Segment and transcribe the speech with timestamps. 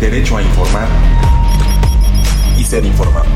[0.00, 0.88] derecho a informar
[2.58, 3.26] y ser informado.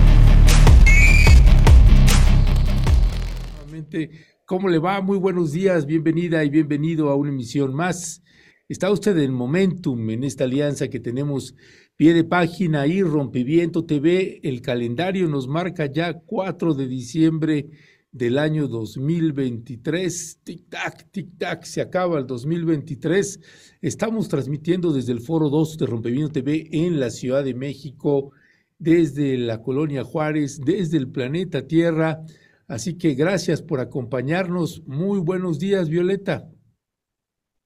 [4.46, 5.02] ¿Cómo le va?
[5.02, 8.22] Muy buenos días, bienvenida y bienvenido a una emisión más.
[8.66, 11.54] Está usted en Momentum, en esta alianza que tenemos
[11.96, 14.40] pie de página y Rompeviento TV.
[14.42, 17.68] El calendario nos marca ya 4 de diciembre
[18.14, 20.40] del año 2023.
[20.44, 23.40] Tic-tac, tic-tac, se acaba el 2023.
[23.82, 28.30] Estamos transmitiendo desde el Foro 2 de Rompeviento TV en la Ciudad de México,
[28.78, 32.20] desde la Colonia Juárez, desde el planeta Tierra.
[32.68, 34.84] Así que gracias por acompañarnos.
[34.86, 36.48] Muy buenos días, Violeta.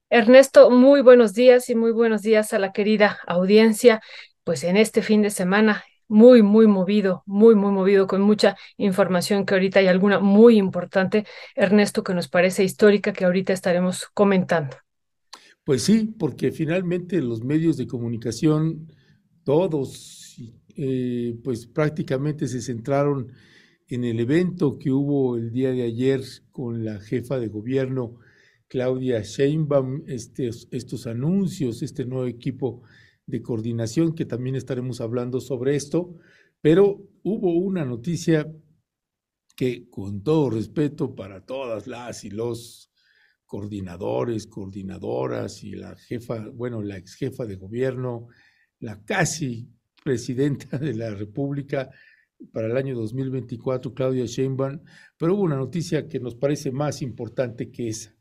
[0.08, 4.00] Ernesto, muy buenos días y muy buenos días a la querida audiencia.
[4.44, 9.44] Pues en este fin de semana muy, muy movido, muy, muy movido, con mucha información
[9.46, 14.76] que ahorita hay alguna muy importante, Ernesto, que nos parece histórica, que ahorita estaremos comentando.
[15.64, 18.88] Pues sí, porque finalmente los medios de comunicación,
[19.44, 20.36] todos,
[20.76, 23.30] eh, pues prácticamente se centraron
[23.88, 26.22] en el evento que hubo el día de ayer
[26.52, 28.18] con la jefa de gobierno,
[28.68, 32.82] Claudia Sheinbaum, estos, estos anuncios, este nuevo equipo
[33.28, 36.14] de coordinación, que también estaremos hablando sobre esto,
[36.60, 38.50] pero hubo una noticia
[39.54, 42.90] que con todo respeto para todas las y los
[43.44, 48.28] coordinadores, coordinadoras y la jefa, bueno, la ex jefa de gobierno,
[48.80, 49.68] la casi
[50.02, 51.90] presidenta de la República
[52.52, 54.80] para el año 2024, Claudia Sheinbaum,
[55.18, 58.14] pero hubo una noticia que nos parece más importante que esa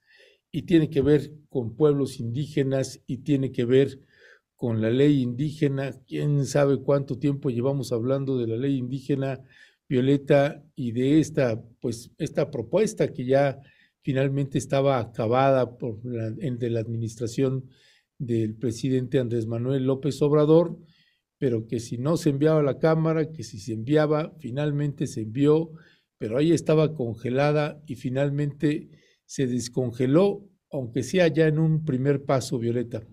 [0.52, 4.02] y tiene que ver con pueblos indígenas y tiene que ver
[4.58, 5.94] con la ley indígena.
[6.06, 9.40] Quién sabe cuánto tiempo llevamos hablando de la ley indígena,
[9.88, 13.62] Violeta, y de esta, pues, esta propuesta que ya
[14.02, 17.70] finalmente estaba acabada por la, de la administración
[18.18, 20.78] del presidente Andrés Manuel López Obrador,
[21.38, 25.22] pero que si no se enviaba a la Cámara, que si se enviaba, finalmente se
[25.22, 25.72] envió,
[26.18, 28.90] pero ahí estaba congelada y finalmente
[29.26, 33.04] se descongeló, aunque sea ya en un primer paso, Violeta.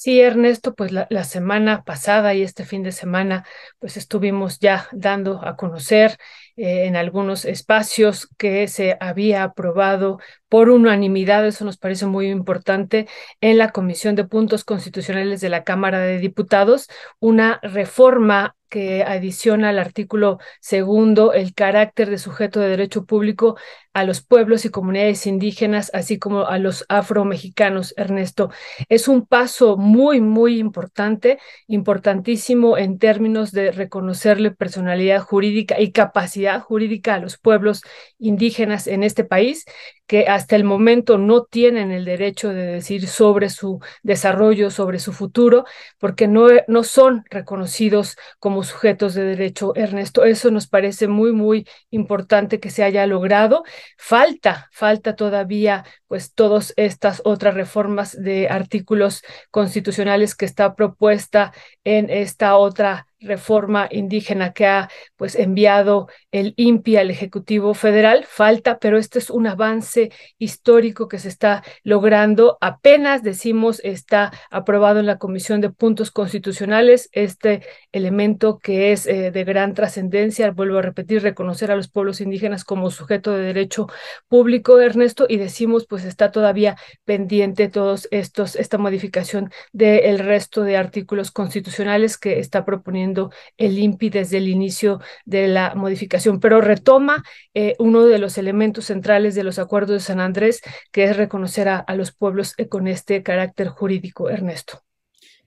[0.00, 3.44] Sí, Ernesto, pues la, semana pasada y este fin de semana,
[3.80, 6.18] pues estuvimos ya dando a conocer
[6.56, 13.08] eh, en algunos espacios que se había aprobado por unanimidad, eso nos parece muy importante,
[13.40, 16.86] en la Comisión de Puntos Constitucionales de la Cámara de Diputados,
[17.18, 23.56] una reforma que adiciona al artículo segundo el carácter de sujeto de derecho público
[23.92, 28.50] a los pueblos y comunidades indígenas, así como a los afromexicanos, Ernesto.
[28.88, 36.60] Es un paso muy, muy importante, importantísimo en términos de reconocerle personalidad jurídica y capacidad
[36.60, 37.82] jurídica a los pueblos
[38.18, 39.64] indígenas en este país
[40.08, 45.12] que hasta el momento no tienen el derecho de decir sobre su desarrollo, sobre su
[45.12, 45.66] futuro,
[45.98, 50.24] porque no, no son reconocidos como sujetos de derecho, Ernesto.
[50.24, 53.64] Eso nos parece muy, muy importante que se haya logrado.
[53.98, 61.52] Falta, falta todavía, pues, todas estas otras reformas de artículos constitucionales que está propuesta
[61.84, 68.24] en esta otra reforma indígena que ha pues enviado el INPI al Ejecutivo Federal.
[68.24, 72.58] Falta, pero este es un avance histórico que se está logrando.
[72.60, 77.62] Apenas decimos está aprobado en la Comisión de Puntos Constitucionales este
[77.92, 82.64] elemento que es eh, de gran trascendencia, vuelvo a repetir, reconocer a los pueblos indígenas
[82.64, 83.88] como sujeto de derecho
[84.28, 90.76] público, Ernesto, y decimos pues está todavía pendiente todos estos, esta modificación del resto de
[90.76, 93.07] artículos constitucionales que está proponiendo
[93.56, 97.22] el INPI desde el inicio de la modificación, pero retoma
[97.54, 100.60] eh, uno de los elementos centrales de los acuerdos de San Andrés,
[100.92, 104.82] que es reconocer a, los pueblos eh, con este carácter jurídico, Ernesto.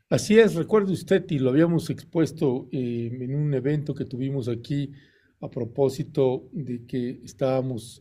[0.10, 4.92] Así es, recuerde usted, y lo habíamos expuesto eh, en un evento que tuvimos aquí
[5.40, 8.00] a propósito de que estábamos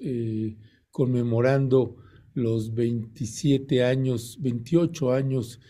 [0.91, 1.97] conmemorando
[2.35, 5.61] los 27 años, 28 años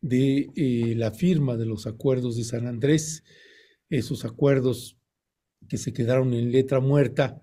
[0.00, 0.50] de
[0.96, 3.22] la firma de los acuerdos de San Andrés
[3.90, 4.96] esos acuerdos
[5.68, 7.42] que se quedaron en letra muerta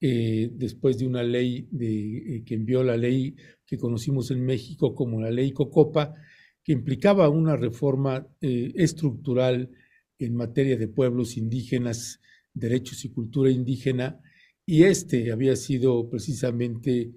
[0.00, 5.20] eh, después de una ley eh, que envió la ley que conocimos en México como
[5.20, 6.14] la ley Cocopa,
[6.62, 9.70] que implicaba una reforma eh, estructural
[10.18, 12.20] en materia de pueblos indígenas,
[12.52, 14.20] derechos y cultura indígena,
[14.66, 17.12] y este había sido precisamente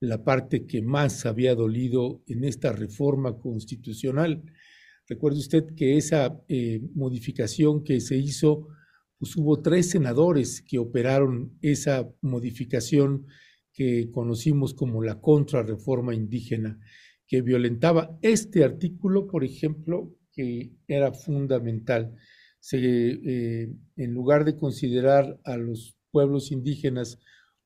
[0.00, 4.44] la parte que más había dolido en esta reforma constitucional
[5.08, 8.68] Recuerde usted que esa eh, modificación que se hizo,
[9.18, 13.26] pues hubo tres senadores que operaron esa modificación
[13.72, 16.78] que conocimos como la contrarreforma indígena,
[17.26, 22.14] que violentaba este artículo, por ejemplo, que era fundamental.
[22.60, 27.18] Se, eh, en lugar de considerar a los pueblos indígenas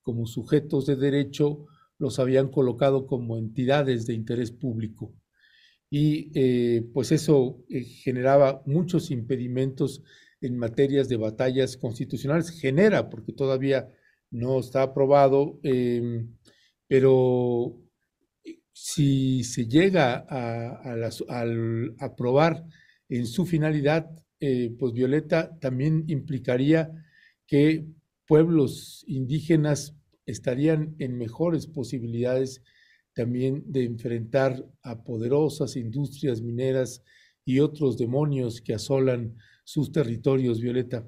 [0.03, 1.67] como sujetos de derecho,
[1.99, 5.12] los habían colocado como entidades de interés público.
[5.94, 10.03] Y eh, pues eso eh, generaba muchos impedimentos
[10.41, 12.49] en materias de batallas constitucionales.
[12.49, 13.91] Genera, porque todavía
[14.31, 16.35] no está aprobado, em,
[16.89, 17.77] pero
[18.73, 21.11] si se llega a,
[21.99, 22.65] aprobar
[23.11, 24.11] en su finalidad,
[24.41, 26.91] eh, pues Violeta también implicaría
[27.47, 27.85] que
[28.27, 29.94] pueblos indígenas
[30.25, 32.62] estarían en mejores posibilidades
[33.14, 37.03] también de enfrentar a poderosas industrias mineras
[37.44, 41.06] y otros demonios que asolan sus territorios, Violeta.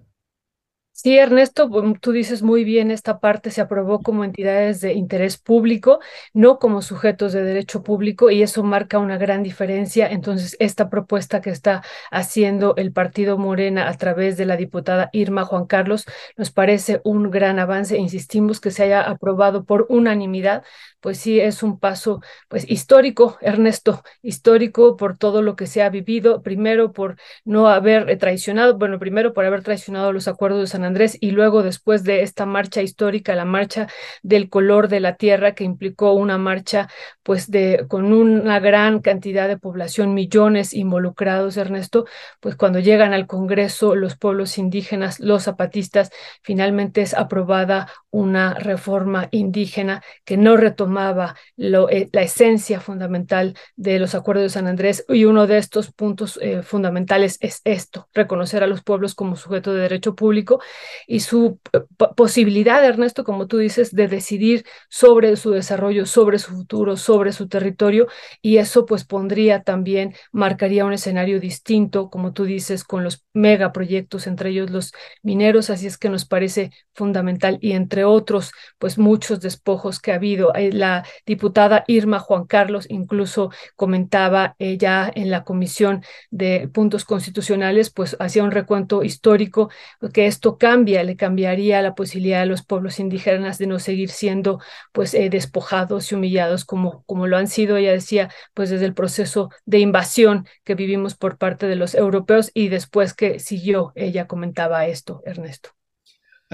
[0.97, 1.69] Sí, Ernesto,
[2.01, 5.99] tú dices muy bien, esta parte se aprobó como entidades de interés público,
[6.33, 10.07] no como sujetos de derecho público, y eso marca una gran diferencia.
[10.07, 15.45] Entonces, esta propuesta que está haciendo el partido Morena a través de la diputada Irma
[15.45, 17.99] Juan Carlos nos parece un gran avance.
[17.99, 20.63] Insistimos que se haya aprobado por unanimidad,
[21.05, 25.91] pues sí es un paso pues histórico, Ernesto, histórico por todo lo que se ha
[25.91, 30.83] vivido, primero por no haber traicionado, bueno, primero por haber traicionado los acuerdos de San
[30.83, 33.87] Andrés y luego después de esta marcha histórica, la marcha
[34.23, 36.89] del color de la tierra que implicó una marcha
[37.23, 42.07] pues de con una gran cantidad de población, millones involucrados, Ernesto,
[42.41, 46.11] pues cuando llegan al Congreso los pueblos indígenas, los zapatistas,
[46.41, 50.57] finalmente es aprobada una reforma indígena que no
[50.95, 55.59] retomaba lo, eh, la esencia fundamental de los acuerdos de San Andrés y uno de
[55.59, 60.61] estos puntos eh, fundamentales es esto, reconocer a los pueblos como sujeto de derecho público
[61.07, 61.81] y su eh,
[62.17, 67.49] posibilidad, Ernesto, como tú dices, de decidir sobre su desarrollo, sobre su futuro, sobre su
[67.49, 68.07] territorio
[68.43, 74.27] y eso pues pondría también, marcaría un escenario distinto, como tú dices, con los megaproyectos,
[74.27, 74.93] entre ellos los
[75.23, 80.17] mineros, así es que nos parece fundamental y entre otros, pues muchos despojos que ha
[80.17, 80.53] habido.
[80.73, 80.84] La
[81.27, 88.45] diputada Irma Juan Carlos incluso comentaba ya en la comisión de puntos constitucionales, pues hacía
[88.45, 89.71] un recuento histórico
[90.13, 94.61] que esto cambia, le cambiaría la posibilidad a los pueblos indígenas de no seguir siendo
[94.93, 98.95] pues eh, despojados y humillados como, como lo han sido, ella decía, pues desde el
[98.95, 104.27] proceso de invasión que vivimos por parte de los europeos y después que siguió, ella
[104.27, 105.71] comentaba esto, Ernesto.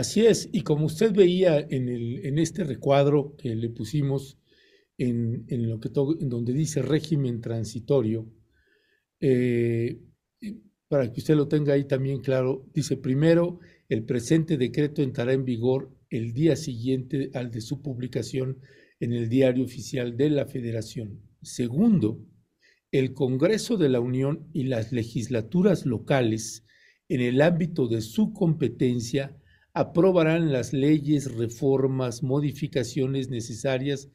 [0.00, 4.38] Así es, y como usted veía en, el, en este recuadro que le pusimos
[4.96, 8.26] en, en lo que en donde dice régimen transitorio,
[9.20, 10.00] eh,
[10.88, 13.60] para que usted lo tenga ahí también claro, dice primero,
[13.90, 18.56] el presente decreto entrará en vigor el día siguiente al de su publicación
[19.00, 21.20] en el Diario Oficial de la Federación.
[21.42, 22.24] Segundo,
[22.90, 26.64] el Congreso de la Unión y las legislaturas locales,
[27.10, 29.36] en el ámbito de su competencia,
[29.80, 34.10] aprobarán las leyes, reformas, modificaciones necesarias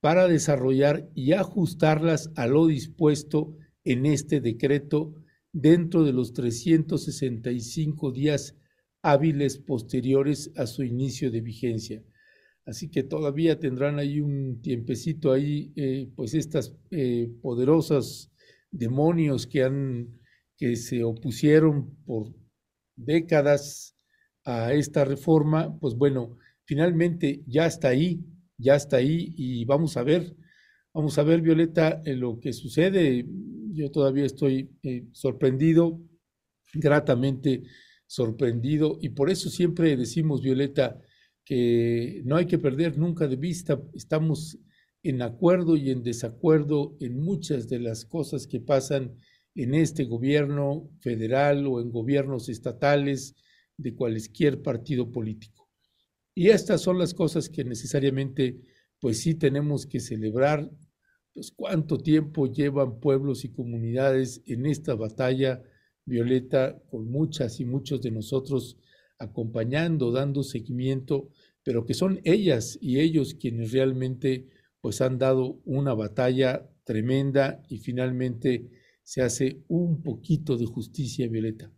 [0.00, 5.14] para desarrollar y ajustarlas a lo dispuesto en este decreto
[5.52, 8.56] dentro de los 365 días
[9.00, 12.02] hábiles posteriores a su inicio de vigencia.
[12.66, 18.30] Así que todavía tendrán ahí un tiempecito ahí, eh, pues estas eh, poderosas
[18.70, 20.20] demonios que han,
[20.58, 22.34] que se opusieron por
[22.96, 23.95] décadas
[24.46, 28.24] a esta reforma, pues bueno, finalmente ya está ahí,
[28.56, 30.36] ya está ahí y vamos a ver,
[30.94, 33.26] vamos a ver, Violeta, lo que sucede.
[33.72, 36.00] Yo todavía estoy eh, sorprendido,
[36.72, 37.64] gratamente
[38.06, 41.00] sorprendido y por eso siempre decimos, Violeta,
[41.44, 44.58] que no hay que perder nunca de vista, estamos
[45.02, 49.16] en acuerdo y en desacuerdo en muchas de las cosas que pasan
[49.54, 53.34] en este gobierno federal o en gobiernos estatales,
[53.76, 55.68] de cualquier partido político.
[56.34, 58.60] Y estas son las cosas que necesariamente,
[59.00, 60.70] pues sí tenemos que celebrar,
[61.32, 65.62] pues cuánto tiempo llevan pueblos y comunidades en esta batalla
[66.04, 68.78] violeta, con muchas y muchos de nosotros
[69.18, 71.30] acompañando, dando seguimiento,
[71.62, 74.46] pero que son ellas y ellos quienes realmente
[74.80, 78.70] pues han dado una batalla tremenda y finalmente
[79.02, 81.72] se hace un poquito de justicia, Violeta.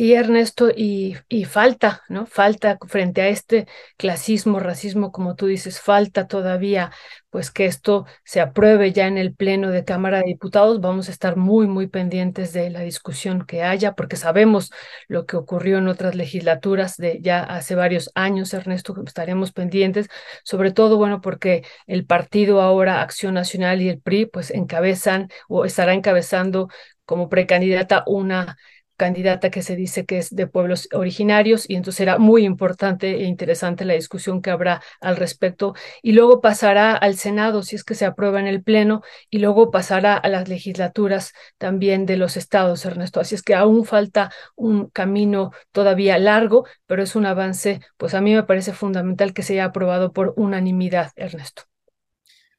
[0.00, 2.24] Y Ernesto, y, y, falta, ¿no?
[2.24, 3.66] Falta frente a este
[3.98, 6.90] clasismo, racismo, como tú dices, falta todavía
[7.28, 10.80] pues que esto se apruebe ya en el Pleno de Cámara de Diputados.
[10.80, 14.70] Vamos a estar muy, muy pendientes de la discusión que haya, porque sabemos
[15.06, 20.08] lo que ocurrió en otras legislaturas de ya hace varios años, Ernesto, estaremos pendientes,
[20.44, 25.66] sobre todo, bueno, porque el partido ahora, Acción Nacional y el PRI, pues encabezan o
[25.66, 26.70] estará encabezando
[27.04, 28.56] como precandidata una
[29.00, 33.24] candidata que se dice que es de pueblos originarios y entonces será muy importante e
[33.24, 37.94] interesante la discusión que habrá al respecto y luego pasará al Senado si es que
[37.94, 42.84] se aprueba en el Pleno y luego pasará a las legislaturas también de los estados,
[42.84, 43.20] Ernesto.
[43.20, 48.20] Así es que aún falta un camino todavía largo, pero es un avance, pues a
[48.20, 51.62] mí me parece fundamental que se haya aprobado por unanimidad, Ernesto.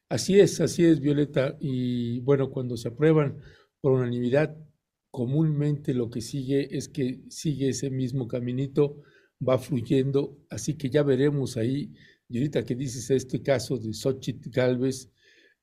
[0.08, 1.56] Así es, así es, Violeta.
[1.60, 3.38] Y bueno, cuando se aprueban
[3.80, 4.54] por unanimidad,
[5.12, 9.02] comúnmente lo que sigue es que sigue ese mismo caminito,
[9.46, 11.92] va fluyendo, así que ya veremos ahí,
[12.28, 15.12] y ahorita que dices este caso de Xochitl Galvez,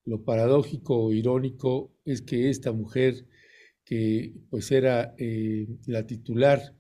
[0.06, 3.26] lo paradójico o irónico es que esta mujer,
[3.84, 6.76] que pues era eh, la titular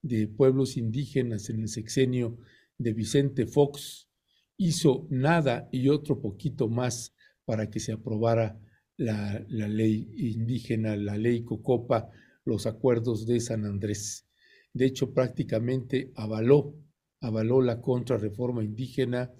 [0.00, 2.38] de pueblos indígenas en el sexenio
[2.78, 4.08] de Vicente Fox,
[4.56, 7.14] hizo nada y otro poquito más
[7.44, 8.58] para que se aprobara
[8.96, 12.10] la, ley indígena, la ley Cocopa,
[12.44, 14.28] los acuerdos de San Andrés.
[14.72, 16.74] De hecho, prácticamente avaló,
[17.20, 19.32] avaló la contrarreforma indígena.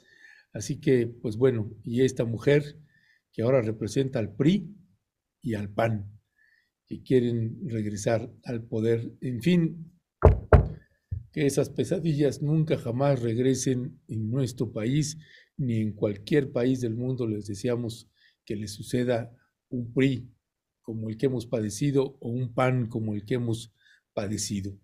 [0.53, 2.79] Así que, pues bueno, y esta mujer
[3.33, 4.75] que ahora representa al PRI
[5.43, 6.11] y al PAN,
[6.87, 9.13] que quieren regresar al poder.
[9.21, 9.93] En fin,
[11.33, 15.19] que esas pesadillas nunca jamás regresen en nuestro país
[15.57, 17.27] ni en cualquier país del mundo.
[17.27, 18.09] Les deseamos
[18.45, 19.33] que les suceda
[19.75, 20.31] un PRI
[20.83, 23.73] como el que hemos padecido o un PAN como el que hemos
[24.13, 24.79] padecido.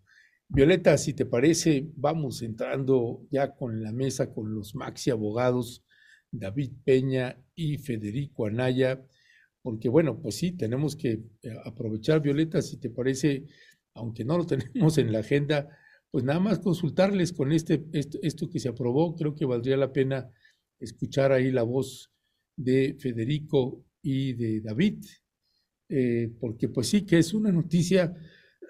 [0.49, 5.85] Violeta, si te parece, vamos entrando ya con la mesa con los maxi abogados
[6.33, 9.05] David Peña y Federico Anaya,
[9.63, 13.47] porque bueno, pues sí, tenemos que eh, aprovechar, Violeta, si te parece,
[13.95, 15.69] aunque no lo tenemos en la agenda,
[16.11, 20.31] pues nada más consultarles con este, esto, que se aprobó, creo que valdría la pena
[20.81, 22.11] escuchar ahí la voz
[22.57, 25.05] de Federico y de David,
[25.89, 28.15] eh, porque pues sí que es una noticia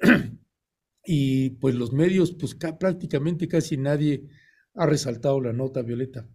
[1.05, 4.25] y pues los medios, pues prácticamente casi nadie
[4.75, 6.29] ha resaltado la nota, Violeta.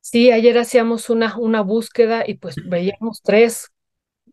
[0.00, 3.72] Sí, ayer hacíamos una, una búsqueda y pues veíamos tres,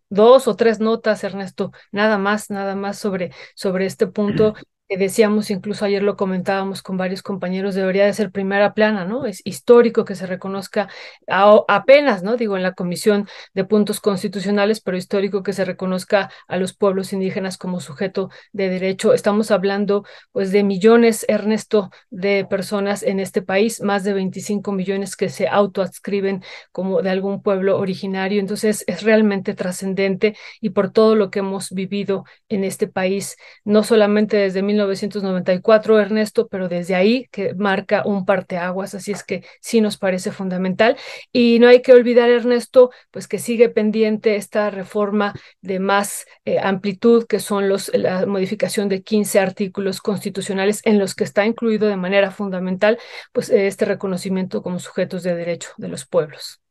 [0.10, 4.54] dos o tres notas, Ernesto, nada más, nada más sobre, sobre este punto
[4.88, 9.26] que decíamos, incluso ayer lo comentábamos con varios compañeros, debería de ser primera plana, ¿no?
[9.26, 10.90] Es histórico que se reconozca
[11.28, 12.38] apenas, ¿no?
[12.38, 17.14] Digo, en la Comisión de Puntos Constitucionales, pero histórico que se reconozca a los pueblos
[17.14, 19.14] indígenas como sujeto de derecho.
[19.16, 25.16] Estamos hablando, pues, de millones, Ernesto, de personas en este país, más de 25 millones
[25.16, 28.40] que se autoadscriben como de algún pueblo originario.
[28.40, 33.84] Entonces, es realmente trascendente y por todo lo que hemos vivido en este país, no
[33.84, 39.82] solamente desde 1994, Ernesto, pero desde ahí que marca un parteaguas, así es que sí
[39.82, 40.98] nos parece fundamental.
[41.32, 46.60] Y no hay que olvidar, Ernesto, pues que sigue pendiente esta reforma de más eh,
[46.60, 51.88] amplitud, que son los, la modificación de 15 artículos constitucionales en los que está incluido
[51.88, 53.00] de manera fundamental
[53.32, 56.62] pues este reconocimiento como sujetos de derecho de los pueblos.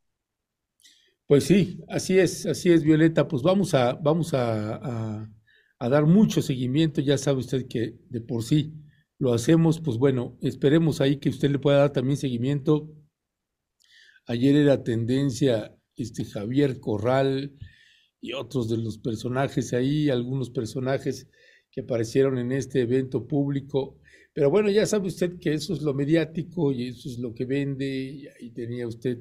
[1.26, 3.26] Pues sí, así es, así es, Violeta.
[3.26, 5.28] Pues vamos a, vamos a a
[5.80, 7.00] dar mucho seguimiento.
[7.00, 8.72] Ya sabe usted que de por sí
[9.18, 12.90] lo hacemos, pues bueno, esperemos ahí que usted le pueda dar también seguimiento.
[14.26, 17.56] Ayer era tendencia este Javier Corral
[18.20, 21.28] y otros de los personajes ahí, algunos personajes
[21.70, 24.00] que aparecieron en este evento público.
[24.32, 27.44] Pero bueno, ya sabe usted que eso es lo mediático y eso es lo que
[27.44, 27.86] vende.
[27.86, 29.18] Y ahí tenía usted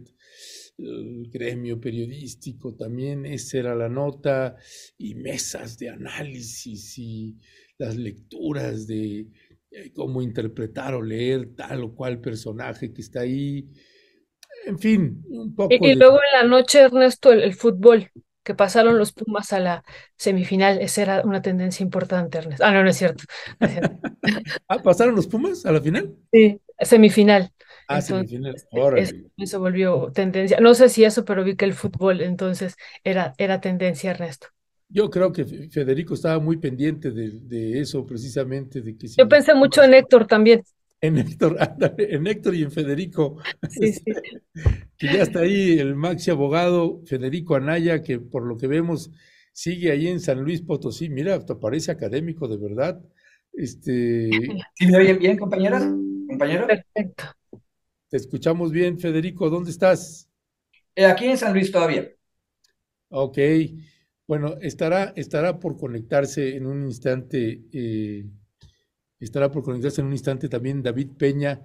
[0.78, 4.56] gremio periodístico también, esa era la nota,
[4.98, 7.38] y mesas de análisis y
[7.78, 9.28] las lecturas de
[9.72, 13.68] eh, cómo interpretar o leer tal o cual personaje que está ahí.
[14.66, 15.74] En fin, un poco.
[15.74, 18.10] Y, luego en la noche, Ernesto, el, fútbol,
[18.44, 19.84] que pasaron los Pumas a la
[20.18, 22.64] semifinal, esa era una tendencia importante, Ernesto.
[22.66, 23.24] Ah, no, no es cierto.
[24.68, 26.16] ¿Ah, pasaron los Pumas a la final?
[26.32, 27.52] Sí, semifinal.
[27.88, 28.56] Ah, semifinal.
[28.96, 30.60] Eso, eso, volvió tendencia.
[30.60, 34.48] No sé si eso, pero vi que el fútbol entonces era, era tendencia, Ernesto.
[34.90, 38.82] Yo creo que Federico estaba muy pendiente de, eso, precisamente.
[38.82, 40.64] de que Yo pensé mucho en Héctor también.
[41.02, 41.58] En Héctor,
[41.98, 43.38] en Héctor y en Federico.
[43.70, 44.04] Sí, sí.
[44.98, 49.10] que ya está ahí el maxi abogado Federico Anaya, que por lo que vemos
[49.52, 51.10] sigue ahí en San Luis Potosí.
[51.10, 53.02] Mira, te parece académico de verdad.
[53.52, 54.30] Este...
[54.76, 55.84] ¿Sí me oyen bien, compañeras?
[56.28, 56.68] ¿Compañeros?
[56.68, 57.24] Perfecto.
[58.14, 59.50] Te escuchamos bien, Federico.
[59.50, 60.30] ¿Dónde estás?
[60.94, 62.12] Eh, aquí en San Luis todavía.
[63.10, 63.40] Ok.
[64.28, 68.24] Bueno, estará, estará por conectarse en un instante, eh,
[69.20, 71.64] estará por conectarse en un instante también David Peña,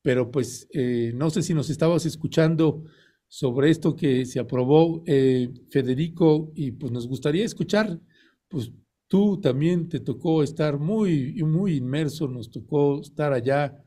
[0.00, 2.84] pero pues eh, no sé si nos estabas escuchando
[3.26, 7.98] sobre esto que se aprobó, Federico, y pues nos gustaría escuchar,
[8.46, 8.70] pues
[9.08, 13.82] tú también te tocó estar muy, muy inmerso, nos tocó estar allá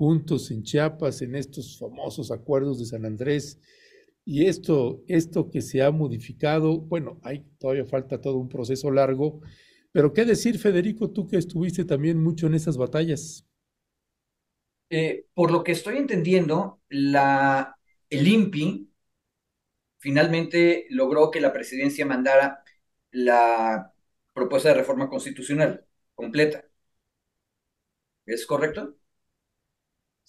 [0.00, 3.60] juntos en Chiapas en estos famosos acuerdos de San Andrés.
[4.24, 9.42] Y esto, esto que se ha modificado, bueno, hay, todavía falta todo un proceso largo,
[9.92, 13.46] pero ¿qué decir, Federico, tú que estuviste también mucho en esas batallas?
[14.88, 17.76] Eh, por lo que estoy entendiendo, la,
[18.08, 18.90] el INPI
[19.98, 22.64] finalmente logró que la presidencia mandara
[23.10, 23.92] la
[24.32, 26.64] propuesta de reforma constitucional completa.
[28.24, 28.99] ¿Es correcto?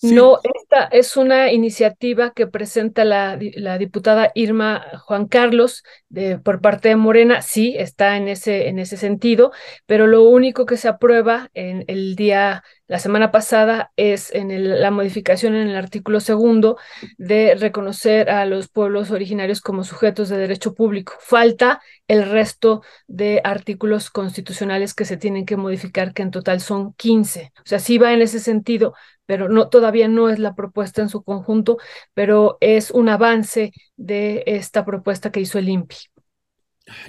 [0.02, 6.60] No, esta es una iniciativa que presenta la, la diputada Irma Juan Carlos de, por
[6.60, 7.44] parte de Morena.
[7.44, 9.52] Sí, está en ese, en ese sentido,
[9.86, 14.92] pero lo único que se aprueba en el día la semana pasada es en la
[14.92, 16.76] modificación en el artículo segundo
[17.18, 21.14] de reconocer a los pueblos originarios como sujetos de derecho público.
[21.22, 26.92] Falta el resto de artículos constitucionales que se tienen que modificar, que en total son
[26.96, 27.54] 15.
[27.60, 28.94] O sea, sí va en ese sentido,
[29.26, 31.78] pero no, todavía no es la propuesta en su conjunto,
[32.14, 35.96] pero es un avance de esta propuesta que hizo el INPI.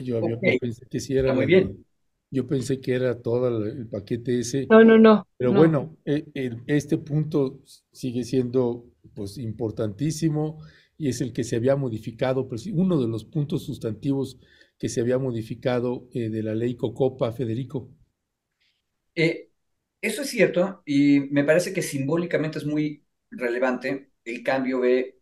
[0.00, 0.20] Yo,
[0.60, 1.34] pensé que sí era.
[1.34, 1.84] muy bien.
[2.32, 4.66] Yo pensé que era todo el paquete ese.
[4.68, 5.26] No, no, no.
[5.36, 6.24] Pero bueno, e,
[6.66, 7.60] este punto
[7.92, 10.58] sigue siendo pues importantísimo
[10.96, 14.38] y es el que se había modificado, pues, uno de los puntos sustantivos
[14.78, 17.90] que se había modificado eh, de la ley Cocopa, Federico.
[19.14, 19.50] Eh,
[20.00, 25.18] eso es cierto y me parece que simbólicamente es muy relevante el cambio de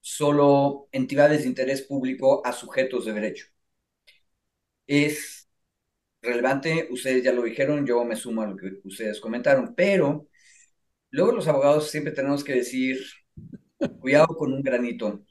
[0.00, 3.46] solo entidades de interés público a sujetos de derecho.
[4.86, 5.43] Es
[6.24, 10.28] relevante, ustedes ya lo dijeron, yo me sumo a lo que ustedes comentaron, pero
[11.10, 12.98] luego los abogados siempre tenemos que decir,
[14.00, 15.24] cuidado con un granito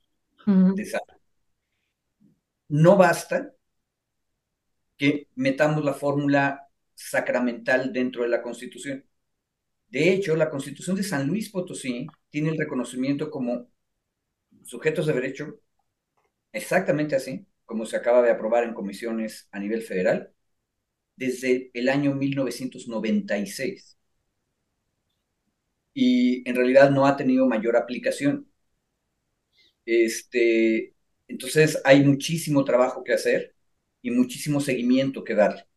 [0.46, 1.02] de sal.
[2.70, 3.54] No basta
[4.98, 9.06] que metamos la fórmula sacramental dentro de la Constitución.
[9.88, 13.68] De hecho, la Constitución de San Luis Potosí tiene el reconocimiento como
[14.64, 15.60] sujetos de derecho,
[16.52, 20.34] exactamente así, como se acaba de aprobar en comisiones a nivel federal,
[21.16, 23.98] desde el año 1996
[25.94, 28.48] y en realidad no ha tenido mayor aplicación.
[29.86, 30.96] Este,
[31.28, 33.56] entonces hay muchísimo trabajo que hacer
[34.02, 35.68] y muchísimo seguimiento que dar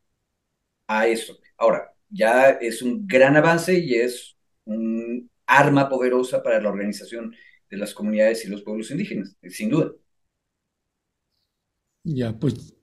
[0.87, 1.39] a eso.
[1.57, 7.35] Ahora, ya es un gran avance y es un arma poderosa para la organización
[7.71, 9.93] de las comunidades y los pueblos indígenas, sin duda.
[12.05, 12.75] Ya, pues,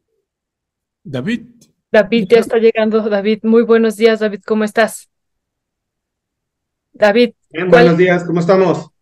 [1.05, 3.07] David, David ya está llegando.
[3.07, 5.11] David, muy buenos días, David, ¿cómo estás?
[6.91, 7.33] David.
[7.69, 8.92] buenos días, ¿cómo estamos?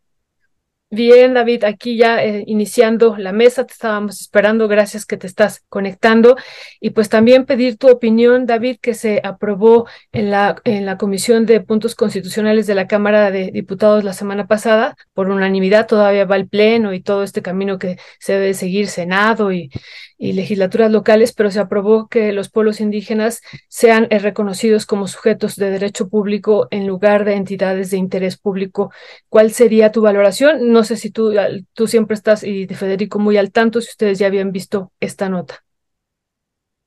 [0.94, 5.64] Bien, David, aquí ya eh, iniciando la mesa, te estábamos esperando, gracias que te estás
[5.70, 6.36] conectando.
[6.82, 11.46] Y pues también pedir tu opinión, David, que se aprobó en la, en la Comisión
[11.46, 16.36] de Puntos Constitucionales de la Cámara de Diputados la semana pasada, por unanimidad, todavía va
[16.36, 19.70] el Pleno y todo este camino que se debe seguir, Senado y,
[20.22, 25.56] y legislaturas locales, pero se aprobó que los pueblos indígenas sean eh, reconocidos como sujetos
[25.56, 28.92] de derecho público en lugar de entidades de interés público.
[29.30, 30.72] ¿Cuál sería tu valoración?
[30.72, 31.32] No no sé si tú,
[31.74, 35.30] tú siempre estás y de Federico muy al tanto, si ustedes ya habían visto esta
[35.30, 35.64] nota.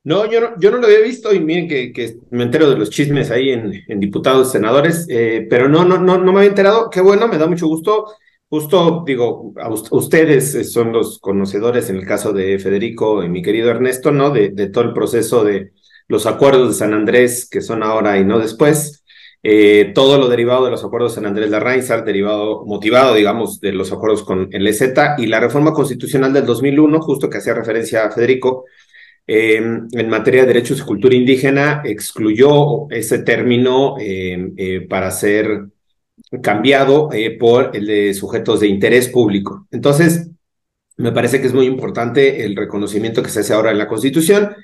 [0.02, 2.90] No, yo no, yo no lo había visto y miren que, me entero de los
[2.90, 6.90] chismes ahí en, en diputados, senadores, eh, pero no, no, no, no me había enterado.
[6.90, 8.06] Qué bueno, me da mucho gusto.
[8.48, 13.70] Justo, digo, a ustedes son los conocedores en el caso de Federico y mi querido
[13.70, 14.30] Ernesto, ¿no?
[14.30, 15.72] De todo el proceso de
[16.08, 19.03] los acuerdos de San Andrés que son ahora y no después.
[19.46, 23.72] Eh, todo lo derivado de los acuerdos San Andrés de Reinsar, derivado, motivado, digamos, de
[23.72, 28.06] los acuerdos con el EZ y la reforma constitucional del 2001, justo que hacía referencia
[28.06, 28.64] a Federico,
[29.26, 35.66] em, en materia de derechos y cultura indígena, excluyó ese término em, eh, para ser
[36.42, 39.66] cambiado eh, por el de sujetos de interés público.
[39.70, 40.30] Entonces,
[40.96, 44.56] me parece que es muy importante el reconocimiento que se hace ahora en la Constitución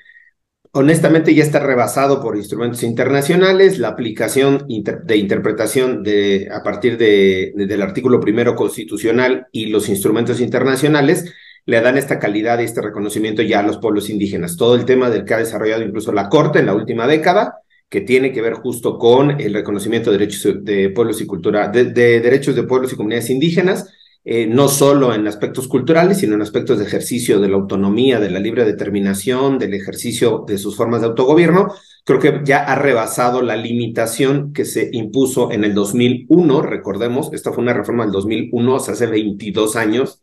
[0.71, 7.53] honestamente ya está rebasado por instrumentos internacionales, la aplicación de interpretación de, a partir de,
[7.55, 11.33] del artículo primero constitucional y los instrumentos internacionales
[11.65, 14.57] le dan esta calidad y este reconocimiento ya a los pueblos indígenas.
[14.57, 18.01] Todo el tema del que ha desarrollado incluso la Corte en la última década, que
[18.01, 22.55] tiene que ver justo con el reconocimiento de derechos de pueblos y cultura, de derechos
[22.55, 26.85] de pueblos y comunidades indígenas, eh, no solo en aspectos culturales, sino en aspectos de
[26.85, 31.73] ejercicio de la autonomía, de la libre determinación, del ejercicio de sus formas de autogobierno,
[32.05, 37.51] creo que ya ha rebasado la limitación que se impuso en el 2001, recordemos, esta
[37.51, 40.21] fue una reforma del 2001, o sea, hace 22 años,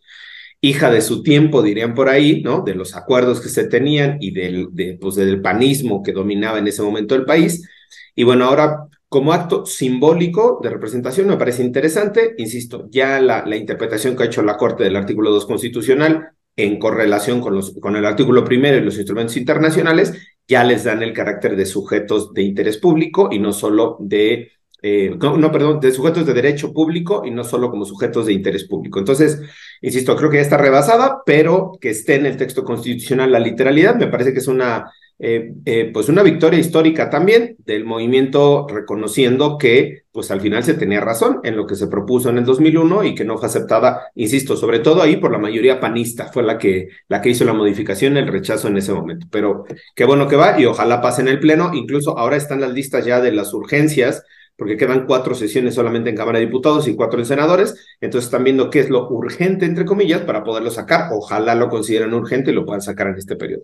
[0.61, 2.63] hija de su tiempo, dirían por ahí, ¿no?
[2.63, 6.69] De los acuerdos que se tenían y del, de, pues, del panismo que dominaba en
[6.69, 7.69] ese momento el país.
[8.15, 14.15] Y bueno, ahora como acto simbólico de representación me parece interesante, insisto, ya la, interpretación
[14.17, 18.05] que ha hecho la Corte del artículo 2 constitucional en correlación con, los, con el
[18.05, 20.15] artículo primero y los instrumentos internacionales,
[20.47, 25.17] ya les dan el carácter de sujetos de interés público y no solo de eh,
[25.19, 29.01] no, perdón, de sujetos de derecho público y no solo como sujetos de interés público.
[29.01, 29.41] Entonces,
[29.81, 33.97] insisto, creo que ya está rebasada, pero que esté en el texto constitucional la literalidad
[33.97, 39.59] me parece que es una, eh, eh, pues una victoria histórica también del movimiento reconociendo
[39.59, 43.05] que pues al final se tenía razón en lo que se propuso en el 2001
[43.05, 46.57] y que no fue aceptada, insisto, sobre todo ahí por la mayoría panista, fue la
[46.59, 49.27] que, la que hizo la modificación, el rechazo en ese momento.
[49.31, 52.73] Pero qué bueno que va y ojalá pase en el Pleno, incluso ahora están las
[52.73, 54.25] listas ya de las urgencias
[54.57, 58.43] porque quedan cuatro sesiones solamente en Cámara de Diputados y cuatro en senadores, entonces están
[58.43, 61.11] viendo qué es lo urgente, entre comillas, para poderlo sacar.
[61.13, 63.63] Ojalá lo consideren urgente y lo puedan sacar en este periodo.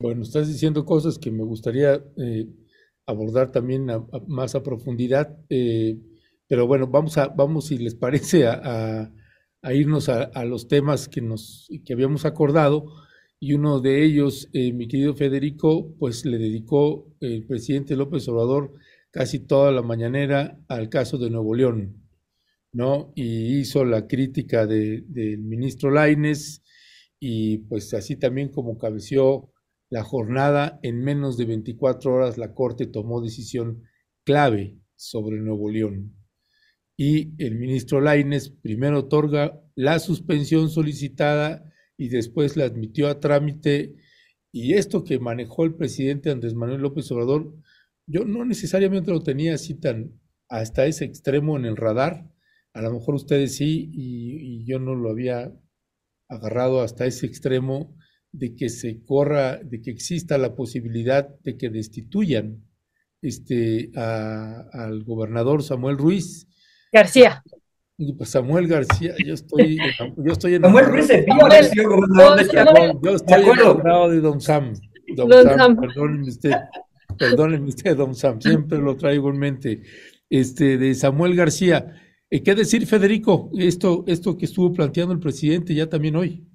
[0.00, 2.46] Bueno, estás diciendo cosas que me gustaría eh,
[3.04, 3.88] abordar también
[4.28, 5.98] más a profundidad, eh,
[6.46, 9.10] pero bueno, vamos a, vamos si les parece, a,
[9.74, 12.84] irnos a, los temas que, nos, que habíamos acordado,
[13.40, 18.74] y uno de ellos, eh, mi querido Federico, pues le dedicó el presidente López Obrador
[19.10, 22.08] casi toda la mañanera al caso de Nuevo León,
[22.72, 23.12] ¿no?
[23.16, 26.62] Y hizo la crítica del ministro Laines
[27.18, 29.50] y pues así también como cabeció
[29.90, 33.82] la jornada, en menos de 24 horas la Corte tomó decisión
[34.24, 36.14] clave sobre Nuevo León.
[36.96, 43.94] Y el ministro Laines primero otorga la suspensión solicitada y después la admitió a trámite.
[44.52, 47.54] Y esto que manejó el presidente Andrés Manuel López Obrador
[48.08, 52.26] yo no necesariamente lo tenía así tan hasta ese extremo en el radar.
[52.72, 55.52] A lo mejor ustedes sí, y, yo no lo había
[56.28, 57.96] agarrado hasta ese extremo
[58.32, 62.64] de que se corra, de que exista la posibilidad de que destituyan
[63.22, 66.46] este, al gobernador Samuel Ruiz.
[66.92, 67.42] García.
[68.16, 69.78] Pues Samuel García, yo estoy,
[70.16, 74.74] yo estoy Samuel Ruiz de gobernador de Yo estoy enamorado de Don Sam.
[75.16, 76.52] Don, Sam, perdónenme usted.
[77.18, 79.82] Perdónenme usted, don Sam, siempre lo traigo en mente.
[80.30, 81.94] Este, de Samuel García.
[82.30, 83.50] Eh, ¿Qué decir, Federico?
[83.58, 86.46] Esto, esto que estuvo planteando el presidente ya también hoy.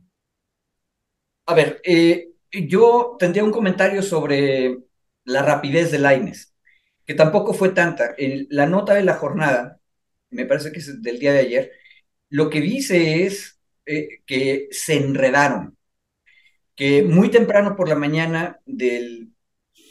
[1.46, 4.78] A ver, eh, yo tendría un comentario sobre
[5.26, 6.54] la rapidez de Laines,
[7.06, 8.16] que tampoco fue tanta.
[8.50, 9.80] la nota de la jornada,
[10.30, 11.72] me parece que es del día de ayer,
[12.30, 15.78] lo que dice es eh, que se enredaron,
[16.76, 19.34] que muy temprano por la mañana del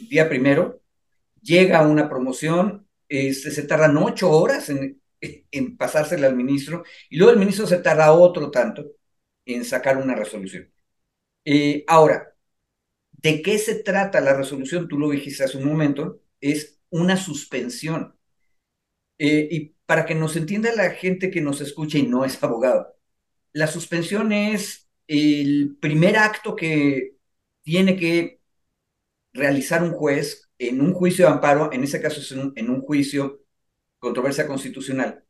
[0.09, 0.81] día primero,
[1.41, 7.39] llega una promoción, se tardan ocho horas en, en pasársela al ministro y luego el
[7.39, 8.85] ministro se tarda otro tanto
[9.45, 10.72] en sacar una resolución.
[11.45, 12.35] Eh, ahora,
[13.11, 14.87] ¿de qué se trata la resolución?
[14.87, 18.15] Tú lo dijiste hace un momento, es una suspensión.
[19.17, 22.95] Eh, y para que nos entienda la gente que nos escucha y no es abogado,
[23.53, 27.17] la suspensión es el primer acto que
[27.63, 28.41] tiene que
[29.33, 33.43] realizar un juez en un juicio de amparo, en ese caso es en un, juicio
[33.99, 35.25] controversia constitucional,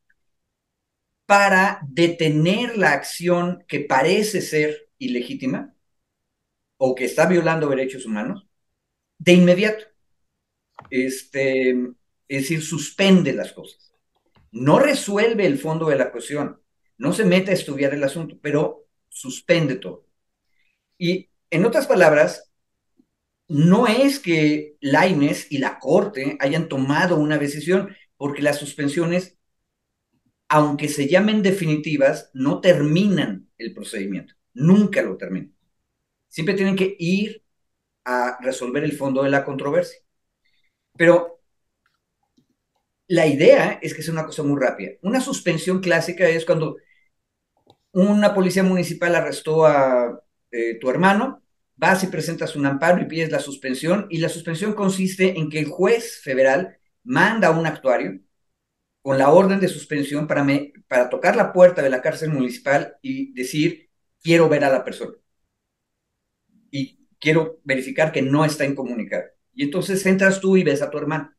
[1.26, 5.73] para detener la acción que parece ser ilegítima
[6.86, 8.46] o que está violando derechos humanos
[9.18, 9.86] de inmediato.
[10.90, 11.70] Este,
[12.28, 13.94] es decir, suspende las cosas.
[14.52, 16.62] No resuelve el fondo de la cuestión,
[16.98, 20.10] no se mete a estudiar el asunto, pero suspende todo.
[20.98, 22.52] Y en otras palabras,
[23.48, 29.38] no es que Laines y la Corte hayan tomado una decisión, porque las suspensiones,
[30.50, 35.54] aunque se llamen definitivas, no terminan el procedimiento, nunca lo terminan.
[36.34, 37.44] Siempre tienen que ir
[38.06, 40.00] a resolver el fondo de la controversia.
[40.98, 41.42] Pero
[43.08, 44.94] la idea es que sea una cosa muy rápida.
[45.04, 46.78] Una suspensión clásica es cuando
[47.92, 50.20] una policía municipal arrestó a
[50.52, 51.44] eh, tu hermano
[51.76, 55.60] vas y presentas un amparo y pides la suspensión, y la suspensión consiste en que
[55.60, 58.22] el juez federal manda a un actuario
[59.02, 63.90] con la orden de suspensión para tocar la puerta de la cárcel municipal y decir,
[64.22, 65.14] quiero ver a la persona.
[66.74, 69.26] Y quiero verificar que no está incomunicado.
[69.54, 71.32] Y entonces entras tú y ves a tu hermano.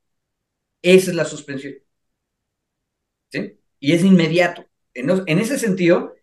[0.82, 1.74] Esa es la suspensión.
[3.30, 3.58] ¿Sí?
[3.80, 4.64] Y es inmediato.
[4.94, 6.14] En, ese sentido,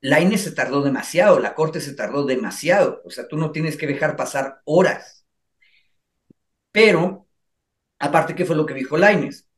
[0.00, 3.76] la INE se tardó demasiado, la Corte se tardó demasiado, o sea, tú no tienes
[3.78, 5.26] que dejar pasar horas.
[6.70, 7.26] Pero,
[7.98, 9.48] aparte, ¿qué fue lo que dijo Laines?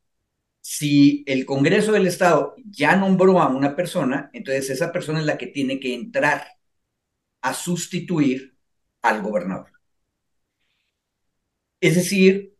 [0.60, 5.38] Si el Congreso del Estado ya nombró a una persona, entonces esa persona es la
[5.38, 6.46] que tiene que entrar
[7.42, 8.49] a sustituir
[9.02, 9.70] al gobernador.
[11.80, 12.54] Es decir,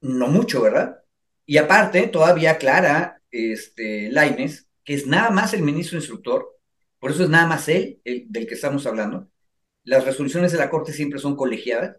[0.00, 1.02] no mucho, ¿verdad?
[1.46, 6.58] Y aparte, todavía aclara este, Laines que es nada más el ministro instructor,
[6.98, 9.30] por eso es nada más él el, del que estamos hablando.
[9.84, 11.96] Las resoluciones de la Corte siempre son colegiadas.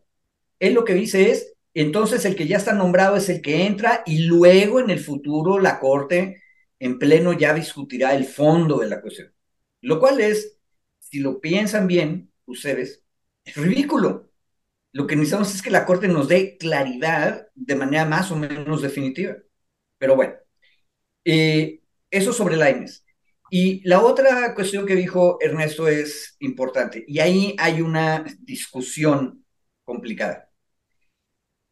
[0.59, 4.03] Él lo que dice es, entonces el que ya está nombrado es el que entra
[4.05, 6.41] y luego en el futuro la Corte
[6.79, 9.33] en pleno ya discutirá el fondo de la cuestión.
[9.81, 10.57] Lo cual es,
[10.99, 13.00] si lo piensan bien ustedes,
[13.45, 14.29] es ridículo.
[14.93, 18.81] Lo que necesitamos es que la Corte nos dé claridad de manera más o menos
[18.81, 19.37] definitiva.
[19.97, 20.35] Pero bueno,
[21.25, 23.05] eh, eso sobre la INES.
[23.49, 29.45] Y la otra cuestión que dijo Ernesto es importante, y ahí hay una discusión
[29.83, 30.49] complicada.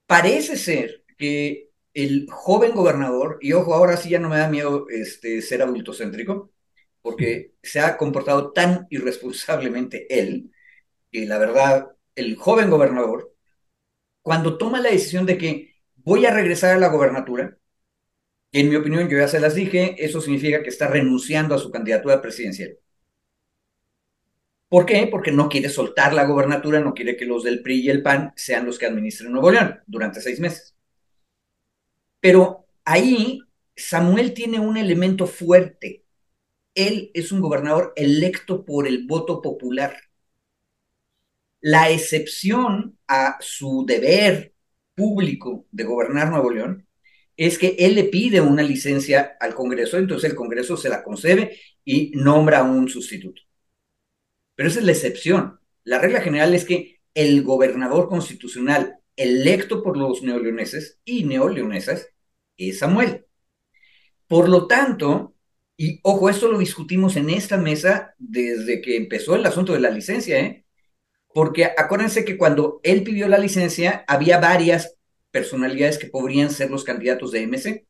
[0.06, 4.88] Parece ser que el joven gobernador, y ojo, ahora sí ya no me da miedo
[4.90, 6.52] este, ser adultocéntrico,
[7.02, 10.52] porque se ha comportado tan irresponsablemente él,
[11.12, 13.34] que la verdad, el joven gobernador,
[14.22, 17.58] cuando toma la decisión de que voy a regresar a la gobernatura,
[18.52, 21.72] en mi opinión, yo ya se las dije, eso significa que está renunciando a su
[21.72, 22.78] candidatura presidencial.
[24.68, 25.08] ¿Por qué?
[25.08, 28.34] Porque no quiere soltar la gobernatura, no quiere que los del PRI y el PAN
[28.36, 30.76] sean los que administren Nuevo León durante seis meses.
[32.20, 33.42] Pero ahí
[33.76, 36.06] Samuel tiene un elemento fuerte.
[36.76, 39.98] Él es un gobernador electo por el voto popular.
[41.62, 44.54] La excepción a su deber
[44.96, 46.88] público de gobernar Nuevo León
[47.38, 51.58] es que él le pide una licencia al Congreso, entonces el Congreso se la concede
[51.86, 53.42] y nombra un sustituto.
[54.56, 55.60] Pero esa es la excepción.
[55.86, 62.10] La regla general es que el gobernador constitucional electo por los neoleoneses y neoleonesas
[62.58, 63.26] es Samuel.
[64.28, 65.36] Por lo tanto,
[65.78, 69.90] y ojo, esto lo discutimos en esta mesa desde que empezó el asunto de la
[69.90, 70.66] licencia, ¿eh?
[71.34, 74.96] Porque acuérdense que cuando él pidió la licencia había varias
[75.32, 77.86] personalidades que podrían ser los candidatos de MC.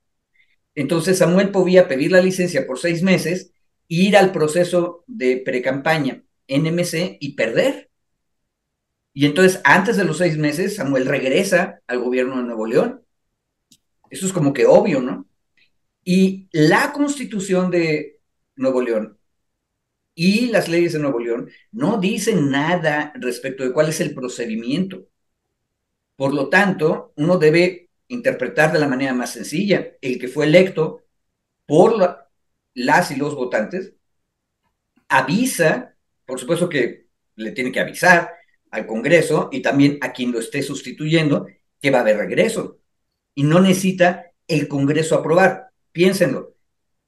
[0.75, 3.54] Entonces Samuel podía pedir la licencia por seis meses,
[3.88, 7.89] ir al proceso de precampaña en MC y perder.
[9.13, 13.04] Y entonces antes de los seis meses Samuel regresa al gobierno de Nuevo León.
[14.10, 15.28] Eso es como que obvio, ¿no?
[16.04, 18.19] Y la constitución de
[18.56, 19.19] Nuevo León
[20.15, 25.08] y las leyes de Nuevo León no dicen nada respecto de cuál es el procedimiento.
[26.15, 29.93] Por lo tanto, uno debe interpretar de la manera más sencilla.
[30.02, 31.04] El que fue electo
[31.65, 31.95] por
[32.74, 33.93] las y los votantes
[35.08, 35.95] avisa,
[36.26, 38.32] por supuesto que le tiene que avisar
[38.72, 41.48] al Congreso y también a quien lo esté sustituyendo
[41.82, 42.80] que va a haber regreso.
[43.36, 45.72] Y no necesita el Congreso aprobar.
[45.91, 46.56] Piénsenlo,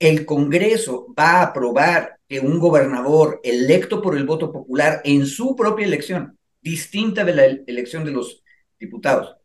[0.02, 5.56] el Congreso va a aprobar que un gobernador electo por el voto popular en su
[5.56, 8.44] propia elección, distinta de la elección de los
[8.80, 9.38] diputados,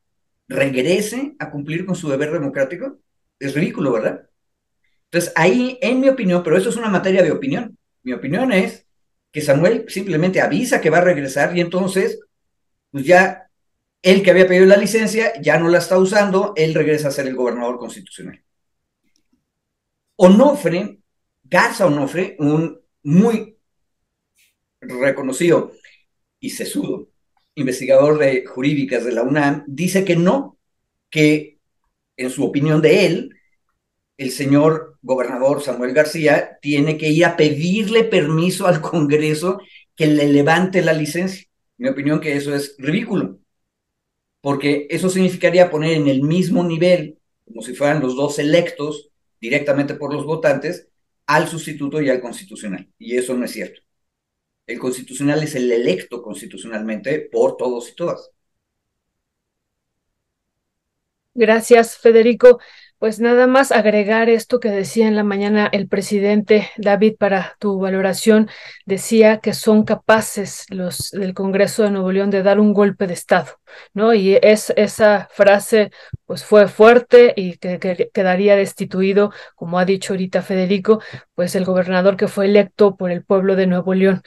[0.48, 2.98] regrese a cumplir con su deber democrático,
[3.38, 4.30] es ridículo, ¿verdad?
[5.04, 8.86] Entonces, ahí, en mi opinión, pero eso es una materia de opinión, mi opinión es
[9.30, 12.18] que Samuel simplemente avisa que va a regresar y entonces,
[12.90, 13.50] pues ya
[14.00, 17.26] él que había pedido la licencia ya no la está usando, él regresa a ser
[17.26, 18.42] el gobernador constitucional.
[20.16, 20.98] Onofre,
[21.44, 23.56] Garza Onofre, un muy
[24.80, 25.72] reconocido
[26.40, 27.08] y sesudo
[27.54, 30.58] investigador de jurídicas de la UNAM, dice que no,
[31.10, 31.58] que
[32.16, 33.36] en su opinión de él,
[34.18, 39.60] el señor gobernador Samuel García tiene que ir a pedirle permiso al Congreso
[39.94, 41.46] que le levante la licencia.
[41.78, 43.38] Mi opinión que eso es ridículo,
[44.40, 49.94] porque eso significaría poner en el mismo nivel, como si fueran los dos electos directamente
[49.94, 50.88] por los votantes,
[51.26, 52.88] al sustituto y al constitucional.
[52.98, 53.80] Y eso no es cierto.
[54.66, 58.30] El constitucional es el electo constitucionalmente por todos y todas.
[61.34, 62.60] Gracias, Federico.
[62.98, 67.78] Pues nada más agregar esto que decía en la mañana el presidente David para tu
[67.78, 68.48] valoración.
[68.86, 73.12] Decía que son capaces los del Congreso de Nuevo León de dar un golpe de
[73.12, 73.60] Estado,
[73.92, 74.14] ¿no?
[74.14, 75.90] Y es, esa frase
[76.24, 81.02] pues fue fuerte y que, que, quedaría destituido, como ha dicho ahorita Federico,
[81.36, 84.22] pues el gobernador que fue electo por el pueblo de Nuevo León.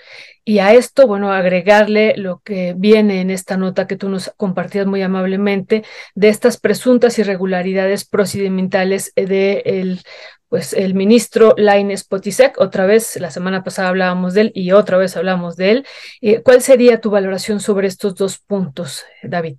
[0.46, 4.86] Y a esto, bueno, agregarle lo que viene en esta nota que tú nos compartías
[4.86, 5.84] muy amablemente
[6.16, 10.02] de estas presuntas irregularidades procedimentales de el
[10.50, 14.98] pues el ministro Laines Potisek, otra vez, la semana pasada hablábamos de él y otra
[14.98, 15.88] vez hablamos de él.
[16.22, 19.58] Eh, ¿Cuál sería tu valoración sobre estos dos puntos, David?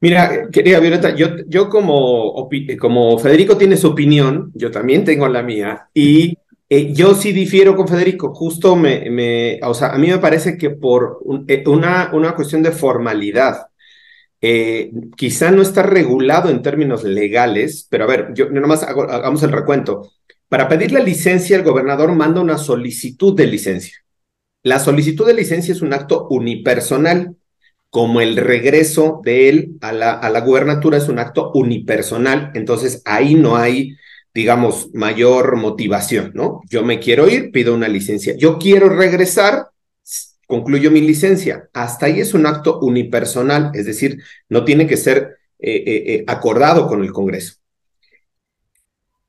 [0.00, 5.42] Mira, querida Violeta, yo, yo como, como Federico tiene su opinión, yo también tengo la
[5.42, 10.18] mía, y eh, yo sí difiero con Federico, justo me, o sea, a mí me
[10.18, 13.66] parece que por eh, una, una cuestión de formalidad,
[14.40, 19.42] eh, quizá no está regulado en términos legales, pero a ver, yo nomás hago, hagamos
[19.42, 20.12] el recuento.
[20.48, 23.96] Para pedir la licencia, el gobernador manda una solicitud de licencia.
[24.62, 27.36] La solicitud de licencia es un acto unipersonal
[27.90, 33.02] como el regreso de él a la, a la gubernatura es un acto unipersonal, entonces
[33.04, 33.96] ahí no hay,
[34.34, 36.60] digamos, mayor motivación, ¿no?
[36.68, 38.36] Yo me quiero ir, pido una licencia.
[38.36, 39.68] Yo quiero regresar,
[40.46, 41.68] concluyo mi licencia.
[41.72, 46.24] Hasta ahí es un acto unipersonal, es decir, no tiene que ser eh, eh, eh,
[46.26, 47.54] acordado con el Congreso.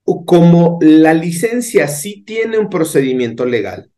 [0.04, 3.92] Como la licencia sí tiene un procedimiento legal,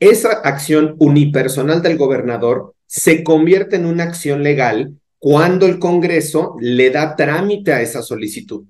[0.00, 6.90] esa acción unipersonal del gobernador se convierte en una acción legal cuando el Congreso le
[6.90, 8.66] da trámite a esa solicitud.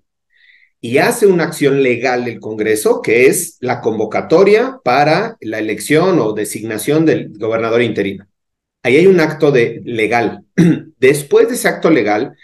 [0.81, 6.35] Y hace una acción legal el Congreso, que es la convocatoria para la elección o
[6.35, 8.29] designación del gobernador interino.
[8.85, 10.45] Ahí hay un acto de legal.
[10.99, 12.37] Después de ese acto legal,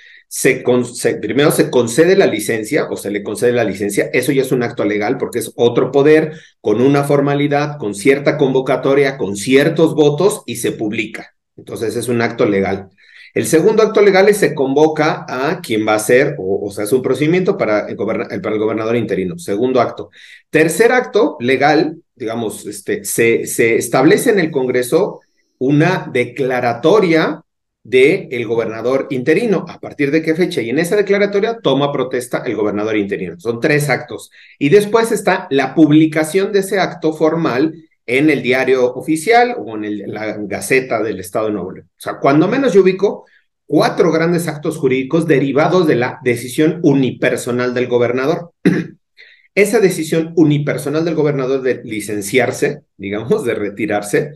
[1.20, 4.64] primero se concede la licencia o se le concede la licencia, eso ya es un
[4.64, 10.42] acto legal porque es otro poder con una formalidad, con cierta convocatoria, con ciertos votos
[10.44, 11.37] y se publica.
[11.58, 12.88] Entonces es un acto legal.
[13.34, 16.92] El segundo acto legal es se convoca a quien va a ser, o, sea, es
[16.92, 19.38] un procedimiento para el, para el, gobernador interino.
[19.38, 20.10] Segundo acto.
[20.50, 25.20] Tercer acto legal, digamos, este, se, se establece en el Congreso
[25.58, 27.42] una declaratoria
[27.82, 29.64] del el gobernador interino.
[29.68, 30.60] ¿A partir de qué fecha?
[30.60, 33.38] Y en esa declaratoria toma protesta el gobernador interino.
[33.38, 34.30] Son tres actos.
[34.58, 37.74] Y después está la publicación de ese acto formal
[38.08, 41.90] en el diario oficial o en, la Gaceta del Estado de Nuevo León.
[41.90, 43.26] O sea, cuando menos yo ubico
[43.66, 48.52] cuatro grandes actos jurídicos derivados de la decisión unipersonal del gobernador.
[49.54, 54.32] Esa decisión unipersonal del gobernador de licenciarse, digamos, de retirarse,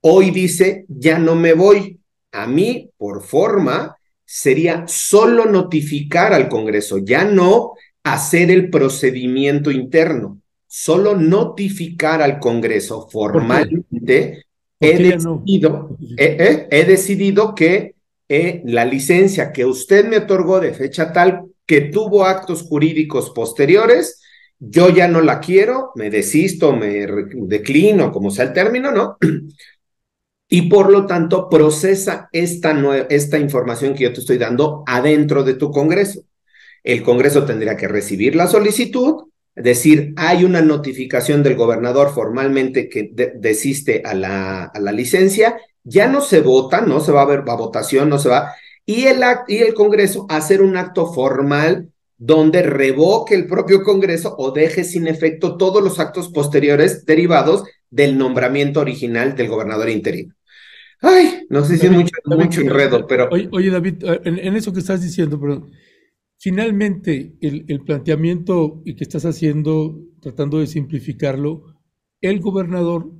[0.00, 2.00] hoy dice, ya no me voy.
[2.32, 10.41] A mí, por forma, sería solo notificar al Congreso, ya no hacer el procedimiento interno
[10.74, 14.46] solo notificar al Congreso formalmente,
[14.80, 17.94] he decidido, he, decidido que
[18.26, 24.22] eh, la licencia que usted me otorgó de fecha tal que tuvo actos jurídicos posteriores,
[24.58, 29.18] yo ya no la quiero, me desisto, me declino, como sea el término, ¿no?
[30.48, 32.74] Y por lo tanto procesa esta,
[33.10, 36.22] esta información que yo te estoy dando adentro de tu Congreso.
[36.82, 43.10] El Congreso tendría que recibir la solicitud, decir, hay una notificación del gobernador formalmente que
[43.36, 47.46] desiste a la, a la licencia, ya no se vota, no se va a ver
[47.46, 48.54] va votación, no se va,
[48.86, 51.88] y el, y el Congreso hacer un acto formal
[52.18, 58.16] donde revoque el propio Congreso o deje sin efecto todos los actos posteriores derivados del
[58.16, 60.34] nombramiento original del gobernador interino.
[61.00, 63.28] Ay, no sé si es mucho, mucho enredo, pero...
[63.28, 65.66] Oye, David, en, en, eso que estás diciendo, pero
[66.42, 71.76] Finalmente, el, planteamiento que estás haciendo, tratando de simplificarlo,
[72.20, 73.12] el gobernador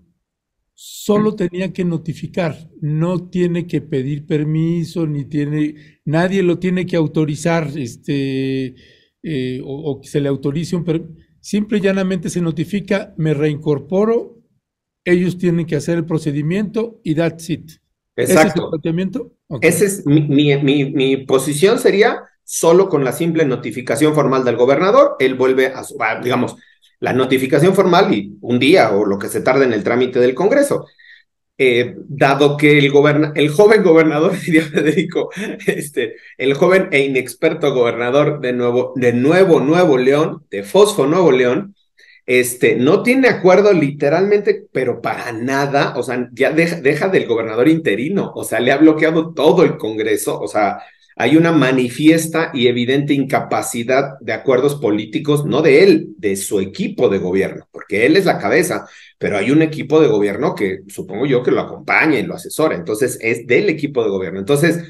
[0.74, 6.96] solo tenía que notificar, no tiene que pedir permiso, ni tiene, nadie lo tiene que
[6.96, 8.74] autorizar, este,
[9.22, 11.14] eh, o, que se le autorice un permiso.
[11.40, 14.42] Simple y llanamente se notifica, me reincorporo,
[15.04, 17.70] ellos tienen que hacer el procedimiento y that's it.
[18.16, 18.16] Exacto.
[18.16, 19.36] ¿Ese es el planteamiento?
[19.60, 22.18] Es mi, mi, mi posición sería
[22.52, 26.56] solo con la simple notificación formal del gobernador, él vuelve a, su, digamos,
[27.00, 30.34] la notificación formal y un día o lo que se tarde en el trámite del
[30.34, 30.86] Congreso.
[31.56, 32.92] Eh, dado que el,
[33.36, 35.30] el joven gobernador, diría Federico,
[35.66, 41.32] este, el joven e inexperto gobernador de nuevo, de nuevo Nuevo León, de Fosfo Nuevo
[41.32, 41.74] León,
[42.26, 47.68] este, no tiene acuerdo literalmente, pero para nada, o sea, ya deja, deja del gobernador
[47.68, 50.82] interino, o sea, le ha bloqueado todo el Congreso, o sea,
[51.16, 57.08] hay una manifiesta y evidente incapacidad de acuerdos políticos, no de él, de su equipo
[57.08, 58.86] de gobierno, porque él es la cabeza,
[59.18, 62.74] pero hay un equipo de gobierno que supongo yo que lo acompaña y lo asesora,
[62.76, 64.40] entonces es del equipo de gobierno.
[64.40, 64.84] Entonces,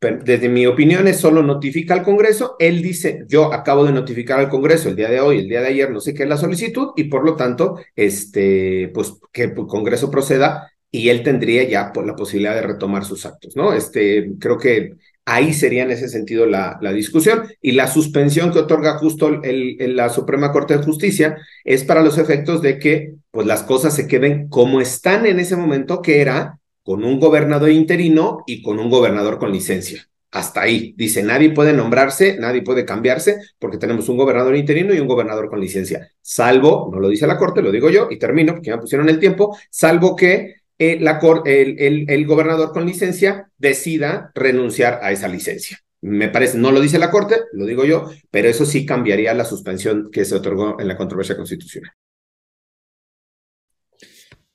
[0.00, 4.48] desde mi opinión es solo notifica al Congreso, él dice, yo acabo de notificar al
[4.48, 6.90] Congreso el día de hoy, el día de ayer, no sé qué es la solicitud,
[6.96, 12.14] y por lo tanto, este, pues que el Congreso proceda y él tendría ya la
[12.14, 13.72] posibilidad de retomar sus actos, ¿no?
[13.72, 14.94] Este, creo que
[15.28, 17.48] Ahí sería en ese sentido la, la discusión.
[17.60, 22.16] Y la suspensión que otorga justo el, la Suprema Corte de Justicia es para los
[22.18, 26.58] efectos de que pues, las cosas se queden como están en ese momento, que era
[26.84, 30.08] con un gobernador interino y con un gobernador con licencia.
[30.30, 30.94] hasta ahí.
[30.96, 35.48] Dice, nadie puede nombrarse, nadie puede cambiarse, porque tenemos un gobernador interino y un gobernador
[35.48, 36.10] con licencia.
[36.20, 39.18] Salvo, no lo dice la Corte, lo digo yo, y termino, porque me pusieron el
[39.18, 45.28] tiempo, salvo que eh, la el, el, el gobernador con licencia decida renunciar a esa
[45.28, 45.78] licencia.
[46.02, 49.44] Me parece, no lo dice la Corte, lo digo yo, pero eso sí cambiaría la
[49.44, 51.92] suspensión que se otorgó en la controversia constitucional.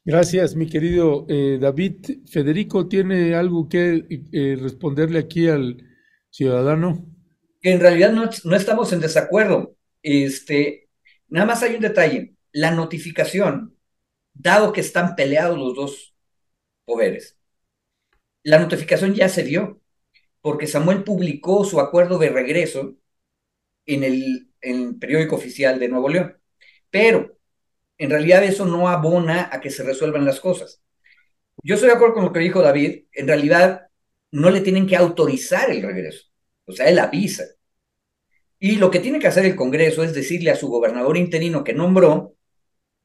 [0.03, 2.21] Gracias, mi querido eh, David.
[2.25, 5.77] Federico, ¿tiene algo que eh, responderle aquí al
[6.29, 7.05] ciudadano?
[7.61, 9.75] En realidad no, no, estamos en desacuerdo.
[10.01, 10.89] Este,
[11.27, 12.33] nada más hay un detalle.
[12.51, 13.75] La notificación,
[14.33, 16.10] dado que están peleados los dos
[18.43, 19.81] la notificación ya se dio,
[20.41, 22.95] porque Samuel publicó su acuerdo de regreso
[23.85, 26.37] en el, en el periódico oficial de Nuevo León.
[26.89, 27.37] Pero
[27.97, 30.81] en realidad eso no abona a que se resuelvan las cosas.
[31.63, 33.87] Yo estoy de acuerdo con lo que dijo David, en realidad
[34.31, 36.27] no le tienen que autorizar el regreso,
[36.65, 37.43] o sea, él avisa.
[38.59, 41.73] Y lo que tiene que hacer el Congreso es decirle a su gobernador interino que
[41.73, 42.35] nombró,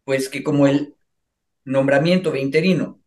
[0.05, 0.97] pues que como el
[1.64, 3.01] nombramiento de interino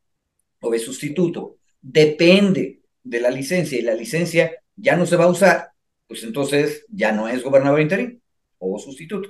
[0.61, 5.29] o de sustituto depende de la licencia y la licencia ya no se va a
[5.29, 5.71] usar,
[6.07, 8.19] pues entonces ya no es gobernador interino
[8.57, 9.29] o sustituto.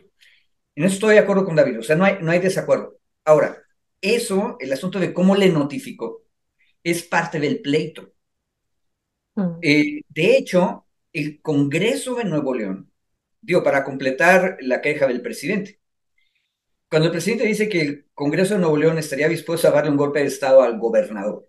[0.76, 2.98] En eso estoy de acuerdo con David, o sea, no hay, no hay desacuerdo.
[3.26, 3.58] Ahora,
[4.02, 6.24] eso, el asunto de cómo le notificó,
[6.84, 8.14] es parte del pleito.
[9.36, 9.58] Mm.
[9.62, 12.92] Eh, de hecho, el Congreso de Nuevo León,
[13.42, 15.80] digo, para completar la queja del presidente,
[16.90, 19.98] cuando el presidente dice que el Congreso de Nuevo León estaría dispuesto a darle un
[19.98, 21.48] golpe de Estado al gobernador,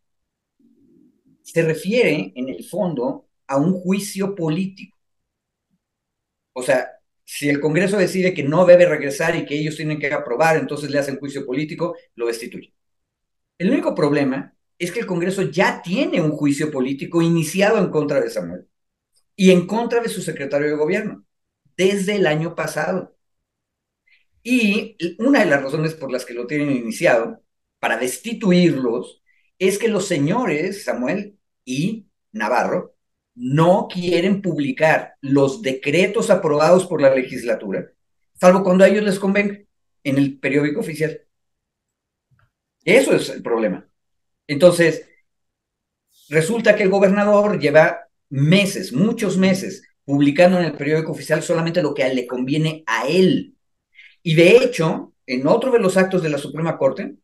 [1.42, 4.96] se refiere en el fondo a un juicio político.
[6.52, 6.90] O sea,
[7.24, 10.90] si el Congreso decide que no debe regresar y que ellos tienen que aprobar, entonces
[10.90, 12.72] le hacen juicio político, lo destituyen.
[13.58, 18.20] El único problema es que el Congreso ya tiene un juicio político iniciado en contra
[18.20, 18.66] de Samuel
[19.36, 21.24] y en contra de su secretario de gobierno
[21.76, 23.16] desde el año pasado.
[24.42, 27.42] Y una de las razones por las que lo tienen iniciado,
[27.78, 29.22] para destituirlos,
[29.58, 32.96] es que los señores Samuel y Navarro
[33.34, 37.92] no quieren publicar los decretos aprobados por la legislatura,
[38.38, 39.58] salvo cuando a ellos les convenga,
[40.02, 41.20] en el periódico oficial.
[42.84, 43.86] Eso es el problema.
[44.46, 45.06] Entonces,
[46.28, 51.94] resulta que el gobernador lleva meses, muchos meses, publicando en el periódico oficial solamente lo
[51.94, 53.54] que le conviene a él.
[54.22, 57.14] Y de hecho, en otro de los actos de la Suprema Corte,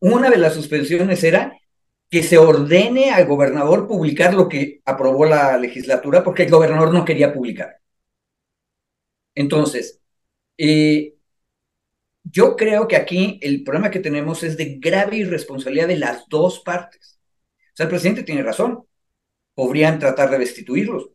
[0.00, 1.58] una de las suspensiones era
[2.10, 7.04] que se ordene al gobernador publicar lo que aprobó la legislatura porque el gobernador no
[7.04, 7.80] quería publicar.
[9.34, 10.00] Entonces,
[10.58, 11.14] eh,
[12.24, 16.60] yo creo que aquí el problema que tenemos es de grave irresponsabilidad de las dos
[16.60, 17.18] partes.
[17.72, 18.84] O sea, el presidente tiene razón.
[19.54, 21.10] Podrían tratar de destituirlos.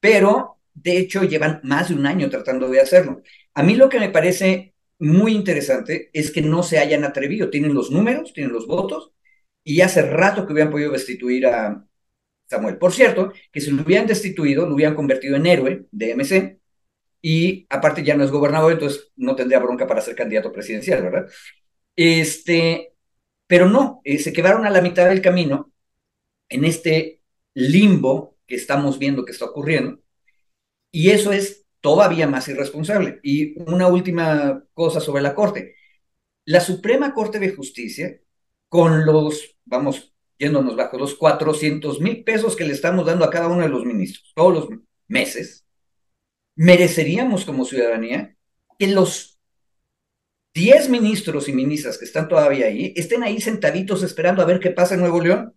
[0.00, 3.22] Pero, de hecho, llevan más de un año tratando de hacerlo.
[3.56, 7.48] A mí lo que me parece muy interesante es que no se hayan atrevido.
[7.50, 9.12] Tienen los números, tienen los votos,
[9.64, 11.84] y hace rato que hubieran podido destituir a
[12.46, 12.78] Samuel.
[12.78, 16.60] Por cierto, que si lo hubieran destituido, lo hubieran convertido en héroe de MC
[17.22, 21.26] y aparte ya no es gobernador, entonces no tendría bronca para ser candidato presidencial, ¿verdad?
[21.96, 22.94] Este,
[23.46, 25.72] pero no, eh, se quedaron a la mitad del camino
[26.48, 27.22] en este
[27.54, 30.00] limbo que estamos viendo que está ocurriendo
[30.92, 33.20] y eso es todavía más irresponsable.
[33.22, 35.76] Y una última cosa sobre la Corte.
[36.44, 38.20] La Suprema Corte de Justicia
[38.68, 43.46] con los, vamos, yéndonos bajo los 400 mil pesos que le estamos dando a cada
[43.46, 44.68] uno de los ministros todos los
[45.06, 45.64] meses,
[46.56, 48.36] mereceríamos como ciudadanía
[48.80, 49.38] que los
[50.54, 54.70] 10 ministros y ministras que están todavía ahí estén ahí sentaditos esperando a ver qué
[54.70, 55.54] pasa en Nuevo León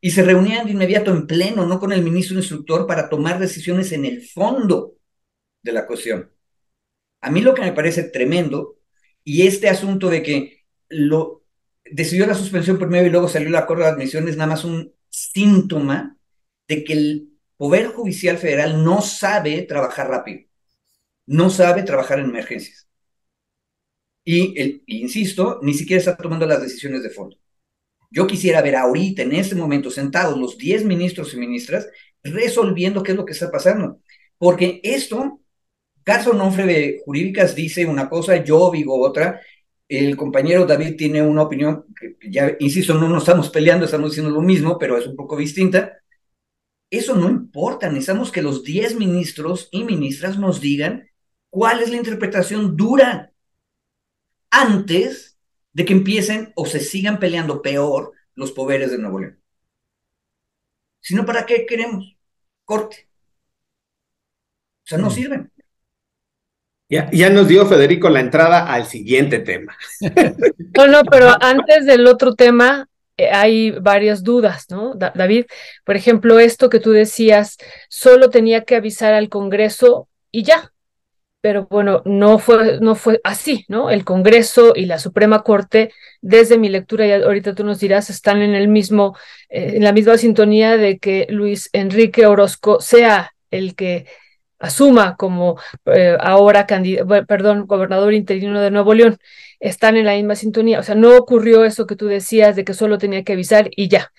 [0.00, 3.90] y se reunían de inmediato en pleno, no con el ministro instructor, para tomar decisiones
[3.90, 4.97] en el fondo
[5.62, 6.30] de la cuestión.
[7.20, 8.78] A mí lo que me parece tremendo,
[9.24, 11.44] y este asunto de que lo,
[11.84, 14.94] decidió la suspensión primero y luego salió el acuerdo de admisión es nada más un
[15.10, 16.16] síntoma
[16.68, 20.48] de que el Poder Judicial Federal no sabe trabajar rápido,
[21.26, 22.88] no sabe trabajar en emergencias.
[24.24, 27.36] Y, el, insisto, ni siquiera está tomando las decisiones de fondo.
[28.10, 31.88] Yo quisiera ver ahorita, en este momento, sentados los 10 ministros y ministras,
[32.22, 34.00] resolviendo qué es lo que está pasando.
[34.38, 35.40] Porque esto,
[36.08, 39.42] caso Onofre de Jurídicas dice una cosa, yo digo otra,
[39.86, 44.30] el compañero David tiene una opinión que ya, insisto, no nos estamos peleando, estamos diciendo
[44.30, 45.98] lo mismo, pero es un poco distinta.
[46.88, 51.10] Eso no importa, necesitamos que los 10 ministros y ministras nos digan
[51.50, 53.30] cuál es la interpretación dura
[54.50, 55.38] antes
[55.74, 59.38] de que empiecen o se sigan peleando peor los poderes de Nuevo León.
[61.00, 62.16] sino para qué queremos
[62.64, 63.08] corte.
[64.84, 65.52] O sea, no sirven.
[66.88, 69.76] Ya, nos dio Federico la entrada al siguiente tema.
[70.76, 74.94] No, no, pero antes del otro tema, eh, hay varias dudas, ¿no?
[74.94, 75.46] Da- David,
[75.84, 77.58] por ejemplo, esto que tú decías,
[77.90, 80.72] solo tenía que avisar al Congreso y ya.
[81.40, 83.90] Pero bueno, no fue, no fue así, ¿no?
[83.90, 88.42] El Congreso y la Suprema Corte, desde mi lectura, y ahorita tú nos dirás, están
[88.42, 89.16] en el mismo,
[89.48, 94.06] eh, en la misma sintonía de que Luis Enrique Orozco sea el que
[94.58, 96.66] asuma como eh, ahora
[97.26, 99.18] perdón, gobernador interino de Nuevo León
[99.60, 100.80] están en la misma sintonía.
[100.80, 103.88] O sea, no ocurrió eso que tú decías de que solo tenía que avisar y
[103.88, 104.12] ya.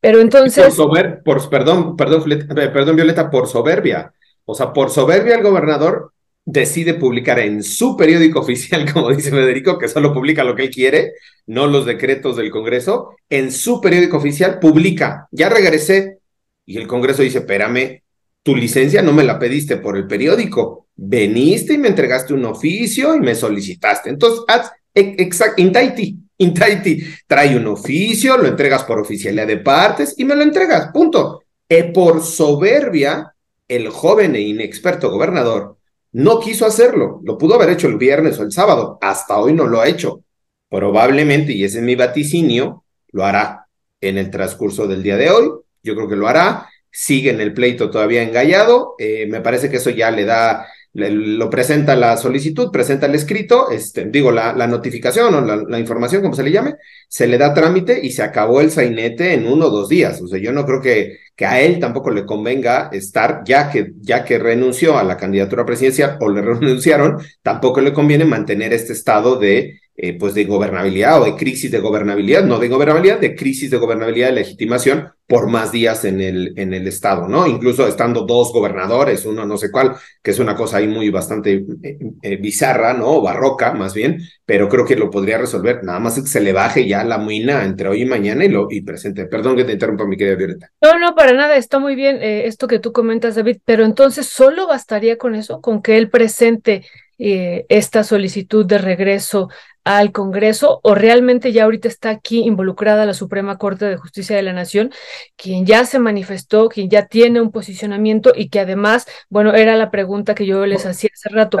[0.00, 4.12] Pero Por entonces, sober, por, perdón, perdón, eh, perdón, Violeta, por soberbia.
[4.44, 6.12] O sea, por soberbia el gobernador
[6.44, 10.70] decide publicar en su periódico oficial, como dice Federico, que solo publica lo que él
[10.70, 11.12] quiere,
[11.46, 16.18] no los decretos del Congreso, en su periódico oficial publica, ya regresé,
[16.64, 18.02] y el Congreso dice, espérame,
[18.46, 23.16] tu licencia no me la pediste por el periódico, veniste y me entregaste un oficio
[23.16, 24.08] y me solicitaste.
[24.08, 30.24] Entonces, haz, exacto, intaiti, intaiti, trae un oficio, lo entregas por oficialidad de partes y
[30.24, 31.42] me lo entregas, punto.
[31.68, 33.34] E por soberbia,
[33.66, 35.78] el joven e inexperto gobernador
[36.12, 39.66] no quiso hacerlo, lo pudo haber hecho el viernes o el sábado, hasta hoy no
[39.66, 40.22] lo ha hecho.
[40.70, 43.66] Probablemente, y ese es mi vaticinio, lo hará
[44.00, 45.50] en el transcurso del día de hoy,
[45.82, 49.76] yo creo que lo hará, sigue en el pleito todavía engallado, eh, me parece que
[49.76, 54.66] eso ya le da, lo presenta la solicitud, presenta el escrito, este, digo, la, la
[54.66, 56.76] notificación o la, la, información, como se le llame,
[57.06, 60.22] se le da trámite y se acabó el sainete en uno o dos días.
[60.22, 63.92] O sea, yo no creo que, que a él tampoco le convenga estar, ya que,
[64.00, 68.94] ya que renunció a la candidatura presidencial o le renunciaron, tampoco le conviene mantener este
[68.94, 73.34] estado de eh, pues de gobernabilidad o de crisis de gobernabilidad, no de gobernabilidad, de
[73.34, 77.46] crisis de gobernabilidad de legitimación por más días en el, en el Estado, ¿no?
[77.46, 81.64] Incluso estando dos gobernadores, uno no sé cuál, que es una cosa ahí muy bastante
[81.82, 83.22] eh, eh, bizarra, ¿no?
[83.22, 86.86] Barroca, más bien, pero creo que lo podría resolver, nada más que se le baje
[86.86, 89.24] ya la muina entre hoy y mañana y, lo, y presente.
[89.24, 90.70] Perdón que te interrumpa, mi querida Violeta.
[90.82, 94.66] No, no, para nada, está muy bien esto que tú comentas, David, pero entonces solo
[94.66, 96.84] bastaría con eso, con que él presente
[97.18, 99.48] esta solicitud de regreso
[99.86, 104.42] al Congreso o realmente ya ahorita está aquí involucrada la Suprema Corte de Justicia de
[104.42, 104.90] la Nación,
[105.36, 109.92] quien ya se manifestó, quien ya tiene un posicionamiento y que además, bueno, era la
[109.92, 111.58] pregunta que yo les hacía hace rato,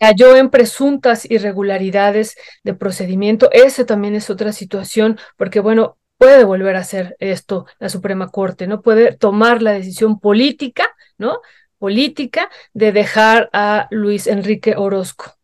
[0.00, 3.48] cayó en presuntas irregularidades de procedimiento.
[3.52, 8.66] Esa también es otra situación, porque bueno, puede volver a hacer esto la Suprema Corte,
[8.66, 8.82] ¿no?
[8.82, 11.38] Puede tomar la decisión política, ¿no?
[11.78, 15.36] Política de dejar a Luis Enrique Orozco.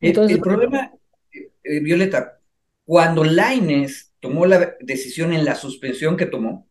[0.00, 0.92] Entonces, el, el problema,
[1.32, 2.38] eh, Violeta,
[2.84, 6.66] cuando Laines tomó la decisión en la suspensión que tomó,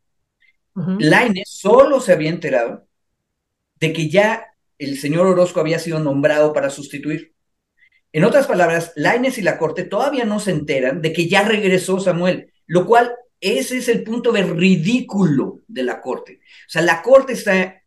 [0.76, 0.98] uh -huh.
[1.00, 2.88] Laines solo se había enterado
[3.80, 4.46] de que ya
[4.78, 7.34] el señor Orozco había sido nombrado para sustituir.
[8.14, 12.00] En otras palabras, Laines y la Corte todavía no se enteran de que ya regresó
[12.00, 16.40] Samuel, lo cual ese es el punto de ridículo de la Corte.
[16.68, 17.81] O sea, la Corte está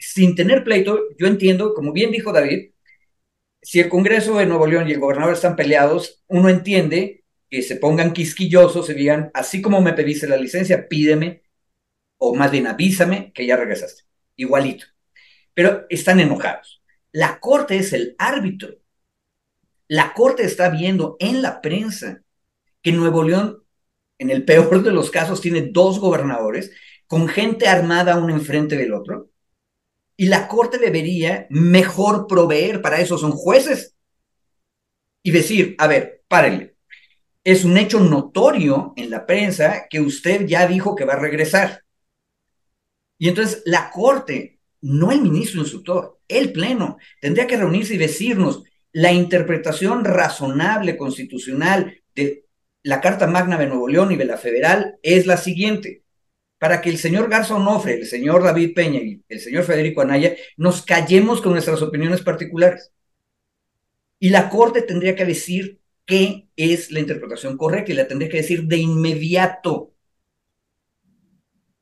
[0.00, 2.70] sin tener pleito, yo entiendo, como bien dijo David,
[3.62, 7.76] si el Congreso de Nuevo León y el gobernador están peleados, uno entiende que se
[7.76, 11.42] pongan quisquillosos y digan, así como me pediste la licencia, pídeme,
[12.16, 14.04] o más bien avísame que ya regresaste.
[14.36, 14.86] Igualito.
[15.52, 16.82] Pero están enojados.
[17.12, 18.76] La Corte es el árbitro.
[19.88, 22.22] La Corte está viendo en la prensa
[22.82, 23.64] que Nuevo León,
[24.18, 26.72] en el peor de los casos, tiene dos gobernadores
[27.06, 29.29] con gente armada uno enfrente del otro
[30.20, 33.16] y la Corte debería mejor proveer, para eso.
[33.16, 33.96] Son jueces,
[35.22, 36.76] y decir, a ver, párenle,
[37.42, 41.84] es un hecho notorio en la prensa que usted ya dijo que va a regresar.
[43.16, 48.62] Y entonces la Corte, no el ministro instructor, el Pleno, tendría que reunirse y decirnos
[48.92, 52.44] la interpretación razonable constitucional de
[52.82, 56.02] la Carta Magna de Nuevo León y de la Federal es la siguiente
[56.60, 60.36] para que el señor Garza Onofre, el señor David Peña y el señor Federico Anaya
[60.58, 62.92] nos callemos con nuestras opiniones particulares.
[64.18, 68.36] Y la Corte tendría que decir qué es la interpretación correcta y la tendría que
[68.36, 69.94] decir de inmediato.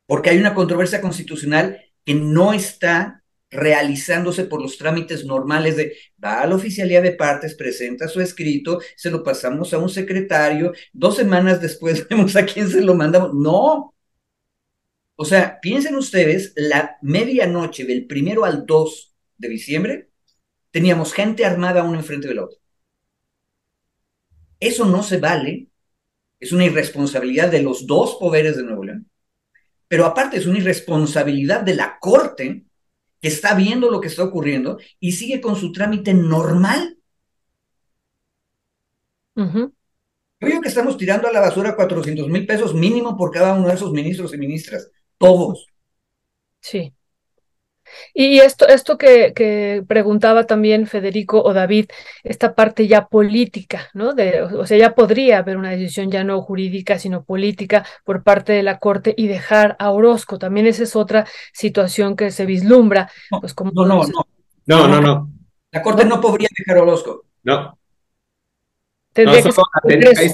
[0.06, 6.40] Porque hay una controversia constitucional que no está realizándose por los trámites normales de va
[6.40, 11.16] a la oficialía de partes, presenta su escrito, se lo pasamos a un secretario, dos
[11.16, 13.34] semanas después vemos a quién se lo mandamos.
[13.34, 13.92] No,
[15.20, 20.10] o sea, piensen ustedes, la medianoche del primero al 2 de diciembre,
[20.70, 22.58] teníamos gente armada uno enfrente del otro.
[24.60, 25.68] Eso no se vale,
[26.40, 29.10] es una irresponsabilidad de los dos poderes de Nuevo León.
[29.88, 32.64] pero aparte es una irresponsabilidad de la Corte
[33.20, 36.98] que está viendo lo que está ocurriendo y sigue con su trámite normal.
[40.40, 43.74] Creo que estamos tirando a la basura 400 mil pesos mínimo por cada uno de
[43.74, 45.66] esos ministros y ministras, todos.
[46.60, 46.92] Sí.
[48.14, 51.86] Y esto, esto que, que, preguntaba también Federico o David,
[52.22, 54.14] esta parte ya política, ¿no?
[54.14, 58.52] De, o sea, ya podría haber una decisión ya no jurídica, sino política por parte
[58.52, 60.38] de la Corte y dejar a Orozco.
[60.38, 63.10] También esa es otra situación que se vislumbra.
[63.30, 64.26] No, pues como no, no, no,
[64.66, 65.30] no, no, no.
[65.70, 67.24] La Corte no podría dejar a Orozco.
[67.42, 67.78] No.
[69.12, 69.50] Tendría No,
[70.14, 70.32] que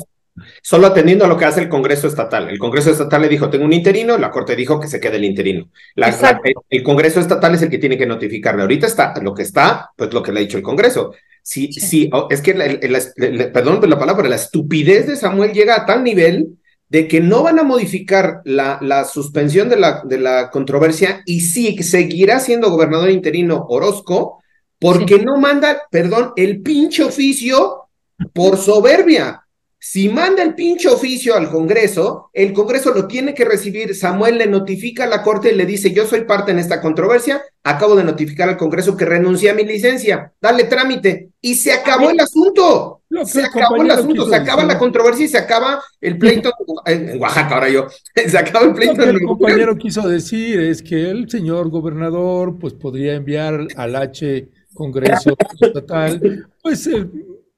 [0.63, 2.49] solo, atendiendo a lo que hace el Congreso Estatal.
[2.49, 5.25] El Congreso Estatal le dijo, tengo un interino, la Corte dijo que se quede el
[5.25, 5.69] interino.
[5.95, 6.51] La- la- Exacto.
[6.69, 8.63] el, Congreso Estatal es el que tiene que notificarle.
[8.63, 11.13] Ahorita está lo que está, pues lo que le ha dicho el Congreso.
[11.43, 11.71] Sí.
[11.73, 15.85] si, oh, es que, la, perdón por la palabra, la estupidez de Samuel llega a
[15.87, 16.59] tal nivel
[16.89, 21.41] de que no van a modificar la, la suspensión de la, de la controversia y
[21.41, 24.43] sí seguirá siendo gobernador interino Orozco
[24.79, 27.89] porque no manda, perdón, el pinche oficio
[28.33, 29.44] por soberbia.
[29.87, 33.95] Si manda el pinche oficio al Congreso, el Congreso lo tiene que recibir.
[33.95, 37.43] Samuel le notifica a la Corte y le dice, yo soy parte en esta controversia,
[37.63, 41.29] acabo de notificar al Congreso que renuncié a mi licencia, dale trámite.
[41.39, 43.03] Y se acabó el asunto.
[43.11, 46.17] Lo que Se el acabó el asunto, se acaba la controversia y se acaba el
[46.17, 46.51] pleito
[46.87, 47.87] en, Oaxaca, ahora yo.
[48.27, 51.69] Se acaba el Lo pleito que en el compañero quiso decir es que el señor
[51.69, 57.07] gobernador pues podría enviar al H Congreso Estatal pues, eh,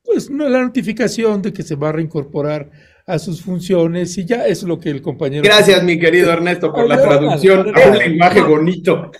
[0.07, 2.70] pues no, la notificación de que se va a reincorporar
[3.07, 6.88] a sus funciones y ya es lo que el compañero Gracias, mi querido Ernesto, por
[6.88, 9.12] la traducción a un lenguaje bonito.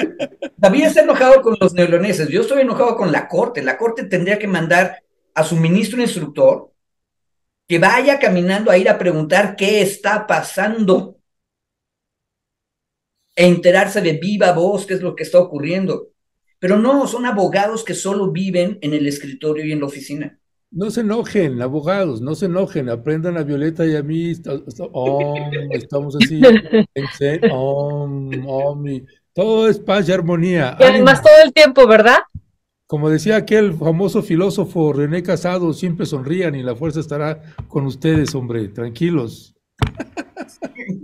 [0.56, 2.28] David está enojado con los neoloneses.
[2.28, 3.62] Yo estoy enojado con la Corte.
[3.62, 5.02] La Corte tendría que mandar
[5.34, 6.70] a su ministro instructor
[7.66, 11.16] que vaya caminando a ir a preguntar qué está pasando
[13.34, 16.09] e enterarse de viva voz qué es lo que está ocurriendo.
[16.60, 20.38] Pero no, son abogados que solo viven en el escritorio y en la oficina.
[20.70, 24.34] No se enojen, abogados, no se enojen, aprendan a Violeta y a mí,
[24.92, 25.34] om,
[25.72, 26.40] estamos así,
[27.50, 30.76] om, y todo es paz y armonía.
[30.78, 31.28] Y además Ánimo.
[31.28, 32.18] todo el tiempo, ¿verdad?
[32.86, 38.34] Como decía aquel famoso filósofo René Casado, siempre sonrían y la fuerza estará con ustedes,
[38.34, 39.56] hombre, tranquilos.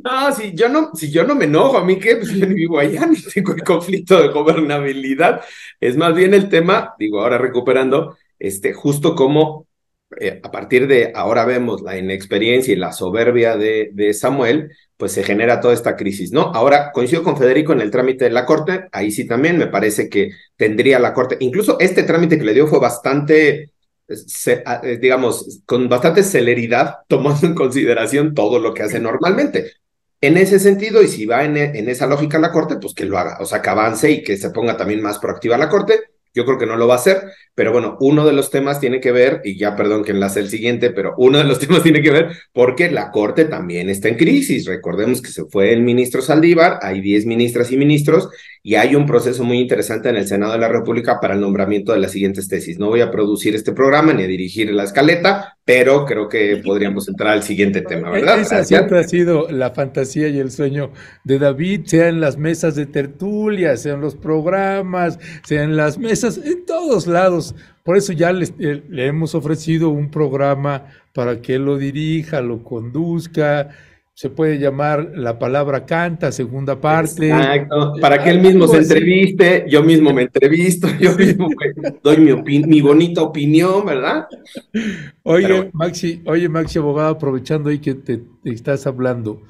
[0.05, 2.55] No, si yo no, si yo no me enojo, a mí qué, pues yo ni
[2.55, 5.43] vivo allá, ni tengo el conflicto de gobernabilidad.
[5.81, 9.67] Es más bien el tema, digo, ahora recuperando, este, justo como
[10.21, 15.13] eh, a partir de ahora vemos la inexperiencia y la soberbia de, de Samuel, pues
[15.13, 16.43] se genera toda esta crisis, ¿no?
[16.55, 20.09] Ahora coincido con Federico en el trámite de la Corte, ahí sí también me parece
[20.09, 23.73] que tendría la Corte, incluso este trámite que le dio fue bastante,
[24.09, 24.63] se-
[25.01, 29.73] digamos, con bastante celeridad, tomando en consideración todo lo que hace normalmente.
[30.21, 33.19] En ese sentido, y si va en, en esa lógica la Corte, pues que lo
[33.19, 36.01] haga, o sea, que avance y que se ponga también más proactiva la Corte.
[36.35, 37.23] Yo creo que no lo va a hacer,
[37.55, 40.51] pero bueno, uno de los temas tiene que ver, y ya perdón que enlace el
[40.51, 44.17] siguiente, pero uno de los temas tiene que ver porque la Corte también está en
[44.17, 44.67] crisis.
[44.67, 48.29] Recordemos que se fue el ministro Saldívar, hay 10 ministras y ministros,
[48.69, 51.93] y hay un proceso muy interesante en el Senado de la República para el nombramiento
[51.93, 52.81] de las siguientes tesis.
[52.81, 57.07] No voy a producir este programa ni a dirigir la escaleta, pero creo que podríamos
[57.07, 58.41] entrar al siguiente tema, ¿verdad?
[58.41, 58.67] Esa Gracias.
[58.67, 60.91] siempre ha sido la fantasía y el sueño
[61.23, 65.97] de David, sea en las mesas de tertulia, sea en los programas, sea en las
[65.97, 67.55] mesas, en todos lados.
[67.85, 72.41] Por eso ya les- eh, le hemos ofrecido un programa para que él lo dirija,
[72.41, 73.69] lo conduzca.
[74.19, 77.29] Se puede llamar La Palabra Canta, segunda parte.
[77.29, 78.85] Exacto, para que él mismo se así.
[78.95, 84.27] entreviste, yo mismo me entrevisto, yo mismo me doy mi, opi- mi bonita opinión, ¿verdad?
[85.23, 85.71] Oye, Pero.
[85.75, 89.43] Maxi, oye, Maxi, abogado, aprovechando ahí que te, te estás hablando,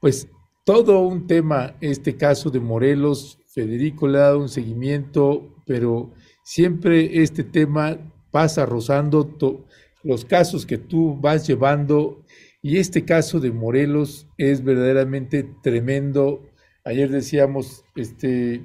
[0.00, 0.28] pues
[0.64, 6.10] todo un tema, este caso de Morelos, Federico le ha dado un seguimiento, pero
[6.44, 7.96] siempre este tema
[8.30, 9.64] pasa rozando to-
[10.02, 12.20] los casos que tú vas llevando
[12.62, 16.46] y este caso de Morelos es verdaderamente tremendo.
[16.84, 18.62] Ayer decíamos, este,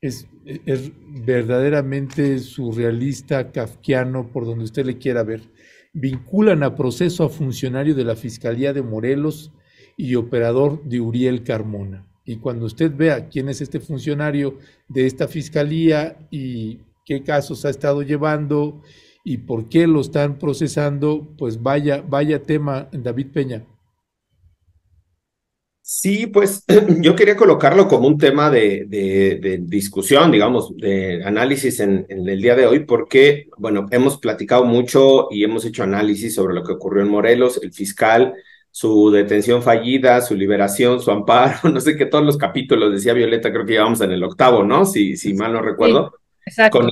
[0.00, 0.92] es, es
[1.24, 5.42] verdaderamente surrealista, kafkiano, por donde usted le quiera ver
[5.92, 9.52] vinculan a proceso a funcionario de la Fiscalía de Morelos
[9.96, 12.06] y operador de Uriel Carmona.
[12.24, 17.70] Y cuando usted vea quién es este funcionario de esta fiscalía y qué casos ha
[17.70, 18.82] estado llevando
[19.24, 23.64] y por qué lo están procesando, pues vaya, vaya tema, David Peña.
[25.82, 26.64] Sí, pues
[27.00, 32.28] yo quería colocarlo como un tema de, de- de discusión, digamos, de análisis en, en
[32.28, 36.62] el día de hoy, porque, bueno, hemos platicado mucho y hemos hecho análisis sobre lo
[36.62, 37.60] que ocurrió en Morelos.
[37.62, 38.34] El fiscal
[38.72, 43.50] su detención fallida, su liberación, su amparo, no sé qué, todos los capítulos, decía Violeta,
[43.52, 44.84] creo que llevamos en el octavo, ¿no?
[44.86, 46.12] Si, si mal no recuerdo.
[46.46, 46.78] exacto.
[46.78, 46.88] Con,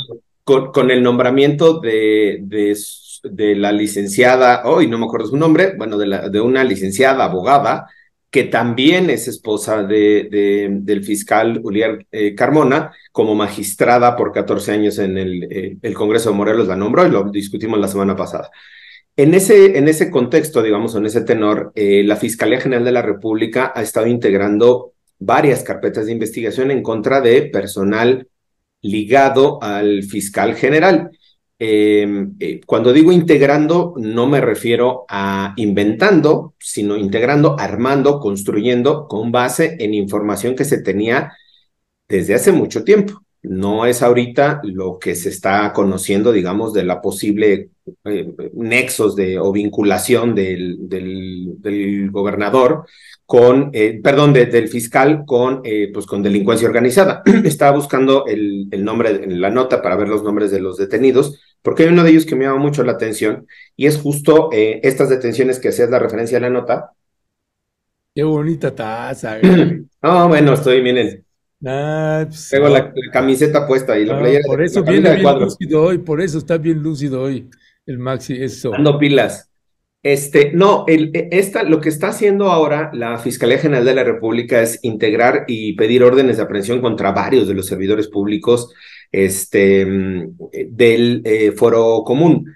[0.48, 6.40] con, el nombramiento de, de, la licenciada, hoy no me acuerdo su nombre, bueno, de,
[6.40, 7.86] una licenciada abogada,
[8.30, 14.72] que también es esposa de, de del fiscal Uliar eh, Carmona, como magistrada por 14
[14.72, 18.16] años en el, eh, el Congreso de Morelos la nombró y lo discutimos la semana
[18.16, 18.50] pasada.
[19.16, 23.02] En ese, en ese contexto, digamos, en ese tenor, eh, la Fiscalía General de la
[23.02, 28.28] República ha estado integrando varias carpetas de investigación en contra de personal
[28.82, 31.10] ligado al fiscal general.
[31.58, 39.32] Em, eh, cuando digo integrando, no me refiero a inventando, sino integrando, armando, construyendo con
[39.32, 41.32] base en información que se tenía
[42.08, 47.00] desde hace mucho tiempo no es ahorita lo que se está conociendo, digamos, de la
[47.00, 47.70] posible
[48.04, 52.86] eh, nexos de, o vinculación del, del, gobernador
[53.28, 57.22] con, eh, perdón, del fiscal con, eh, pues con delincuencia organizada.
[57.44, 61.38] Estaba buscando el, el nombre en la nota para ver los nombres de los detenidos,
[61.60, 65.10] porque hay uno de ellos que me llama mucho la atención y es justo estas
[65.10, 66.92] detenciones que hacías la referencia a la nota.
[68.14, 69.36] Qué bonita taza.
[70.02, 71.22] oh, bueno, estoy, miren,
[71.66, 74.44] Ah, pues, Tengo la, camiseta puesta y la playera.
[74.46, 77.50] Por eso viene bien lúcido hoy, por eso está bien lúcido hoy
[77.84, 78.70] el Maxi, eso.
[78.70, 79.47] Dando pilas.
[80.08, 84.62] Este, no, e, esta, lo que está haciendo ahora la Fiscalía General de la República
[84.62, 88.72] es integrar y pedir órdenes de aprehensión contra varios de los servidores públicos
[89.12, 89.84] este,
[90.70, 92.46] del eh, foro común.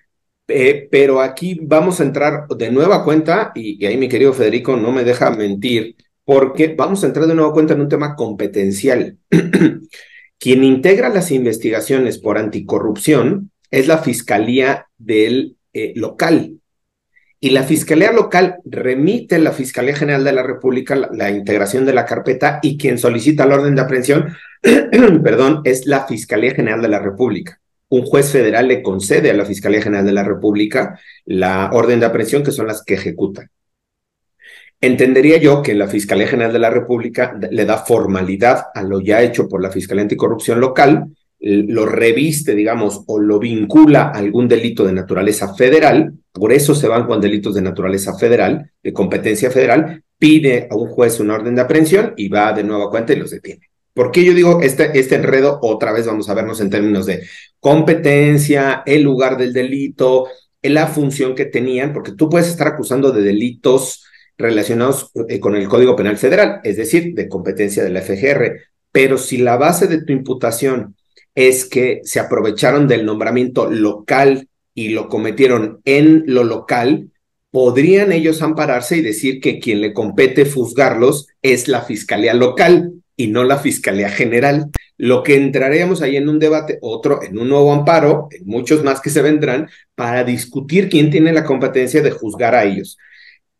[0.46, 5.04] Pero aquí vamos a entrar de nueva cuenta, y, ahí mi querido Federico no me
[5.04, 9.18] deja mentir, porque vamos a entrar de nuevo cuenta en un tema competencial.
[10.38, 16.61] Quien integra las investigaciones por anticorrupción es la Fiscalía del eh, local.
[17.44, 21.84] Y la Fiscalía local remite a la Fiscalía General de la República la, la, integración
[21.84, 24.32] de la carpeta y quien solicita el orden de aprehensión,
[25.24, 27.58] perdón, es la Fiscalía General de la República.
[27.88, 32.06] Un juez federal le concede a la Fiscalía General de la República la orden de
[32.06, 33.50] aprehensión que son las que ejecutan.
[34.80, 39.20] Entendería yo que la Fiscalía General de la República le da formalidad a lo ya
[39.20, 41.06] hecho por la Fiscalía Anticorrupción local,
[41.42, 46.86] lo reviste, digamos, o lo vincula a algún delito de naturaleza federal, por eso se
[46.86, 51.56] van con delitos de naturaleza federal, de competencia federal, pide a un juez una orden
[51.56, 53.68] de aprehensión y va de nueva cuenta y los detiene.
[53.92, 55.58] ¿Por qué yo digo este, este enredo?
[55.62, 57.24] Otra vez vamos a vernos en términos de
[57.58, 60.28] competencia, el lugar del delito,
[60.62, 64.04] la función que tenían, porque tú puedes estar acusando de delitos
[64.38, 68.60] relacionados eh, con el Código Penal Federal, es decir, de competencia de la FGR.
[68.92, 70.94] Pero si la base de tu imputación
[71.34, 77.10] es que se aprovecharon del nombramiento local y lo cometieron en lo local,
[77.50, 83.26] podrían ellos ampararse y decir que quien le compete juzgarlos es la Fiscalía local y
[83.26, 84.70] no la Fiscalía General.
[84.96, 89.00] Lo que entraremos ahí en un debate, otro, en un nuevo amparo, en muchos más
[89.00, 92.96] que se vendrán, para discutir quién tiene la competencia de juzgar a ellos.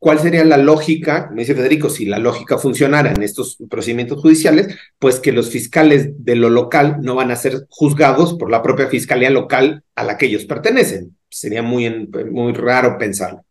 [0.03, 1.31] ¿Cuál sería la lógica?
[1.33, 6.25] Me dice Federico, si la lógica funcionara en estos procedimientos judiciales, pues que los fiscales
[6.25, 10.19] de lo local no van a ser juzgados por la propia fiscalía local a la
[10.19, 11.17] que ellos pertenecen.
[11.31, 13.45] Sería muy, muy raro pensarlo.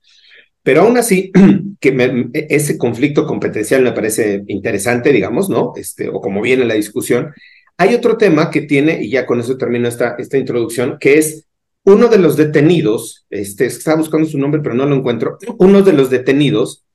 [0.61, 1.31] Pero aún así,
[1.79, 5.71] que me, ese conflicto competencial me parece interesante, digamos, ¿no?
[5.77, 7.31] Este, o como viene la discusión.
[7.77, 11.45] Hay otro tema que tiene, y ya con eso termino esta, esta introducción, que es
[11.83, 15.37] uno de los detenidos, este, estaba buscando su nombre, pero no lo encuentro.
[15.57, 16.85] Uno de los detenidos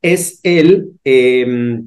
[0.00, 1.80] es el, eh,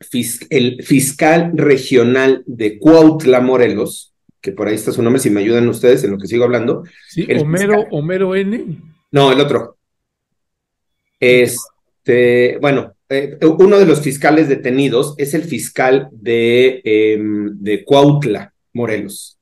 [0.00, 5.40] fis el fiscal regional de Cuautla, Morelos, que por ahí está su nombre, si me
[5.40, 6.84] ayudan ustedes en lo que sigo hablando.
[7.08, 7.88] Sí, Homero, fiscal...
[7.90, 8.78] Homero N.
[9.10, 9.76] No, el otro.
[11.18, 18.54] Este, bueno, eh, uno de los fiscales detenidos es el fiscal de, eh, de Cuautla,
[18.72, 19.39] Morelos.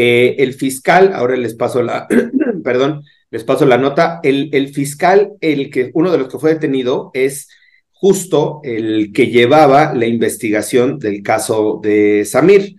[0.00, 2.06] Eh, el fiscal, ahora les paso la,
[2.62, 4.20] perdón, les paso la nota.
[4.22, 7.48] El, el, fiscal, el que, uno de los que fue detenido, es
[7.90, 12.76] justo el que llevaba la investigación del caso de Samir.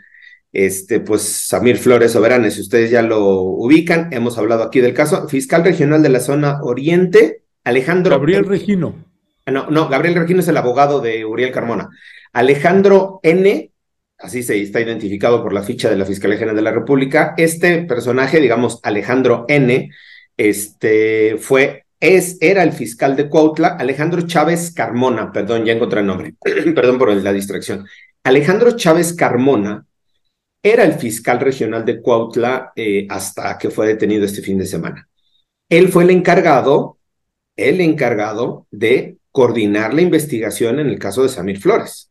[0.53, 5.27] Este, pues Samir Flores Soberanes, si ustedes ya lo ubican, hemos hablado aquí del caso.
[5.27, 8.11] Fiscal regional de la zona oriente, Alejandro.
[8.11, 8.95] Gabriel Regino.
[9.45, 11.89] No, no, Gabriel Regino es el abogado de Uriel Carmona.
[12.31, 13.71] Alejandro N
[14.19, 17.33] así se está identificado por la ficha de la Fiscalía General de la República.
[17.37, 19.89] Este personaje, digamos, Alejandro N.,
[20.37, 26.05] este, fue, es, era el fiscal de Cuautla, Alejandro Chávez Carmona, perdón, ya encontré el
[26.05, 26.35] nombre,
[26.75, 27.85] perdón por la distracción.
[28.23, 29.85] Alejandro Chávez Carmona
[30.61, 35.07] era el fiscal regional de Cuautla eh, hasta que fue detenido este fin de semana.
[35.69, 36.99] Él fue el encargado
[37.59, 42.08] el encargado de coordinar la investigación en el caso de Samir Flores.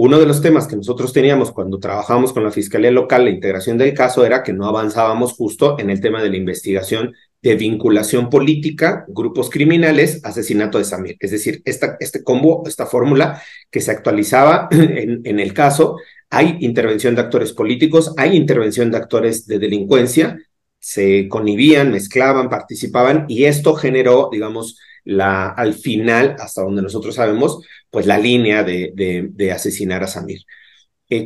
[0.00, 3.76] Uno de los temas que nosotros teníamos cuando trabajábamos con la Fiscalía Local, la integración
[3.78, 8.30] del caso, era que no avanzábamos justo en el tema de la investigación de vinculación
[8.30, 11.16] política, grupos criminales, asesinato de Samir.
[11.18, 13.42] Es decir, este combo, esta fórmula
[13.72, 15.96] que se actualizaba en el caso,
[16.30, 20.38] hay intervención de actores políticos, hay intervención de actores de delincuencia,
[20.78, 27.60] se conhibían, mezclaban, participaban y esto generó, digamos, la, al final, hasta donde nosotros sabemos,
[27.90, 30.42] pues la línea de, de, asesinar a Samir.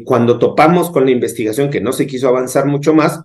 [0.05, 3.21] Cuando topamos con la investigación que no se quiso avanzar mucho más,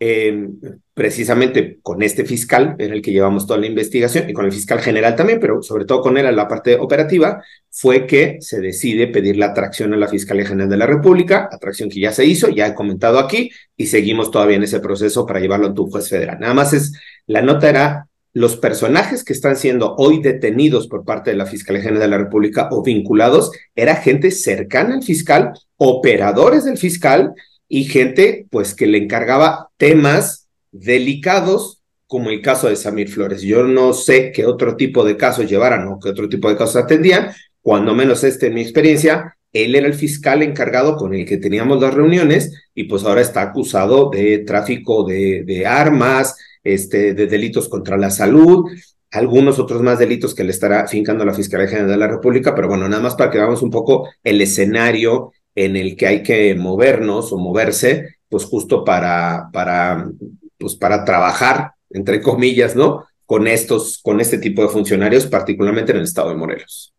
[0.00, 0.48] eh,
[0.94, 4.80] precisamente con este fiscal, en el que llevamos toda la investigación, y con el fiscal
[4.80, 9.06] general también, pero sobre todo con él en la parte operativa, fue que se decide
[9.06, 12.48] pedir la atracción a la Fiscalía General de la República, atracción que ya se hizo,
[12.48, 16.08] ya he comentado aquí, y seguimos todavía en ese proceso para llevarlo ante un juez
[16.08, 16.40] federal.
[16.40, 16.92] Nada más es,
[17.26, 21.82] la nota era los personajes que están siendo hoy detenidos por parte de la Fiscalía
[21.82, 27.32] General de la República o vinculados era gente cercana al fiscal, operadores del fiscal
[27.68, 33.42] y gente pues que le encargaba temas delicados como el caso de Samir Flores.
[33.42, 36.76] Yo no sé qué otro tipo de casos llevaran o qué otro tipo de casos
[36.76, 41.38] atendían, cuando menos este en mi experiencia, él era el fiscal encargado con el que
[41.38, 46.36] teníamos las reuniones y pues ahora está acusado de tráfico de, de armas,
[46.74, 48.70] este, de delitos contra la salud,
[49.10, 52.68] algunos otros más delitos que le estará fincando la Fiscalía General de la República, pero
[52.68, 56.54] bueno, nada más para que veamos un poco el escenario en el que hay que
[56.54, 60.10] movernos o moverse, pues justo para, para,
[60.58, 63.06] pues para trabajar, entre comillas, ¿no?
[63.24, 66.92] Con estos, con este tipo de funcionarios, particularmente en el estado de Morelos.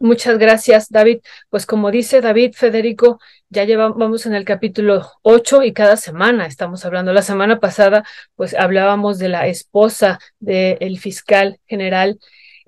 [0.00, 1.20] Muchas gracias, David.
[1.50, 3.18] Pues como dice David Federico,
[3.50, 7.12] ya llevamos en el capítulo 8 y cada semana estamos hablando.
[7.12, 8.04] La semana pasada,
[8.36, 12.18] pues hablábamos de la esposa del fiscal general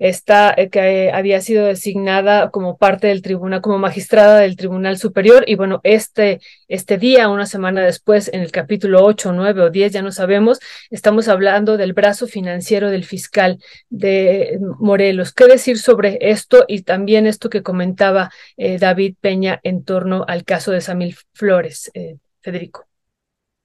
[0.01, 5.43] esta eh, que había sido designada como parte del tribunal, como magistrada del Tribunal Superior.
[5.45, 9.93] Y bueno, este, este día, una semana después, en el capítulo 8, 9 o 10,
[9.93, 13.59] ya no sabemos, estamos hablando del brazo financiero del fiscal
[13.91, 15.33] de Morelos.
[15.33, 20.45] ¿Qué decir sobre esto y también esto que comentaba eh, David Peña en torno al
[20.45, 22.87] caso de Samil Flores, eh, Federico?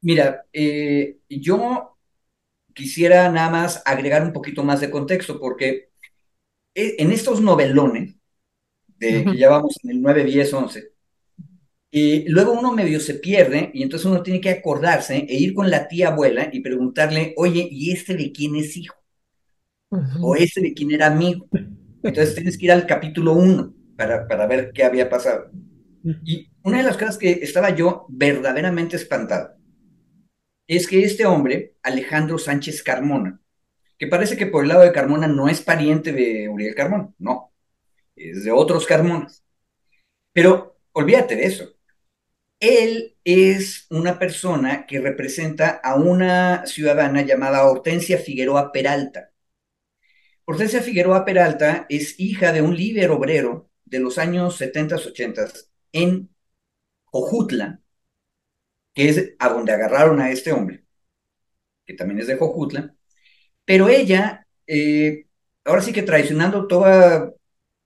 [0.02, 0.44] Mira,
[1.30, 1.96] yo
[2.74, 5.88] quisiera nada más agregar un poquito más de contexto, porque
[6.76, 8.16] en estos novelones,
[8.98, 10.92] de, que ya vamos en el 9, 10, 11,
[11.90, 15.70] y luego uno medio se pierde y entonces uno tiene que acordarse e ir con
[15.70, 18.96] la tía abuela y preguntarle, oye, ¿y este de quién es hijo?
[20.20, 21.48] ¿O este de quién era amigo?
[22.02, 25.50] Entonces tienes que ir al capítulo 1 para, para ver qué había pasado.
[26.24, 29.56] Y una de las cosas que estaba yo verdaderamente espantado
[30.66, 33.40] es que este hombre, Alejandro Sánchez Carmona,
[33.98, 37.52] que parece que por el lado de Carmona no es pariente de Uriel Carmona, no,
[38.16, 39.44] es de otros Carmonas.
[40.32, 41.74] Pero olvídate de eso.
[42.60, 49.32] Él es una persona que representa a una ciudadana llamada Hortensia Figueroa Peralta.
[50.44, 55.48] Hortensia Figueroa Peralta es hija de un líder obrero de los años 70, 80
[55.92, 56.30] en
[57.06, 57.80] Jojutla,
[58.94, 60.84] que es a donde agarraron a este hombre,
[61.86, 62.95] que también es de Jojutla,
[63.66, 65.26] pero ella, eh,
[65.64, 67.34] ahora sí que traicionando toda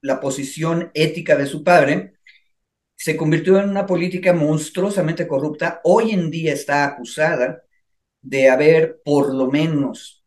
[0.03, 2.15] la posición ética de su padre,
[2.97, 5.81] se convirtió en una política monstruosamente corrupta.
[5.85, 7.63] Hoy en día está acusada
[8.23, 10.25] de haber por lo menos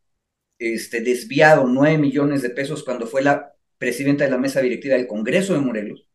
[0.58, 5.08] este, desviado nueve millones de pesos cuando fue la presidenta de la mesa directiva del
[5.08, 6.08] Congreso de Morelos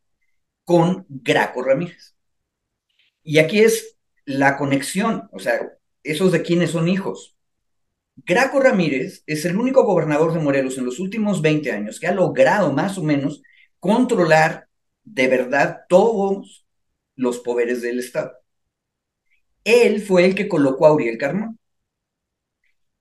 [0.64, 2.16] con Graco Ramírez.
[3.22, 7.37] Y aquí es la conexión, o sea, esos de quienes son hijos.
[8.24, 12.14] Graco Ramírez es el único gobernador de Morelos en los últimos 20 años que ha
[12.14, 13.42] logrado más o menos
[13.78, 14.68] controlar
[15.04, 16.66] de verdad todos
[17.14, 18.32] los poderes del Estado.
[19.64, 21.58] Él fue el que colocó a Uriel Carmón.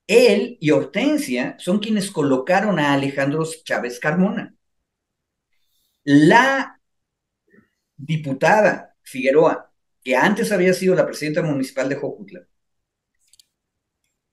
[0.07, 4.55] Él y Hortensia son quienes colocaron a Alejandro Chávez Carmona.
[6.03, 6.79] La
[7.97, 9.71] diputada Figueroa,
[10.03, 12.47] que antes había sido la presidenta municipal de Jojutla,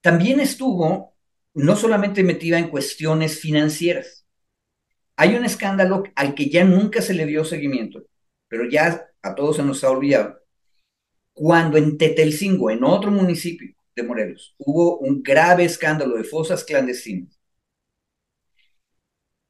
[0.05, 1.17] también estuvo
[1.55, 4.27] no solamente metida en cuestiones financieras.
[5.17, 8.05] Hay un escándalo al que ya nunca se le dio seguimiento,
[8.47, 10.41] pero ya a todos se nos ha olvidado.
[11.33, 17.41] Cuando en Tetelcingo, en otro municipio de Morelos, hubo un grave escándalo de fosas clandestinas,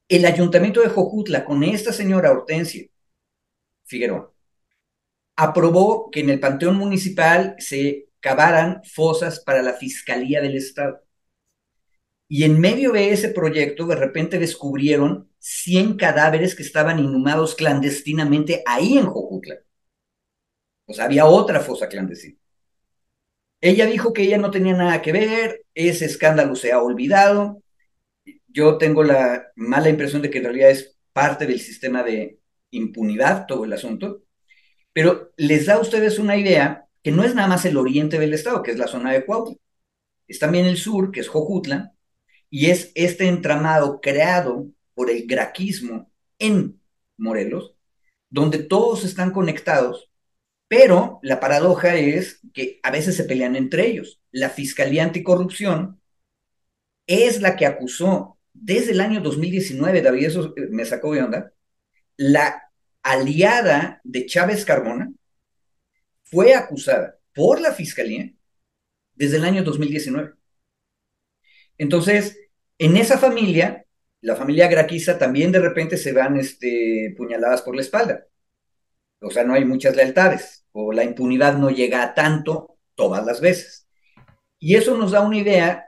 [0.09, 2.87] el ayuntamiento de Jojutla, con esta señora Hortensia
[3.87, 4.33] Figueroa,
[5.35, 11.03] aprobó que en el panteón municipal se cavaran fosas para la Fiscalía del Estado.
[12.27, 18.63] Y en medio de ese proyecto, de repente descubrieron 100 cadáveres que estaban inhumados clandestinamente
[18.65, 19.57] ahí en Jojutla.
[20.87, 22.39] O sea, había otra fosa clandestina.
[23.61, 27.63] Ella dijo que ella no tenía nada que ver, ese escándalo se ha olvidado.
[28.49, 32.39] Yo tengo la mala impresión de que en realidad es parte del sistema de
[32.71, 34.23] impunidad todo el asunto,
[34.95, 38.33] pero les da a ustedes una idea que no es nada más el oriente del
[38.33, 39.57] estado, que es la zona de Cuautla,
[40.27, 41.93] es también el sur, que es Jojutla,
[42.49, 46.81] y es este entramado creado por el graquismo en
[47.19, 47.77] Morelos,
[48.31, 50.11] donde todos están conectados,
[50.67, 54.21] pero la paradoja es que a veces se pelean entre ellos.
[54.31, 56.01] La Fiscalía Anticorrupción
[57.07, 61.53] es la que acusó desde el año 2019, David, eso me sacó de onda,
[62.17, 62.63] la
[63.03, 65.13] aliada de Chávez Carmona
[66.25, 68.33] fue acusada por la Fiscalía
[69.15, 70.35] desde el año 2019.
[71.79, 72.39] Entonces,
[72.79, 73.87] en esa familia,
[74.21, 78.27] la familia Graquiza también de repente se van este, puñaladas por la espalda.
[79.21, 83.41] O sea, no hay muchas lealtades, o la impunidad no llega a tanto todas las
[83.41, 83.89] veces.
[84.59, 85.87] Y eso nos da una idea,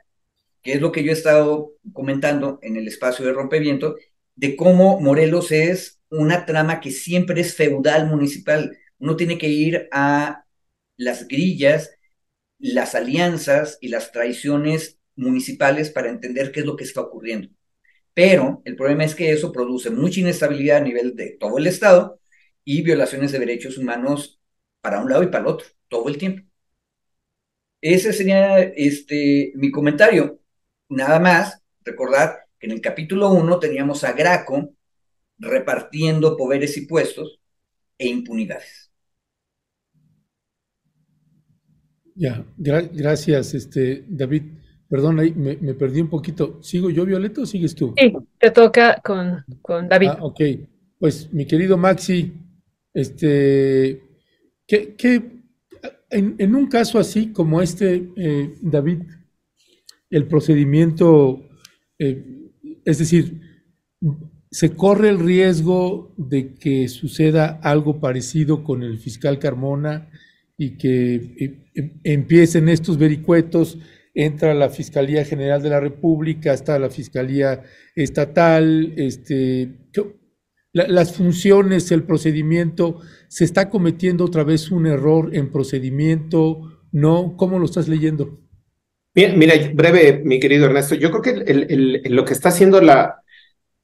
[0.63, 3.97] que es lo que yo he estado comentando en el espacio de Rompeviento,
[4.35, 8.77] de cómo Morelos es una trama que siempre es feudal municipal.
[8.99, 10.45] Uno tiene que ir a
[10.97, 11.91] las grillas,
[12.59, 17.49] las alianzas y las traiciones municipales para entender qué es lo que está ocurriendo.
[18.15, 22.21] Pero el problema es que eso produce mucha inestabilidad a nivel de todo el Estado
[22.65, 24.41] y violaciones de derechos humanos
[24.81, 26.43] para un lado y para el otro, todo el tiempo.
[27.81, 30.41] Ese sería este, mi comentario.
[30.89, 34.75] Nada más, recordar que en el capítulo 1 teníamos a Graco
[35.39, 37.41] repartiendo poderes y puestos
[37.99, 38.86] e impunidades.
[42.17, 44.43] Ya, gracias, este, David.
[44.89, 46.63] Perdón, ahí me, perdí un poquito.
[46.63, 47.93] ¿Sigo yo, Violeta, o sigues tú?
[47.97, 50.09] Sí, te toca con, con David.
[50.13, 50.41] Ah, ok.
[50.99, 52.33] Pues, mi querido Maxi,
[52.95, 54.03] este,
[54.67, 54.97] ¿qué,
[56.11, 59.03] en, un caso así como este, eh, David,
[60.09, 61.43] el procedimiento,
[61.99, 62.25] eh,
[62.85, 63.41] es decir,
[64.51, 70.09] se corre el riesgo de que suceda algo parecido con el fiscal Carmona
[70.59, 71.67] y que
[72.05, 73.79] empiecen estos vericuetos
[74.17, 77.63] entra la Fiscalía General de la República, está la Fiscalía
[77.95, 79.91] Estatal, este,
[80.73, 86.81] las funciones, el procedimiento, ¿se está cometiendo otra vez un error en procedimiento?
[86.93, 87.37] ¿No?
[87.37, 88.41] ¿Cómo lo estás leyendo?
[89.15, 93.23] Bien, mira, breve, mi querido Ernesto, yo creo que lo que está haciendo la,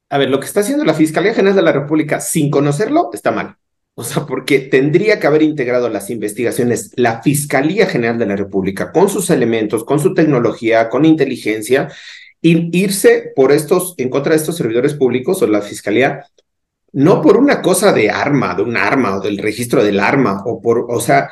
[0.09, 3.31] a ver, lo que está haciendo la Fiscalía General de la República sin conocerlo está
[3.31, 3.57] mal.
[3.95, 8.91] O sea, porque tendría que haber integrado las investigaciones la Fiscalía General de la República
[8.91, 11.89] con sus elementos, con su tecnología, con inteligencia,
[12.41, 16.25] y irse por estos, en contra de estos servidores públicos o la Fiscalía,
[16.91, 20.61] no por una cosa de arma, de un arma o del registro del arma, o
[20.61, 21.29] por, o sea,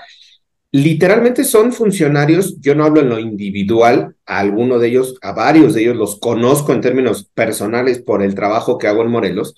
[0.72, 5.74] literalmente son funcionarios, yo no hablo en lo individual, a alguno de ellos, a varios
[5.74, 9.56] de ellos los conozco en términos personales por el trabajo que hago en Morelos,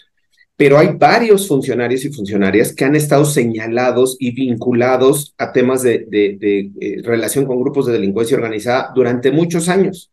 [0.55, 6.07] pero hay varios funcionarios y funcionarias que han estado señalados y vinculados a temas de,
[6.11, 10.11] eh, relación con grupos de delincuencia organizada durante muchos años.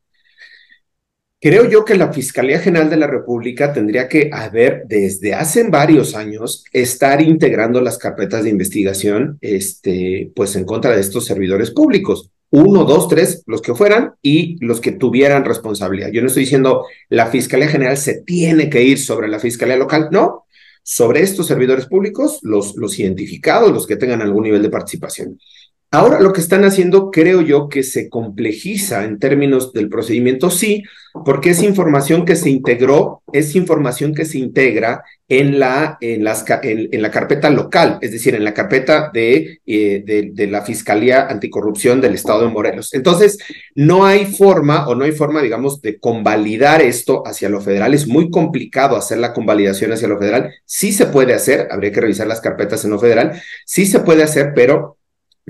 [1.43, 6.15] Creo yo que la Fiscalía General de la República tendría que haber, desde hace varios
[6.15, 12.31] años, estar integrando las carpetas de investigación, este, pues en contra de estos servidores públicos
[12.51, 16.11] uno, dos, tres, los que fueran y los que tuvieran responsabilidad.
[16.13, 20.09] Yo no estoy diciendo la Fiscalía General se tiene que ir sobre la Fiscalía Local,
[20.11, 20.47] no,
[20.83, 25.39] sobre estos servidores públicos, los, los identificados, los que tengan algún nivel de participación.
[25.93, 30.85] Ahora lo que están haciendo, creo yo, que se complejiza en términos del procedimiento, sí,
[31.25, 36.45] porque es información que se integró, es información que se integra en la, en las,
[36.63, 42.01] en, la carpeta local, es decir, en la carpeta eh, de, de, la Fiscalía Anticorrupción
[42.01, 42.95] del Estado de Morelos.
[42.95, 43.39] Entonces,
[43.75, 47.95] no hay forma o no hay forma, digamos, de convalidar esto hacia lo federal.
[47.95, 50.55] Es muy complicado hacer la convalidación hacia lo federal.
[50.67, 54.23] Sí se puede hacer, habría que revisar las carpetas en lo federal, sí se puede
[54.23, 54.99] hacer, pero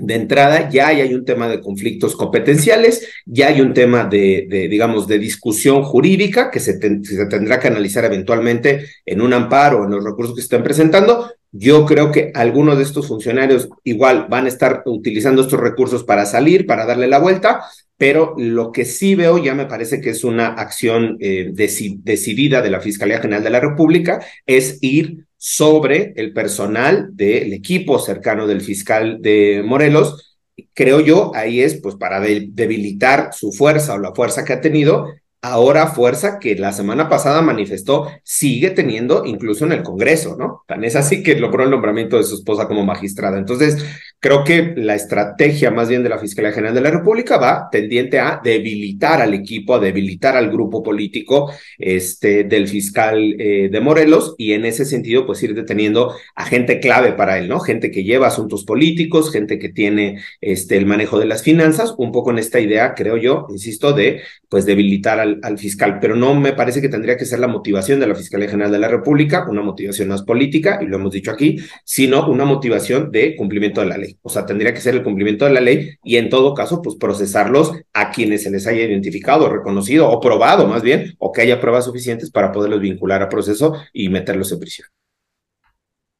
[0.01, 5.07] de entrada ya hay un tema de conflictos competenciales, ya hay un tema de, digamos,
[5.07, 10.35] de discusión jurídica que se, tendrá que analizar eventualmente en un amparo en los recursos
[10.35, 11.31] que se están presentando.
[11.51, 16.25] Yo creo que algunos de estos funcionarios igual van a estar utilizando estos recursos para
[16.25, 17.61] salir, para darle la vuelta,
[17.97, 22.71] pero lo que sí veo ya me parece que es una acción eh, decidida de
[22.71, 28.61] la Fiscalía General de la República, es ir sobre el personal del equipo cercano del
[28.61, 30.37] fiscal de Morelos.
[30.75, 35.07] Creo yo, ahí es pues para debilitar su fuerza o la fuerza que ha tenido
[35.41, 40.63] ahora fuerza que la semana pasada manifestó sigue teniendo incluso en el Congreso, ¿no?
[40.67, 43.39] Tan es así que logró el nombramiento de su esposa como magistrada.
[43.39, 43.83] Entonces,
[44.21, 48.19] creo que la estrategia más bien de la Fiscalía General de la República va tendiente
[48.19, 54.35] a debilitar al equipo, a debilitar al grupo político este, del fiscal eh, de Morelos
[54.37, 57.59] y en ese sentido, pues ir deteniendo a gente clave para él, ¿no?
[57.59, 62.11] Gente que lleva asuntos políticos, gente que tiene este, el manejo de las finanzas, un
[62.11, 66.35] poco en esta idea, creo yo, insisto, de pues debilitar al, al fiscal, pero no
[66.35, 69.47] me parece que tendría que ser la motivación de la Fiscalía General de la República,
[69.49, 73.87] una motivación más política, y lo hemos dicho aquí, sino una motivación de cumplimiento de
[73.87, 74.10] la ley.
[74.21, 76.95] O sea, tendría que ser el cumplimiento de la ley y en todo caso, pues
[76.95, 81.59] procesarlos a quienes se les haya identificado, reconocido o probado más bien, o que haya
[81.59, 84.87] pruebas suficientes para poderlos vincular a proceso y meterlos en prisión.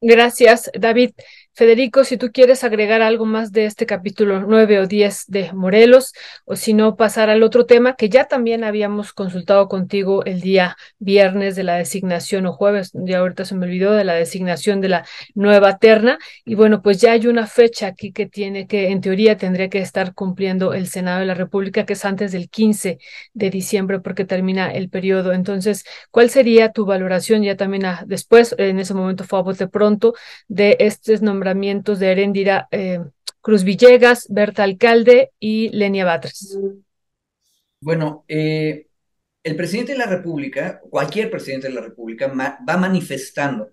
[0.00, 1.12] Gracias, David.
[1.54, 6.14] Federico, si tú quieres agregar algo más de este capítulo 9 o 10 de Morelos,
[6.46, 10.78] o si no, pasar al otro tema que ya también habíamos consultado contigo el día
[10.98, 14.88] viernes de la designación o jueves, ya ahorita se me olvidó de la designación de
[14.88, 16.18] la nueva terna.
[16.46, 19.80] Y bueno, pues ya hay una fecha aquí que tiene que, en teoría, tendría que
[19.80, 22.98] estar cumpliendo el Senado de la República, que es antes del 15
[23.34, 25.34] de diciembre, porque termina el periodo.
[25.34, 30.14] Entonces, ¿cuál sería tu valoración ya también después, en ese momento fue a bote pronto,
[30.48, 31.41] de estos nombramientos?
[31.42, 33.00] Nombramientos de Herendira eh,
[33.40, 36.56] Cruz Villegas, Berta Alcalde y Lenia Batres.
[37.80, 38.86] Bueno, eh,
[39.42, 43.72] el presidente de la República, cualquier presidente de la República, va manifestando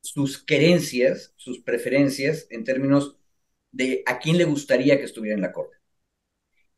[0.00, 3.16] sus querencias, sus preferencias en términos
[3.70, 5.76] de a quién le gustaría que estuviera en la Corte.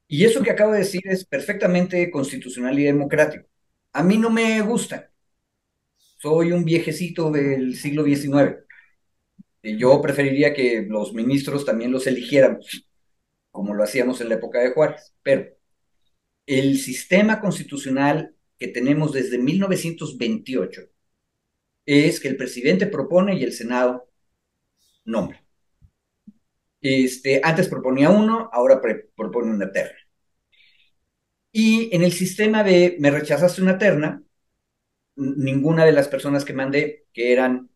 [0.06, 3.46] Y eso que acabo de decir es perfectamente constitucional y democrático.
[3.94, 5.10] A mí no me gusta.
[6.18, 8.64] Soy un viejecito del siglo XIX.
[9.64, 12.86] Yo preferiría que los ministros también los eligiéramos,
[13.50, 15.46] como lo hacíamos en la época de Juárez, pero
[16.46, 20.82] el sistema constitucional que tenemos desde 1928
[21.86, 24.08] es que el presidente propone y el Senado
[25.04, 25.42] nombra.
[26.80, 28.80] Este, antes proponía uno, ahora
[29.16, 29.98] propone una terna.
[31.52, 34.22] Y en el sistema de me rechazaste una terna,
[35.16, 37.70] ninguna de las personas que mandé, que eran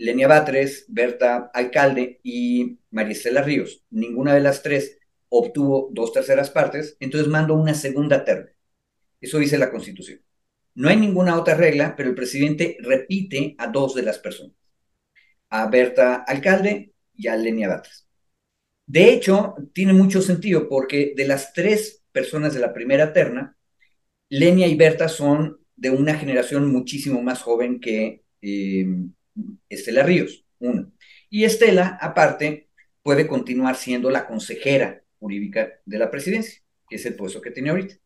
[0.00, 3.84] Lenia Batres, Berta Alcalde y Maristela Ríos.
[3.90, 4.98] Ninguna de las tres
[5.28, 8.50] obtuvo dos terceras partes, entonces mando una segunda terna.
[9.20, 10.22] Eso dice la Constitución.
[10.74, 14.56] No hay ninguna otra regla, pero el presidente repite a dos de las personas,
[15.50, 18.08] a Berta Alcalde y a Lenia Batres.
[18.86, 23.54] De hecho, tiene mucho sentido porque de las tres personas de la primera terna,
[24.30, 28.86] Lenia y Berta son de una generación muchísimo más joven que eh,
[29.68, 30.92] Estela Ríos, uno.
[31.30, 32.68] Y Estela, aparte,
[33.02, 37.70] puede continuar siendo la consejera jurídica de la presidencia, que es el puesto que tiene
[37.70, 37.96] ahorita.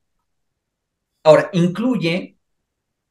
[1.22, 2.38] Ahora, incluye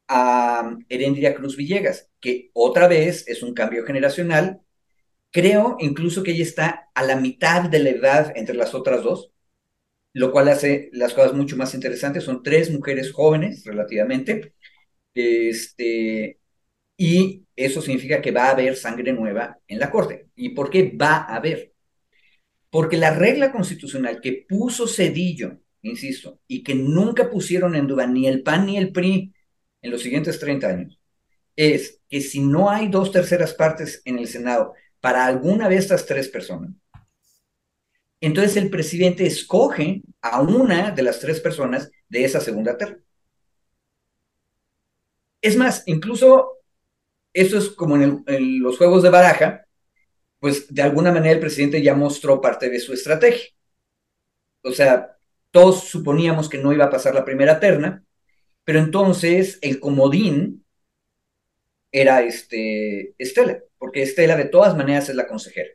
[0.07, 4.61] a Herendria Cruz Villegas, que otra vez es un cambio generacional.
[5.31, 9.31] Creo incluso que ella está a la mitad de la edad entre las otras dos,
[10.13, 12.23] lo cual hace las cosas mucho más interesantes.
[12.25, 14.55] Son tres mujeres jóvenes relativamente,
[15.13, 16.39] este,
[16.97, 20.27] y eso significa que va a haber sangre nueva en la Corte.
[20.35, 21.73] ¿Y por qué va a haber?
[22.69, 28.27] Porque la regla constitucional que puso Cedillo, insisto, y que nunca pusieron en duda ni
[28.27, 29.33] el PAN ni el PRI
[29.81, 30.99] en los siguientes 30 años,
[31.55, 36.05] es que si no hay dos terceras partes en el Senado para alguna de estas
[36.05, 36.71] tres personas,
[38.21, 42.97] entonces el presidente escoge a una de las tres personas de esa segunda terna.
[45.41, 46.62] Es más, incluso
[47.33, 48.23] eso es como en,
[48.61, 49.65] los juegos de baraja,
[50.39, 53.49] pues de alguna manera el presidente ya mostró parte de su estrategia.
[54.63, 55.17] O sea,
[55.51, 58.03] todos suponíamos que no iba a pasar la primera terna,
[58.63, 60.65] pero entonces el comodín
[61.91, 65.69] era este, Estela, porque Estela de todas maneras es la consejera.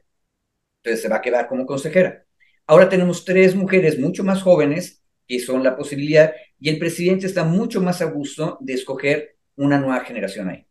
[0.82, 2.24] Entonces se va a quedar como consejera.
[2.66, 7.44] Ahora tenemos tres mujeres mucho más jóvenes que son la posibilidad y el presidente está
[7.44, 10.67] mucho más a gusto de escoger una nueva generación ahí.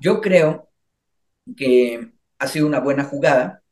[0.00, 0.70] Yo creo
[1.56, 3.62] que ha sido una buena jugada.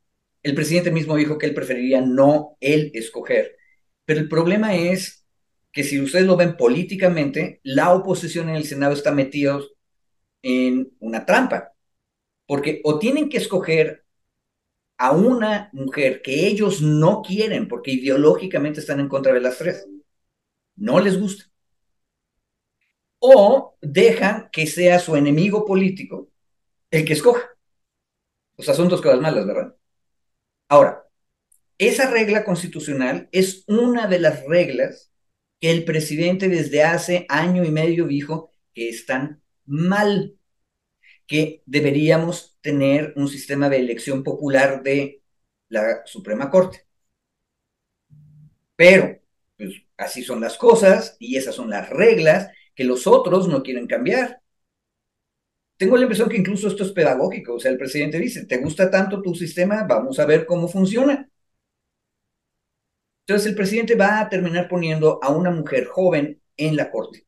[0.43, 3.57] El presidente mismo dijo que él preferiría no él escoger.
[4.05, 5.27] Pero el problema es
[5.73, 9.59] que si ustedes lo ven políticamente, la oposición en el Senado está metida
[10.43, 11.73] en una trampa.
[12.47, 14.05] Porque o tienen que escoger
[14.99, 19.87] a una mujer que ellos no quieren porque ideológicamente están en contra de las tres.
[20.77, 21.45] No les gusta
[23.19, 26.29] o dejan que sea su enemigo político
[26.91, 27.49] el que escoja.
[28.57, 29.77] O sea, son dos malas, ¿verdad?
[30.69, 31.05] Ahora,
[31.79, 35.13] esa regla constitucional es una de las reglas
[35.61, 40.37] que el presidente desde hace año y medio dijo que están mal,
[41.27, 45.23] que deberíamos tener un sistema de elección popular de
[45.69, 46.87] la Suprema Corte.
[48.77, 49.21] Pero,
[49.57, 52.49] pues así son las cosas y esas son las reglas
[52.79, 54.41] que los otros no quieren cambiar.
[55.77, 58.89] Tengo la impresión que incluso esto es pedagógico, o sea, el presidente dice, ¿te gusta
[58.89, 59.83] tanto tu sistema?
[59.83, 61.29] Vamos a ver cómo funciona.
[63.27, 67.27] Entonces el presidente va a terminar poniendo a una mujer joven en la corte.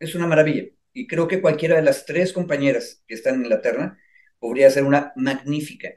[0.00, 0.64] Es una maravilla.
[0.92, 3.98] Y creo que cualquiera de las tres compañeras que están en la terna
[4.40, 5.90] podría ser una magnífica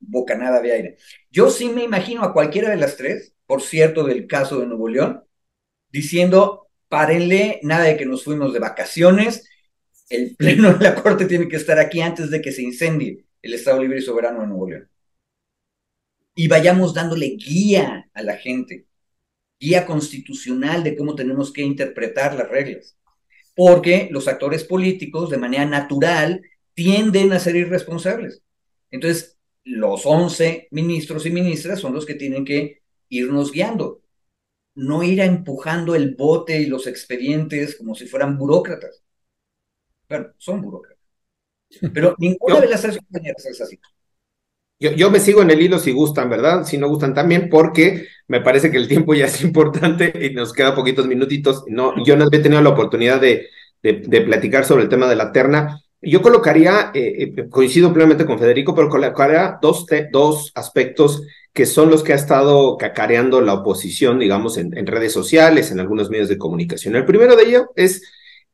[0.00, 0.96] bocanada de aire.
[1.30, 4.88] Yo sí me imagino a cualquiera de las tres, por cierto, del caso de Nuevo
[4.88, 5.24] León,
[5.90, 6.63] diciendo,
[6.94, 9.48] párenle, nada de que nos fuimos de vacaciones,
[10.08, 13.54] el pleno de la Corte tiene que estar aquí antes de que se incendie el
[13.54, 14.88] Estado Libre y Soberano de Nuevo León
[16.34, 18.86] y vayamos dándole guía a la gente,
[19.58, 22.96] guía constitucional de cómo tenemos que interpretar las reglas.
[23.56, 26.42] Porque los actores políticos, de manera natural,
[26.74, 28.42] tienden a ser irresponsables.
[28.90, 34.02] Entonces, los 11 ministros y ministras son los que tienen que irnos guiando,
[34.74, 39.02] no ir empujando el bote y los expedientes como si fueran burócratas.
[40.08, 41.04] Bueno, son burócratas.
[41.92, 43.78] Pero ninguna de las tres compañeras es así.
[44.78, 46.64] Yo, me sigo en el hilo si gustan, ¿verdad?
[46.64, 50.52] Si no gustan también, porque me parece que el tiempo ya es importante y nos
[50.52, 51.64] queda poquitos minutitos.
[51.68, 53.48] No, yo no había tenido la oportunidad de,
[53.82, 55.80] de, platicar sobre el tema de la terna.
[56.02, 61.22] Yo colocaría, eh, eh, coincido plenamente con Federico, pero colocaría dos, dos aspectos
[61.54, 66.10] que son los que ha estado cacareando la oposición, digamos, en, redes sociales, en algunos
[66.10, 66.96] medios de comunicación.
[66.96, 68.02] El primero de ello es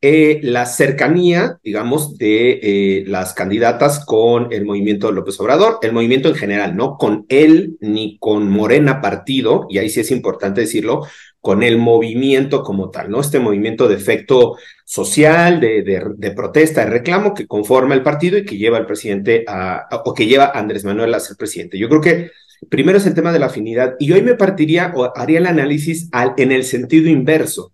[0.03, 5.95] eh, la cercanía, digamos, de eh, las candidatas con el movimiento de López Obrador, el
[5.95, 10.61] movimiento en general, no con él ni con Morena partido, y ahí sí es importante
[10.61, 11.07] decirlo,
[11.41, 13.23] con el movimiento como tal, ¿no?
[13.23, 15.83] Este movimiento de efecto social, de,
[16.19, 20.13] de, protesta, de reclamo que conforma el partido y que lleva al presidente a, o
[20.13, 21.79] que lleva a Andrés Manuel a ser presidente.
[21.79, 22.31] Yo creo que
[22.69, 26.09] primero es el tema de la afinidad y hoy me partiría o haría el análisis
[26.37, 27.73] en el sentido inverso.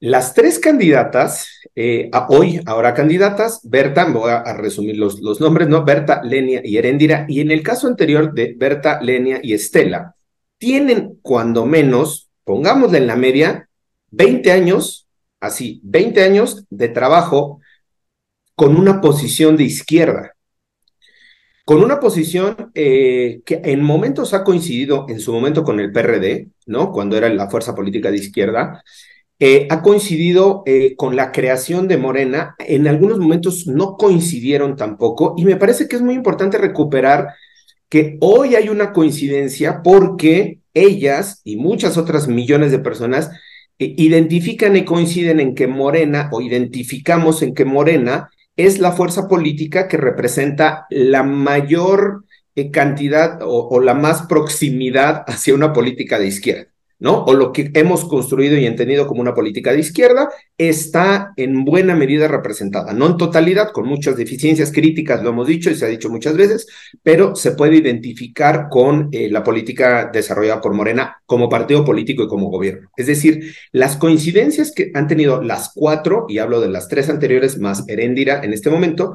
[0.00, 5.82] Las tres candidatas, eh, hoy, ahora candidatas, Berta, voy a, resumir los, los, nombres, ¿no?
[5.84, 10.14] Berta, Lenia y Erendira, y en el caso anterior de Berta, Lenia y Estela,
[10.58, 13.68] tienen cuando menos, pongámosle en la media,
[14.10, 15.08] 20 años,
[15.40, 17.60] así, 20 años de trabajo
[18.54, 20.33] con una posición de izquierda,
[21.64, 26.48] con una posición eh, que en momentos ha coincidido en su momento con el PRD,
[26.66, 26.92] ¿no?
[26.92, 28.84] Cuando era la fuerza política de izquierda,
[29.38, 35.34] eh, ha coincidido eh, con la creación de Morena, en algunos momentos no coincidieron tampoco,
[35.38, 37.28] y me parece que es muy importante recuperar
[37.88, 43.30] que hoy hay una coincidencia porque ellas y muchas otras millones de personas
[43.78, 49.88] identifican y coinciden en que Morena, o identificamos en que Morena es la fuerza política
[49.88, 52.24] que representa la mayor
[52.72, 56.73] cantidad o la más proximidad hacia una política de izquierda.
[56.98, 57.24] ¿No?
[57.24, 61.94] O lo que hemos construido y entendido como una política de izquierda está en buena
[61.94, 65.88] medida representada, no en totalidad, con muchas deficiencias críticas, lo hemos dicho y se ha
[65.88, 66.66] dicho muchas veces,
[67.02, 72.28] pero se puede identificar con eh, la política desarrollada por Morena como partido político y
[72.28, 72.90] como gobierno.
[72.96, 77.58] Es decir, las coincidencias que han tenido las cuatro, y hablo de las tres anteriores
[77.58, 79.14] más Heréndira en este momento,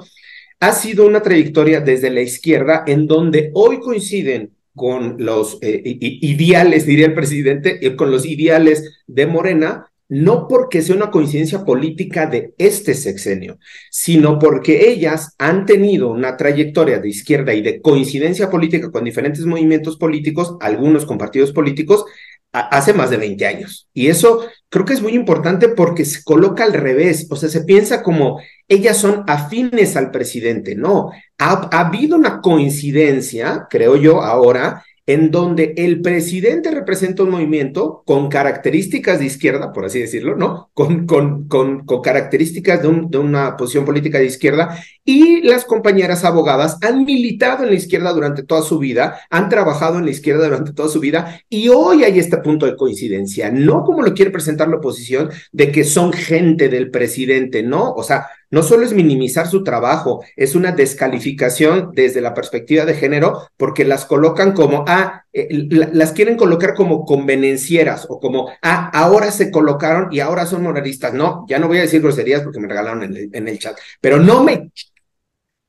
[0.59, 6.85] ha sido una trayectoria desde la izquierda en donde hoy coinciden con los eh, ideales,
[6.85, 12.25] diría el presidente, eh, con los ideales de Morena, no porque sea una coincidencia política
[12.25, 13.59] de este sexenio,
[13.91, 19.45] sino porque ellas han tenido una trayectoria de izquierda y de coincidencia política con diferentes
[19.45, 22.05] movimientos políticos, algunos con partidos políticos,
[22.51, 23.87] hace más de 20 años.
[23.93, 27.63] Y eso creo que es muy importante porque se coloca al revés, o sea, se
[27.63, 30.75] piensa como ellas son afines al presidente.
[30.75, 37.31] No, ha, ha habido una coincidencia, creo yo, ahora en donde el presidente representa un
[37.31, 40.69] movimiento con características de izquierda, por así decirlo, ¿no?
[40.75, 44.77] Con, con, con, con características de, una posición política de izquierda,
[45.09, 49.97] y las compañeras abogadas han militado en la izquierda durante toda su vida, han trabajado
[49.97, 53.83] en la izquierda durante toda su vida, y hoy hay este punto de coincidencia, no
[53.83, 57.91] como lo quiere presentar la oposición, de que son gente del presidente, ¿no?
[57.93, 62.93] O sea, no solo es minimizar su trabajo, es una descalificación desde la perspectiva de
[62.93, 68.89] género porque las colocan como, ah, eh, las quieren colocar como convenencieras o como, ah,
[68.93, 71.13] ahora se colocaron y ahora son moraristas.
[71.13, 73.77] No, ya no voy a decir groserías porque me regalaron en el, en el chat,
[74.01, 74.71] pero no me,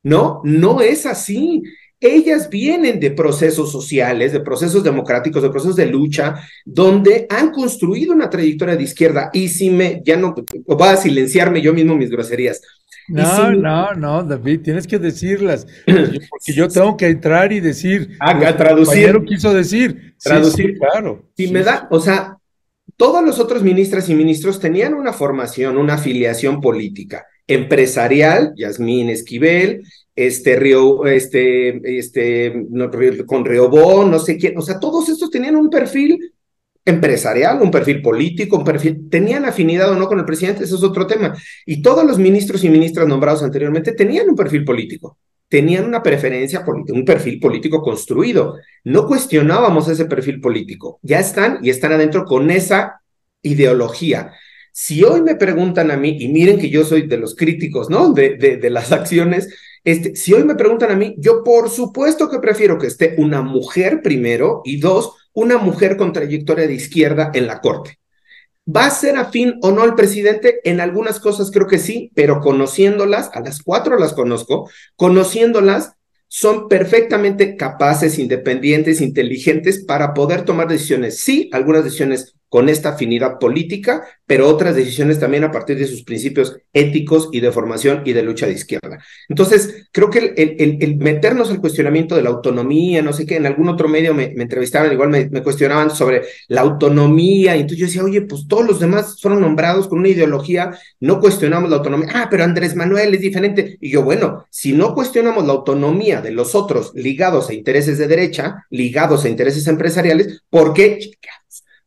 [0.02, 1.62] no, no es así.
[2.00, 8.14] ellas vienen de procesos sociales, de procesos democráticos, de procesos de lucha, donde han construido
[8.14, 9.30] una trayectoria de izquierda.
[9.32, 10.34] Y si me, ya no,
[10.66, 12.62] voy a silenciarme yo mismo mis groserías.
[13.08, 15.66] No, no, no, David, tienes que decirlas.
[15.86, 18.16] Porque yo tengo que entrar y decir.
[18.20, 19.12] Ah, traducir.
[19.12, 20.14] Lo quiso decir.
[20.22, 20.78] Traducir.
[20.78, 21.28] claro.
[21.36, 22.38] Si me da, o sea,
[22.96, 29.82] todos los otros ministras y ministros tenían una formación, una afiliación política, empresarial, Yasmín Esquivel,
[30.14, 32.66] este Río, este, este,
[33.26, 36.32] con Riobó, no sé quién, o sea, todos estos tenían un perfil
[36.84, 40.82] empresarial, un perfil político, un perfil, tenían afinidad o no con el presidente, eso es
[40.84, 41.36] otro tema.
[41.66, 45.18] Y todos los ministros y ministras nombrados anteriormente tenían un perfil político,
[45.48, 48.58] tenían una preferencia política, un perfil político construido.
[48.84, 53.02] No cuestionábamos ese perfil político, ya están y están adentro con esa
[53.42, 54.32] ideología.
[54.72, 58.12] Si hoy me preguntan a mí, y miren que yo soy de los críticos, ¿no?
[58.12, 59.48] De, de, las acciones
[59.84, 63.42] este, si hoy me preguntan a mí, yo por supuesto que prefiero que esté una
[63.42, 67.98] mujer primero y dos, una mujer con trayectoria de izquierda en la corte.
[68.66, 70.60] ¿Va a ser afín o no al presidente?
[70.64, 75.94] En algunas cosas creo que sí, pero conociéndolas, a las cuatro las conozco, conociéndolas,
[76.28, 81.18] son perfectamente capaces, independientes, inteligentes para poder tomar decisiones.
[81.18, 86.02] Sí, algunas decisiones con esta afinidad política, pero otras decisiones también a partir de sus
[86.02, 88.98] principios éticos y de formación y de lucha de izquierda.
[89.28, 93.68] Entonces, creo que el, meternos al cuestionamiento de la autonomía, no sé qué, en algún
[93.68, 98.22] otro medio me, entrevistaban, igual me, cuestionaban sobre la autonomía, y entonces yo decía, oye,
[98.22, 102.42] pues todos los demás fueron nombrados con una ideología, no cuestionamos la autonomía, ah, pero
[102.42, 103.78] Andrés Manuel es diferente.
[103.80, 108.08] Y yo, bueno, si no cuestionamos la autonomía de los otros ligados a intereses de
[108.08, 110.98] derecha, ligados a intereses empresariales, ¿por qué?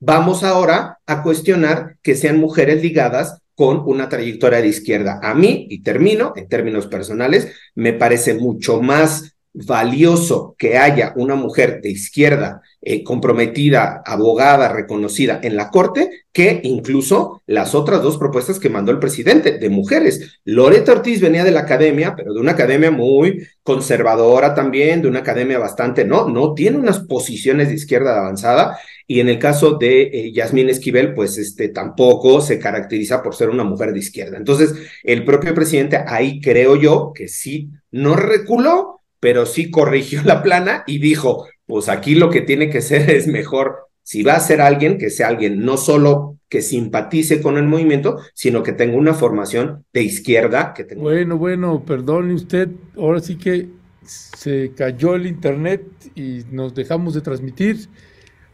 [0.05, 5.21] Vamos ahora a cuestionar que sean mujeres ligadas con una trayectoria de izquierda.
[5.23, 11.35] A mí, y termino, en términos personales, me parece mucho más valioso que haya una
[11.35, 18.17] mujer de izquierda eh, comprometida, abogada, reconocida en la Corte, que incluso las otras dos
[18.17, 20.39] propuestas que mandó el presidente de mujeres.
[20.43, 25.19] Loreta Ortiz venía de la academia, pero de una academia muy conservadora también, de una
[25.19, 28.77] academia bastante, no, no tiene unas posiciones de izquierda avanzada.
[29.05, 33.49] Y en el caso de eh, Yasmín Esquivel, pues este tampoco se caracteriza por ser
[33.49, 34.37] una mujer de izquierda.
[34.37, 34.73] Entonces,
[35.03, 40.83] el propio presidente ahí creo yo que sí, no reculó, pero sí corrigió la plana
[40.85, 44.59] y dijo, pues aquí lo que tiene que ser es mejor, si va a ser
[44.59, 49.13] alguien, que sea alguien no solo que simpatice con el movimiento, sino que tenga una
[49.13, 50.73] formación de izquierda.
[50.73, 51.01] Que tenga...
[51.01, 52.67] Bueno, bueno, perdone usted,
[52.97, 53.69] ahora sí que
[54.03, 55.85] se cayó el internet
[56.15, 57.87] y nos dejamos de transmitir,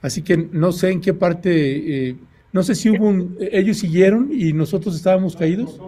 [0.03, 2.15] así que no sé en qué parte, eh,
[2.53, 5.81] no sé si hubo un, ellos siguieron y nosotros estábamos caídos.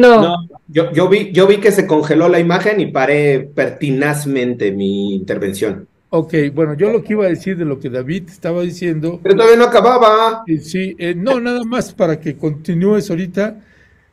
[0.00, 0.48] No.
[0.68, 5.86] yo, yo, vi, yo vi que se congeló la imagen y paré pertinazmente mi intervención.
[6.10, 9.20] Ok, bueno, yo lo que iba a decir de lo que David estaba diciendo.
[9.22, 10.42] Pero todavía no acababa.
[10.62, 13.60] Sí, eh, no, nada más para que continúes ahorita,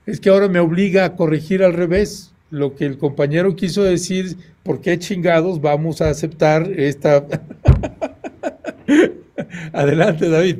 [0.06, 4.38] es que ahora me obliga a corregir al revés lo que el compañero quiso decir,
[4.64, 7.26] ¿por qué chingados vamos a aceptar esta...
[9.74, 10.58] Adelante, David.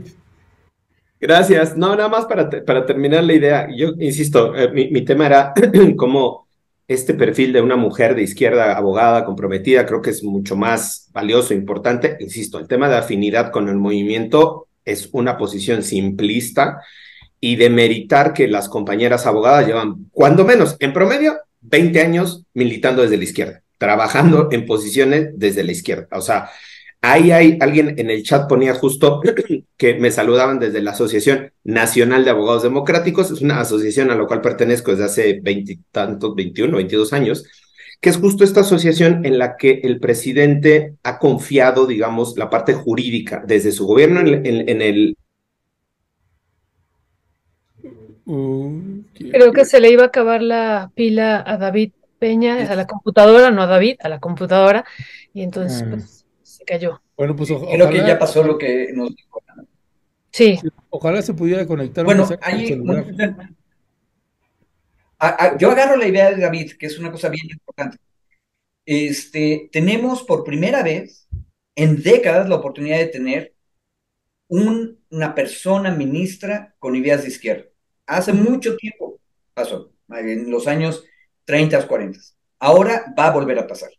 [1.20, 1.78] Gracias.
[1.78, 3.68] No, nada más para, para terminar la idea.
[3.76, 5.54] Yo insisto, eh, mi, mi tema era
[5.98, 6.46] cómo
[6.88, 11.54] este perfil de una mujer de izquierda abogada comprometida creo que es mucho más valioso,
[11.54, 12.18] importante.
[12.20, 16.82] Insisto, el tema de afinidad con el movimiento es una posición simplista
[17.40, 23.02] y de meritar que las compañeras abogadas llevan, cuando menos, en promedio, 20 años militando
[23.02, 26.08] desde la izquierda, trabajando en posiciones desde la izquierda.
[26.12, 26.50] O sea,
[27.08, 29.22] Ahí hay alguien en el chat ponía justo
[29.78, 34.26] que me saludaban desde la Asociación Nacional de Abogados Democráticos, es una asociación a la
[34.26, 37.46] cual pertenezco desde hace veintitantos, 21, 22 años,
[38.02, 42.74] que es justo esta asociación en la que el presidente ha confiado, digamos, la parte
[42.74, 45.16] jurídica desde su gobierno en, el...
[48.26, 53.52] Creo que se le iba a acabar la pila a David Peña, a la computadora,
[53.52, 54.86] no a David, a la computadora,
[55.36, 55.84] y entonces...
[55.84, 56.15] Ah.
[56.66, 57.02] Cayó.
[57.16, 59.42] Bueno, pues Creo que ya pasó lo que nos dijo.
[60.32, 60.60] Sí.
[60.90, 62.04] Ojalá se pudiera conectar.
[62.04, 62.78] Bueno, ahí,
[65.58, 67.98] yo agarro la idea de David, que es una cosa bien importante.
[68.86, 71.28] Este, tenemos por primera vez
[71.76, 73.54] en décadas la oportunidad de tener
[74.48, 77.66] una persona ministra con ideas de izquierda.
[78.06, 79.20] Hace mucho tiempo
[79.54, 81.04] pasó, en los años
[81.46, 82.20] 30, 40.
[82.60, 83.90] Ahora va a volver a pasar.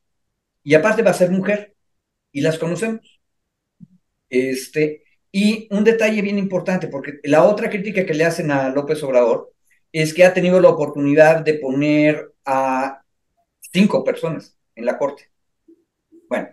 [0.62, 1.75] Y aparte va a ser mujer
[2.36, 3.18] y las conocemos.
[4.28, 9.02] Este, y un detalle bien importante, porque la otra crítica que le hacen a López
[9.02, 9.54] Obrador
[9.90, 13.00] es que ha tenido la oportunidad de poner a
[13.72, 15.30] cinco personas en la corte.
[16.28, 16.48] Bueno,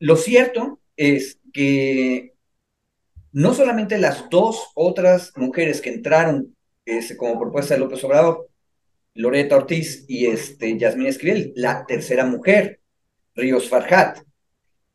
[0.00, 2.34] lo cierto es que
[3.30, 8.48] no solamente las dos otras mujeres que entraron este, como propuesta de López Obrador,
[9.14, 12.80] Loreta Ortiz y este, Yasmín Esquivel, la tercera mujer,
[13.36, 14.24] Ríos Farhat,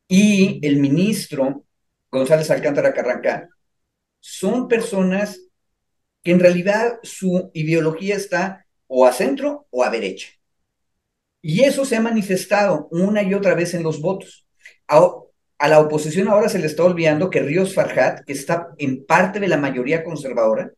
[0.08, 1.66] y el ministro
[2.10, 3.48] González Alcántara Carranca,
[4.20, 5.40] son personas
[6.22, 10.28] que en realidad su ideología está o a centro o a derecha.
[11.42, 14.46] Y eso se ha manifestado una y otra vez en los votos.
[14.88, 15.00] A,
[15.68, 19.48] la oposición ahora se le está olvidando que Ríos Farhat, que está en parte de
[19.48, 20.72] la mayoría conservadora,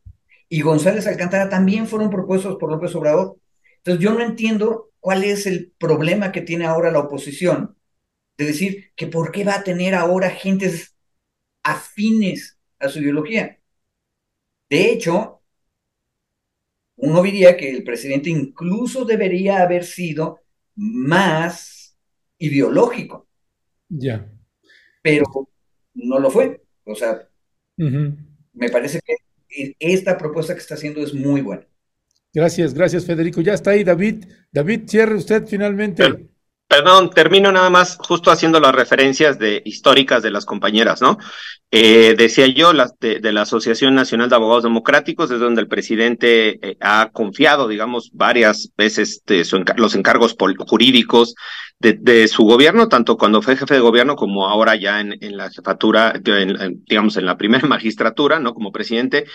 [0.47, 3.37] y González Alcántara también fueron propuestos por López Obrador.
[3.77, 7.75] Entonces yo no entiendo cuál es el problema que tiene ahora la oposición
[8.39, 10.95] de decir que por qué va a tener ahora gentes
[11.61, 13.59] afines a su ideología.
[14.69, 15.41] De hecho,
[16.95, 20.39] uno diría que el presidente incluso debería haber sido
[20.75, 21.97] más
[22.37, 23.27] ideológico.
[23.89, 24.31] Ya.
[25.01, 25.25] Pero
[25.95, 26.61] no lo fue.
[26.85, 27.27] O sea,
[27.75, 31.67] me parece que esta propuesta que está haciendo es muy buena.
[32.33, 33.41] Gracias, gracias Federico.
[33.41, 34.23] Ya está ahí David.
[34.49, 36.28] David, cierre usted finalmente.
[36.69, 41.17] Perdón, termino nada más justo haciendo las referencias de históricas de las compañeras, ¿no?
[41.71, 46.59] Eh, decía yo las de, la Asociación Nacional de Abogados Democráticos, es donde el presidente
[46.61, 49.43] eh, ha confiado, digamos, varias veces de
[49.77, 50.35] los encargos
[50.67, 51.33] jurídicos
[51.79, 56.13] de, su gobierno, tanto cuando fue jefe de gobierno como ahora ya en, la jefatura,
[56.21, 58.53] digamos, en la primera magistratura, ¿no?
[58.53, 59.25] Como presidente,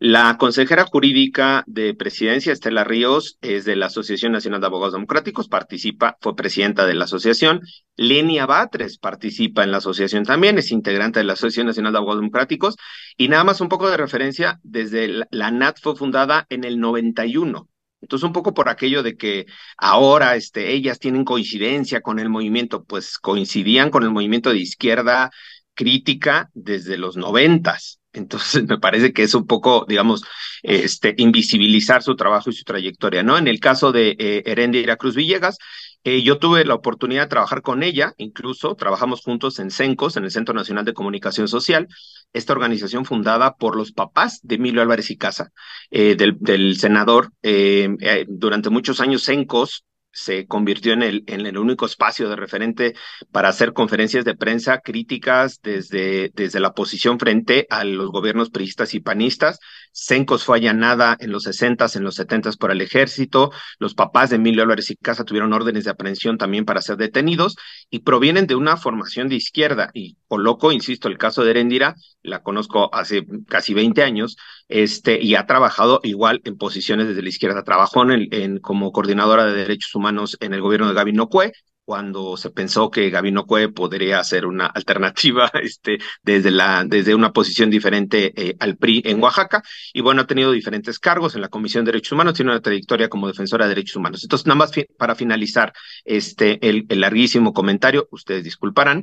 [0.00, 5.48] la consejera jurídica de presidencia, Estela Ríos, es de la Asociación Nacional de Abogados Democráticos,
[5.48, 7.60] participa, fue presidenta de la asociación.
[7.96, 12.22] Lenia Batres participa en la asociación también, es integrante de la Asociación Nacional de Abogados
[12.22, 12.76] Democráticos.
[13.16, 17.68] Y nada más un poco de referencia, desde la, NAT fue fundada en el 91.
[18.00, 19.46] Entonces, un poco por aquello de que
[19.78, 25.30] ahora este, ellas tienen coincidencia con el movimiento, pues coincidían con el movimiento de izquierda
[25.74, 28.00] crítica desde los noventas.
[28.14, 30.22] Entonces me parece que es un poco, digamos,
[30.62, 33.36] este, invisibilizar su trabajo y su trayectoria, ¿no?
[33.36, 35.58] En el caso de eh, Cruz Villegas,
[36.06, 40.24] eh, yo tuve la oportunidad de trabajar con ella, incluso trabajamos juntos en CENCOS, en
[40.24, 41.88] el Centro Nacional de Comunicación Social,
[42.34, 45.50] esta organización fundada por los papás de Emilio Álvarez y Casa,
[45.90, 47.32] eh, del, senador.
[47.42, 49.84] Eh, durante muchos años CENCOS
[50.14, 52.94] se convirtió en el, único espacio de referente
[53.30, 58.94] para hacer conferencias de prensa críticas desde, desde la posición frente a los gobiernos priistas
[58.94, 59.58] y panistas.
[59.92, 63.50] Sencos fue allanada en los 60 en los 70 por el ejército.
[63.78, 67.56] Los papás de Emilio Álvarez y Casa tuvieron órdenes de aprehensión también para ser detenidos
[67.90, 69.90] y provienen de una formación de izquierda.
[69.92, 74.36] Y coloco, insisto, el caso de Erendira, la conozco hace casi 20 años,
[74.68, 77.64] este, y ha trabajado igual en posiciones desde la izquierda.
[77.64, 81.52] Trabajó en, en como coordinadora de derechos humanos en el gobierno de Gabino Cue,
[81.84, 87.32] cuando se pensó que Gabino Cue podría ser una alternativa este, desde, la, desde una
[87.32, 89.62] posición diferente eh, al PRI en Oaxaca.
[89.92, 93.08] Y bueno, ha tenido diferentes cargos en la Comisión de Derechos Humanos, tiene una trayectoria
[93.08, 94.22] como defensora de derechos humanos.
[94.22, 95.72] Entonces, nada más para finalizar
[96.04, 99.02] este, el, el larguísimo comentario, ustedes disculparán,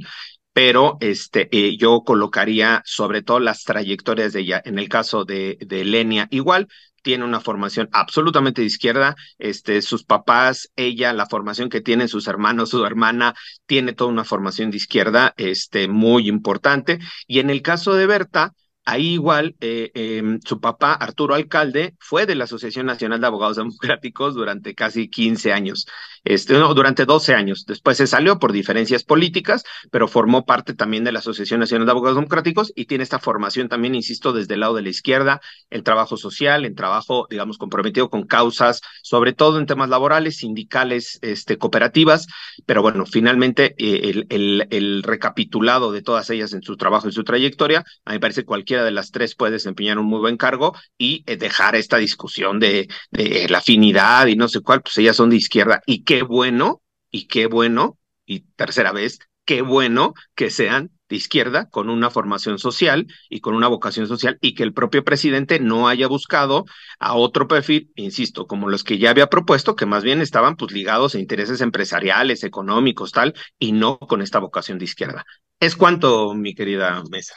[0.53, 4.61] pero este, eh, yo colocaría sobre todo las trayectorias de ella.
[4.65, 6.67] En el caso de, de Lenia, igual,
[7.01, 12.27] tiene una formación absolutamente de izquierda, este, sus papás, ella, la formación que tienen sus
[12.27, 13.33] hermanos, su hermana,
[13.65, 16.99] tiene toda una formación de izquierda, este, muy importante.
[17.27, 18.53] Y en el caso de Berta,
[18.83, 23.57] Ahí igual, eh, em, su papá, Arturo Alcalde, fue de la Asociación Nacional de Abogados
[23.57, 25.85] Democráticos durante casi 15 años,
[26.23, 27.65] este, no, durante 12 años.
[27.67, 31.91] Después se salió por diferencias políticas, pero formó parte también de la Asociación Nacional de
[31.91, 35.83] Abogados Democráticos y tiene esta formación también, insisto, desde el lado de la izquierda, el
[35.83, 41.57] trabajo social, el trabajo, digamos, comprometido con causas, sobre todo en temas laborales, sindicales, este,
[41.59, 42.25] cooperativas,
[42.65, 47.11] pero bueno, finalmente eh, el, el, el recapitulado de todas ellas en su trabajo y
[47.11, 50.37] su trayectoria, a mí me parece cualquier de las tres puede desempeñar un muy buen
[50.37, 54.97] cargo y eh, dejar esta discusión de, de la afinidad y no sé cuál, pues
[54.97, 55.81] ellas son de izquierda.
[55.85, 61.69] Y qué bueno, y qué bueno, y tercera vez, qué bueno que sean de izquierda
[61.69, 65.87] con una formación social y con una vocación social y que el propio presidente no
[65.89, 66.65] haya buscado
[66.99, 70.71] a otro perfil, insisto, como los que ya había propuesto, que más bien estaban pues
[70.71, 75.25] ligados a intereses empresariales, económicos, tal, y no con esta vocación de izquierda.
[75.59, 77.35] Es cuanto, mi querida Mesa.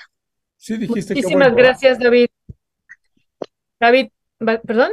[0.65, 2.29] Sí, dijiste Muchísimas gracias, David.
[3.79, 4.09] David,
[4.39, 4.93] ¿perdón?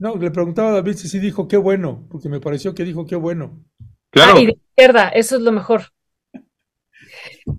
[0.00, 3.06] No, le preguntaba a David si sí dijo qué bueno, porque me pareció que dijo
[3.06, 3.64] qué bueno.
[4.10, 4.34] Claro.
[4.34, 5.92] Ah, y de izquierda, eso es lo mejor.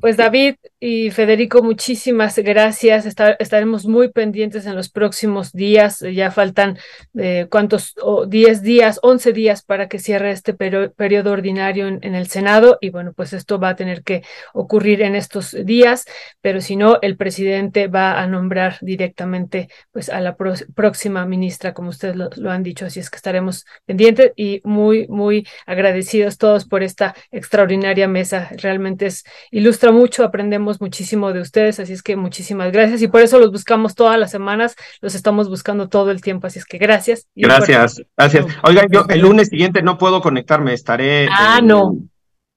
[0.02, 0.56] Pues David,
[0.88, 3.08] Y Federico, muchísimas gracias.
[3.08, 6.02] estaremos muy pendientes en los próximos días.
[6.02, 6.78] Ya faltan
[7.18, 7.96] eh, cuántos,
[8.28, 12.78] 10 días, 11 días para que cierre este periodo ordinario en, el Senado.
[12.82, 14.22] Y bueno, pues esto va a tener que
[14.54, 16.06] ocurrir en estos días,
[16.40, 21.90] pero si no, el presidente va a nombrar directamente pues a la próxima ministra, como
[21.90, 22.86] ustedes lo, han dicho.
[22.86, 28.52] Así es que estaremos pendientes y muy, muy agradecidos todos por esta extraordinaria mesa.
[28.58, 33.22] Realmente es, ilustra mucho, aprendemos muchísimo de ustedes, así es que muchísimas gracias y por
[33.22, 36.78] eso los buscamos todas las semanas, los estamos buscando todo el tiempo, así es que
[36.78, 37.28] gracias.
[37.36, 38.46] gracias, gracias.
[38.64, 41.28] Oigan, yo el lunes siguiente no puedo conectarme, estaré.
[41.32, 41.96] Ah, no.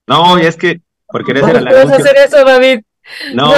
[0.07, 2.81] No, es que porque eres ¿Cómo puedes hacer eso, David?
[3.35, 3.53] No.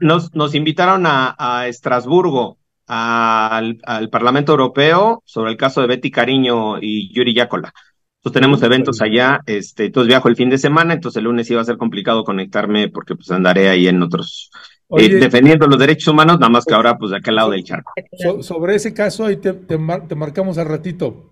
[0.00, 6.10] nos, nos invitaron a, a Estrasburgo, al, al, Parlamento Europeo, sobre el caso de Betty
[6.10, 7.72] Cariño y Yuri Yacola.
[8.20, 11.62] Entonces tenemos eventos allá, este, entonces viajo el fin de semana, entonces el lunes iba
[11.62, 14.50] a ser complicado conectarme porque pues andaré ahí en otros,
[14.98, 17.94] eh, defendiendo los derechos humanos, nada más que ahora pues de aquel lado del charco.
[18.42, 21.30] sobre ese caso ahí te, te, marcamos al ratito.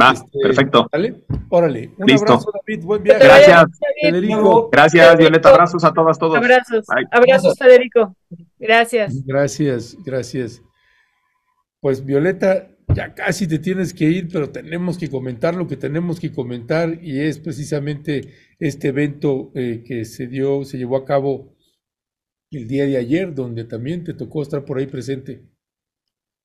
[0.00, 0.88] Va, este, perfecto.
[0.90, 1.24] ¿vale?
[1.50, 1.90] Órale.
[1.98, 2.84] Un abrazo, David.
[2.84, 3.22] Buen viaje.
[3.22, 3.64] Gracias.
[4.00, 4.70] Federico.
[4.72, 5.50] Gracias, Violeta.
[5.50, 6.38] Abrazos a todas, todos.
[6.38, 6.86] Abrazos.
[7.10, 8.16] Abrazos, Federico.
[8.58, 9.26] Gracias.
[9.26, 10.62] Gracias, gracias.
[11.80, 16.18] Pues Violeta, ya casi te tienes que ir, pero tenemos que comentar lo que tenemos
[16.18, 21.54] que comentar y es precisamente este evento eh, que se dio, se llevó a cabo
[22.50, 25.42] el día de ayer, donde también te tocó estar por ahí presente.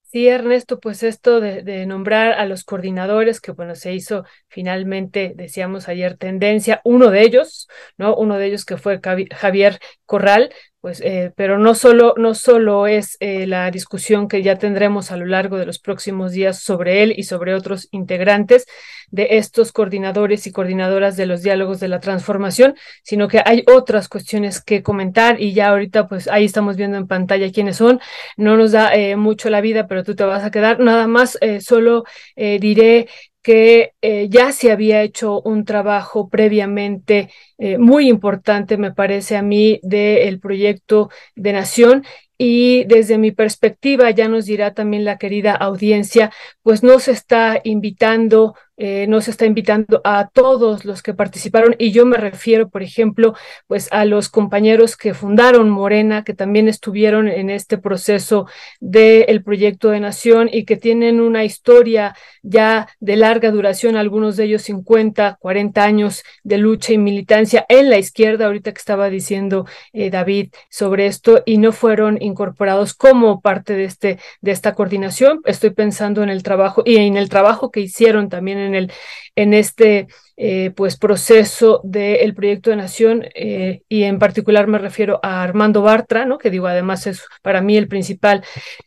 [0.04, 5.34] Sí, Ernesto, pues esto de, de, nombrar a los coordinadores, que bueno, se hizo finalmente,
[5.36, 7.68] decíamos ayer, tendencia, uno de ellos,
[7.98, 8.16] ¿no?
[8.16, 10.54] Uno de ellos que fue Javier Corral,
[10.86, 15.18] pues, eh, pero no solo, no solo es eh, la discusión que ya tendremos a
[15.18, 18.68] lo largo de los próximos días sobre él y sobre otros integrantes
[19.12, 24.10] de estos coordinadores y coordinadoras de los diálogos de la transformación, sino que hay otras
[24.10, 28.00] cuestiones que comentar y ya ahorita pues ahí estamos viendo en pantalla quiénes son.
[28.38, 30.80] No nos da eh, mucho la vida, pero tú te vas a quedar.
[30.80, 32.04] Nada más, solo
[32.36, 33.08] diré
[33.46, 37.30] que eh, ya se había hecho un trabajo previamente
[37.60, 42.04] eh, muy importante, me parece a mí, del proyecto de nación
[42.40, 46.32] y desde mi perspectiva, ya nos dirá también la querida audiencia,
[46.64, 51.76] pues no se está invitando, eh, no se está invitando a todos los que participaron
[51.80, 53.34] y yo me refiero, por ejemplo,
[53.68, 58.48] pues a los compañeros que fundaron Morena, que también estuvieron en este proceso
[58.80, 64.46] del proyecto de nación y que tienen una historia ya de larga duración, algunos de
[64.46, 69.66] ellos 50, 40 años de lucha y militancia en la izquierda, ahorita que estaba diciendo
[69.94, 75.42] eh, David sobre esto, y no fueron incorporados como parte de, este, de esta coordinación.
[75.46, 78.92] Estoy pensando en el trabajo y en el trabajo que hicieron también el,
[79.36, 85.18] en este eh, pues proceso del proyecto de nación eh, y en particular me refiero
[85.24, 86.38] a Armando Bartra, ¿no?
[86.38, 88.44] que digo además es para mí el principal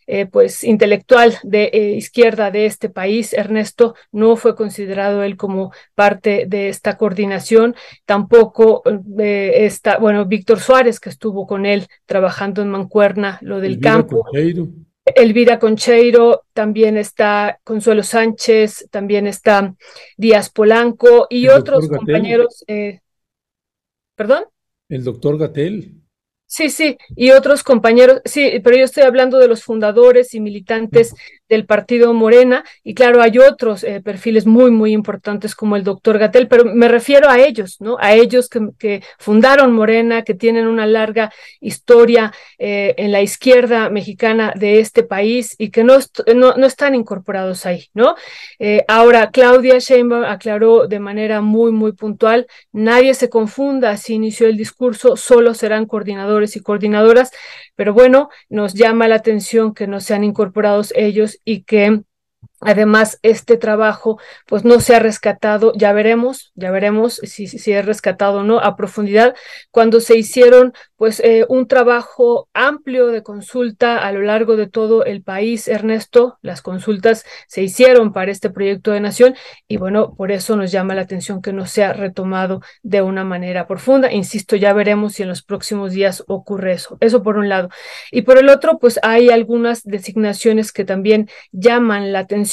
[0.06, 3.32] eh, pues intelectual de izquierda de este país.
[3.32, 7.74] Ernesto no fue considerado él como parte de esta coordinación,
[8.04, 8.82] tampoco
[9.16, 14.26] está, bueno, Víctor Suárez que estuvo con él trabajando en Mancuerna, lo del campo.
[15.14, 19.74] Elvira Concheiro, también está Consuelo Sánchez, también está
[20.16, 22.64] Díaz Polanco y otros compañeros.
[22.66, 23.00] Eh,
[24.14, 24.44] ¿Perdón?
[24.88, 25.94] El doctor Gatel.
[26.50, 31.14] Sí, sí, y otros compañeros, sí, pero yo estoy hablando de los fundadores y militantes
[31.48, 36.18] del partido Morena, y claro, hay otros eh, perfiles muy, muy importantes como el doctor
[36.18, 37.96] Gatel, pero me refiero a ellos, ¿no?
[38.00, 44.52] A ellos que, fundaron Morena, que tienen una larga historia eh, en la izquierda mexicana
[44.54, 45.98] de este país y que no,
[46.34, 48.14] no, no están incorporados ahí, ¿no?
[48.58, 54.46] Eh, ahora, Claudia Sheinbaum aclaró de manera muy, muy puntual, nadie se confunda si inició
[54.46, 57.30] el discurso, solo serán coordinadores y coordinadoras,
[57.74, 62.02] pero bueno, nos llama la atención que no sean incorporados ellos y que
[62.60, 67.86] Además, este trabajo, pues no se ha rescatado, ya veremos, ya veremos si, si es
[67.86, 69.36] rescatado o no a profundidad,
[69.70, 75.04] cuando se hicieron, pues, eh, un trabajo amplio de consulta a lo largo de todo
[75.04, 79.36] el país, Ernesto, las consultas se hicieron para este proyecto de nación
[79.68, 83.22] y bueno, por eso nos llama la atención que no se ha retomado de una
[83.22, 84.12] manera profunda.
[84.12, 86.96] Insisto, ya veremos si en los próximos días ocurre eso.
[87.00, 87.68] Eso por un lado.
[88.10, 92.47] Y por el otro, pues hay algunas designaciones que también llaman la atención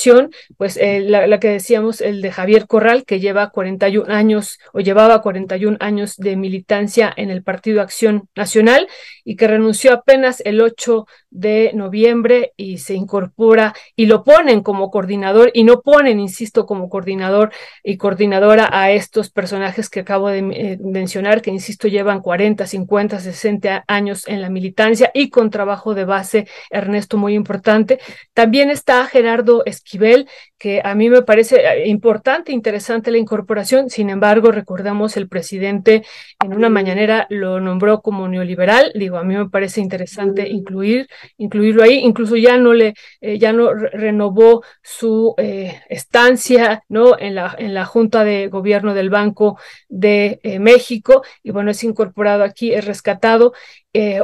[0.58, 4.80] pues eh, la, la, que decíamos, el de Javier Corral, que lleva 41 años o
[4.80, 8.88] llevaba 41 años de militancia en el Partido Acción Nacional
[9.24, 14.90] y que renunció apenas el 8 de noviembre y se incorpora y lo ponen como
[14.90, 17.52] coordinador y no ponen, insisto, como coordinador
[17.84, 23.20] y coordinadora a estos personajes que acabo de eh, mencionar, que insisto, llevan 40, 50,
[23.20, 27.99] 60 años en la militancia y con trabajo de base, Ernesto, muy importante.
[28.34, 33.90] También está Gerardo Esquivel, que a mí me parece eh, importante, interesante la incorporación.
[33.90, 36.03] Sin embargo, recordamos el presidente
[36.44, 38.91] en una mañanera lo nombró como neoliberal.
[38.95, 41.07] Digo, a mí me parece interesante incluir,
[41.38, 42.00] incluirlo ahí.
[42.00, 47.18] Incluso ya no le, eh, ya no renovó su eh, estancia, ¿no?
[47.18, 51.24] En la, en la Junta de Gobierno del Banco de México.
[51.44, 53.54] Y bueno, es incorporado aquí, es rescatado.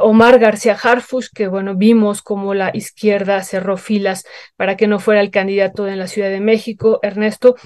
[0.02, 4.26] Omar García Harfush, que bueno, vimos como la izquierda cerró filas
[4.56, 7.56] para que no fuera el candidato en la Ciudad de México, Ernesto,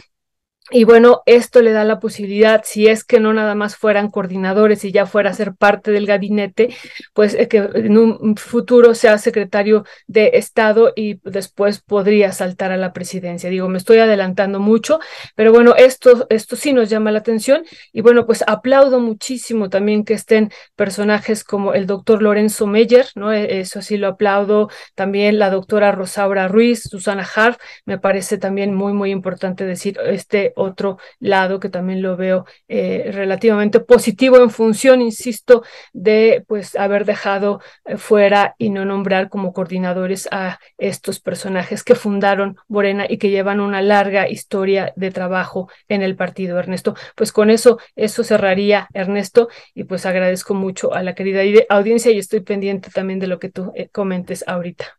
[0.70, 4.84] y bueno, esto le da la posibilidad, si es que no nada más fueran coordinadores
[4.84, 6.74] y ya fuera a ser parte del gabinete,
[7.14, 12.76] pues eh, que en un futuro sea secretario de Estado y después podría saltar a
[12.76, 13.48] la presidencia.
[13.48, 14.98] Digo, me estoy adelantando mucho,
[15.36, 20.05] pero bueno, esto, esto sí nos llama la atención y bueno, pues aplaudo muchísimo también
[20.05, 23.32] que estén personajes como el doctor Lorenzo Meyer, ¿no?
[23.32, 28.74] E, eso sí lo aplaudo, también la doctora Rosaura Ruiz, Susana Harf, me parece también
[28.74, 34.51] muy, muy importante decir este otro lado que también lo veo eh, relativamente positivo en
[34.51, 35.62] función, insisto,
[35.93, 41.95] de pues haber dejado eh, fuera y no nombrar como coordinadores a estos personajes que
[41.95, 46.95] fundaron Morena y que llevan una larga historia de trabajo en el partido, Ernesto.
[47.15, 52.19] Pues con eso, eso cerraría, Ernesto, y pues agradezco mucho a la querida audiencia y
[52.19, 54.99] estoy pendiente también de lo que tú eh, comentes ahorita.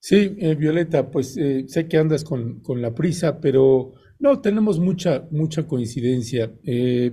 [0.00, 5.66] Sí, Violeta, pues sé que andas con, con la prisa, pero no, tenemos mucha, mucha
[5.66, 6.52] coincidencia.
[6.64, 7.12] Eh,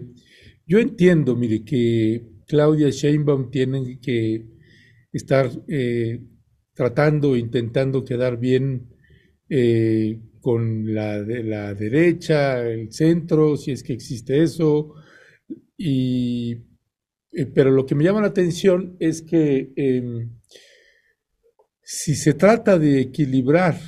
[0.65, 4.45] yo entiendo, mire, que Claudia Sheinbaum tiene que
[5.13, 6.19] estar eh,
[6.73, 8.89] tratando, intentando quedar bien
[9.49, 14.95] eh, con la, de la derecha, el centro, si es que existe eso.
[15.77, 16.55] Y,
[17.53, 20.39] pero lo que me llama la atención es que em,
[21.83, 23.79] si se trata de equilibrar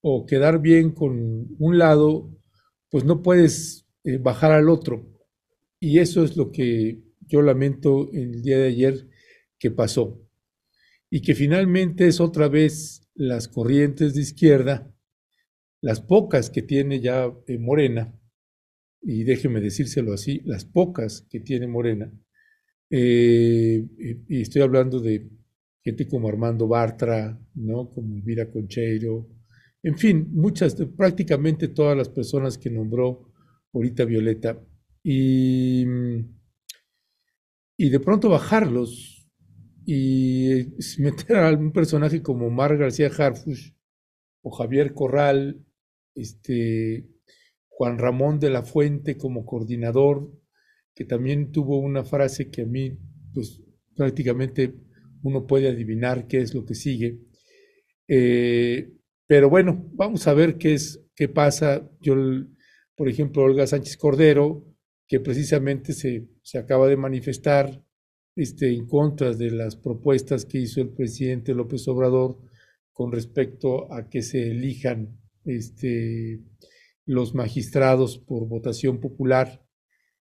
[0.00, 2.30] o quedar bien con un lado,
[2.90, 5.06] pues no puedes eh, bajar al otro.
[5.80, 9.08] Y eso es lo que yo lamento el día de ayer
[9.58, 10.24] que pasó.
[11.10, 14.94] Y que finalmente es otra vez las corrientes de izquierda,
[15.80, 18.14] las pocas que tiene ya eh, Morena,
[19.00, 22.12] y déjeme decírselo así, las pocas que tiene Morena,
[22.90, 23.84] eh,
[24.28, 25.28] y estoy hablando de
[25.82, 27.90] gente como Armando Bartra, ¿no?
[27.90, 29.28] como Elvira Concheiro,
[29.88, 33.32] en fin, muchas, prácticamente todas las personas que nombró
[33.72, 34.62] ahorita Violeta.
[35.02, 35.86] Y,
[37.74, 39.26] y de pronto bajarlos
[39.86, 43.72] y meter a un personaje como Mar García Harfush
[44.42, 45.64] o Javier Corral,
[46.14, 47.08] este,
[47.68, 50.30] Juan Ramón de la Fuente como coordinador,
[50.94, 52.98] que también tuvo una frase que a mí,
[53.32, 53.62] pues
[53.96, 54.74] prácticamente
[55.22, 57.20] uno puede adivinar qué es lo que sigue.
[58.06, 58.97] Eh,
[59.28, 61.86] pero bueno, vamos a ver qué es, qué pasa.
[62.00, 62.16] Yo,
[62.96, 64.66] por ejemplo, Olga Sánchez Cordero,
[65.06, 67.84] que precisamente se, se acaba de manifestar
[68.34, 72.38] este, en contra de las propuestas que hizo el presidente López Obrador
[72.90, 76.40] con respecto a que se elijan este,
[77.04, 79.62] los magistrados por votación popular.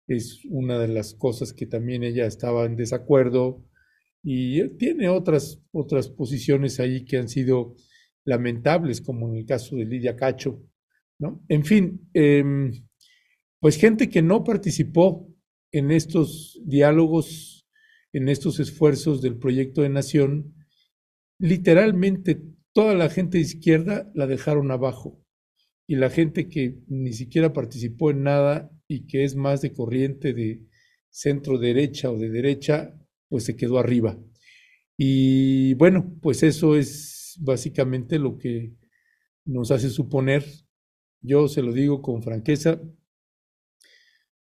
[0.07, 3.65] Es una de las cosas que también ella estaba en desacuerdo
[4.21, 7.75] y tiene otras, otras posiciones ahí que han sido
[8.25, 10.63] lamentables, como en el caso de Lidia Cacho,
[11.19, 11.43] ¿no?
[11.47, 12.71] En fin, em,
[13.59, 15.27] pues gente que no participó
[15.71, 17.67] en estos diálogos,
[18.13, 20.55] en estos esfuerzos del proyecto de nación,
[21.39, 22.41] literalmente
[22.73, 25.21] toda la gente de izquierda la dejaron abajo
[25.87, 30.33] y la gente que ni siquiera participó en nada y que es más de corriente
[30.33, 30.61] de
[31.09, 32.95] centro derecha o de derecha,
[33.27, 34.17] pues se quedó arriba.
[34.97, 38.73] Y bueno, pues eso es básicamente lo que
[39.45, 40.45] nos hace suponer,
[41.21, 42.81] yo se lo digo con franqueza,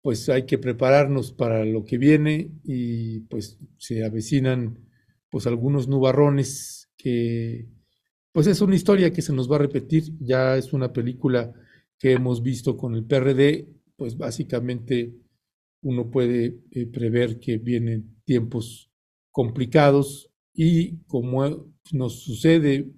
[0.03, 4.89] pues hay que prepararnos para lo que viene y pues se avecinan
[5.31, 7.69] pues algunos nubarrones que
[8.33, 11.55] pues es una historia que se nos va a repetir, ya es una película
[11.99, 13.67] que hemos visto con el PRD,
[13.97, 15.15] pues básicamente
[15.83, 18.93] uno puede eh, prever que vienen tiempos
[19.31, 20.26] complicados
[20.57, 22.91] y como nos sucede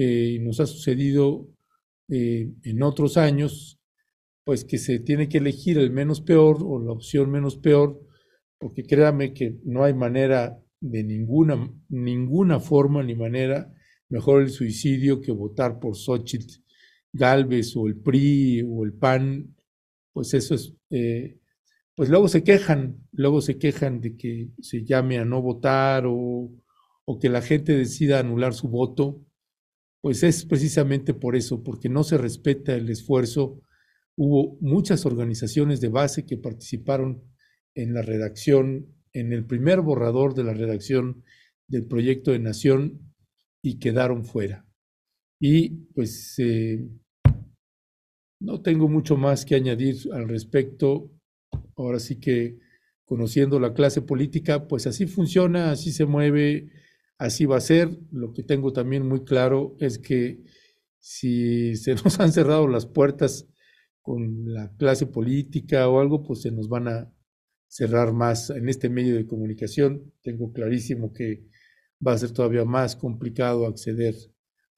[0.00, 1.48] eh, nos ha sucedido
[2.08, 3.80] eh, en otros años,
[4.44, 8.00] pues que se tiene que elegir el menos peor o la opción menos peor,
[8.58, 13.74] porque créame que no hay manera de ninguna, ninguna forma ni manera
[14.08, 16.62] mejor el suicidio que votar por Xochitl
[17.12, 19.56] Galvez o el PRI o el PAN,
[20.12, 21.40] pues eso es, eh,
[21.96, 26.50] pues luego se quejan, luego se quejan de que se llame a no votar o,
[27.10, 29.24] o que la gente decida anular su voto,
[30.02, 33.62] pues es precisamente por eso, porque no se respeta el esfuerzo.
[34.14, 37.24] Hubo muchas organizaciones de base que participaron
[37.74, 41.24] en la redacción, en el primer borrador de la redacción
[41.66, 43.14] del proyecto de nación
[43.62, 44.66] y quedaron fuera.
[45.40, 46.90] Y pues eh,
[48.38, 51.10] no tengo mucho más que añadir al respecto.
[51.74, 52.58] Ahora sí que
[53.06, 56.70] conociendo la clase política, pues así funciona, así se mueve,
[57.18, 57.98] así va a ser.
[58.10, 60.42] Lo que tengo también muy claro es que
[60.98, 63.46] si se nos han cerrado las puertas
[64.00, 67.12] con la clase política o algo, pues se nos van a
[67.66, 70.14] cerrar más en este medio de comunicación.
[70.22, 71.44] Tengo clarísimo que
[72.04, 74.14] va a ser todavía más complicado acceder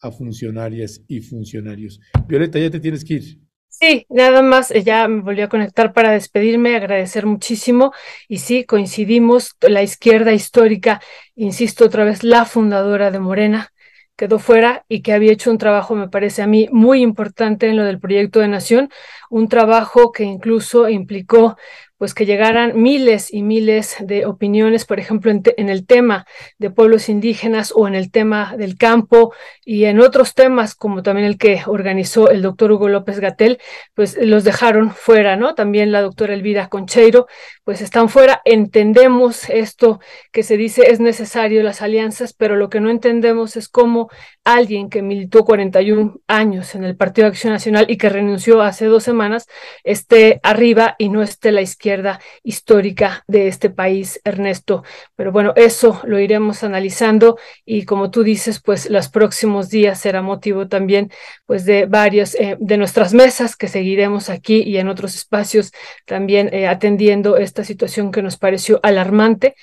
[0.00, 2.00] a funcionarias y funcionarios.
[2.26, 3.49] Violeta, ya te tienes que ir.
[3.72, 7.92] Sí, nada más, eh, ya me volví a conectar para despedirme, agradecer muchísimo.
[8.28, 11.00] Y sí, coincidimos, la izquierda histórica,
[11.36, 13.72] insisto otra vez, la fundadora de Morena,
[14.16, 17.76] quedó fuera y que había hecho un trabajo, me parece a mí, muy importante en
[17.76, 18.90] lo del proyecto de nación,
[19.30, 21.56] un trabajo que incluso implicó
[22.00, 26.24] pues que llegaran miles y miles de opiniones, por ejemplo, en, el tema
[26.56, 29.34] de pueblos indígenas o en el tema del campo
[29.66, 33.58] y en otros temas, como también el que organizó el doctor Hugo López Gatel,
[33.92, 35.54] pues los dejaron fuera, ¿no?
[35.54, 37.26] También la doctora Elvira Concheiro,
[37.64, 38.40] pues están fuera.
[38.46, 40.00] Entendemos esto
[40.32, 44.08] que se dice es necesario las alianzas, pero lo que no entendemos es cómo
[44.44, 48.86] alguien que militó 41 años en el Partido de Acción Nacional y que renunció hace
[48.86, 49.46] dos semanas
[49.84, 54.82] esté arriba y no esté la izquierda histórica de este país, Ernesto.
[55.14, 60.22] Pero bueno, eso lo iremos analizando y como tú dices, pues los próximos días será
[60.22, 61.10] motivo también
[61.46, 65.72] pues de varios eh, de nuestras mesas que seguiremos aquí y en otros espacios
[66.06, 69.54] también eh, atendiendo esta situación que nos pareció alarmante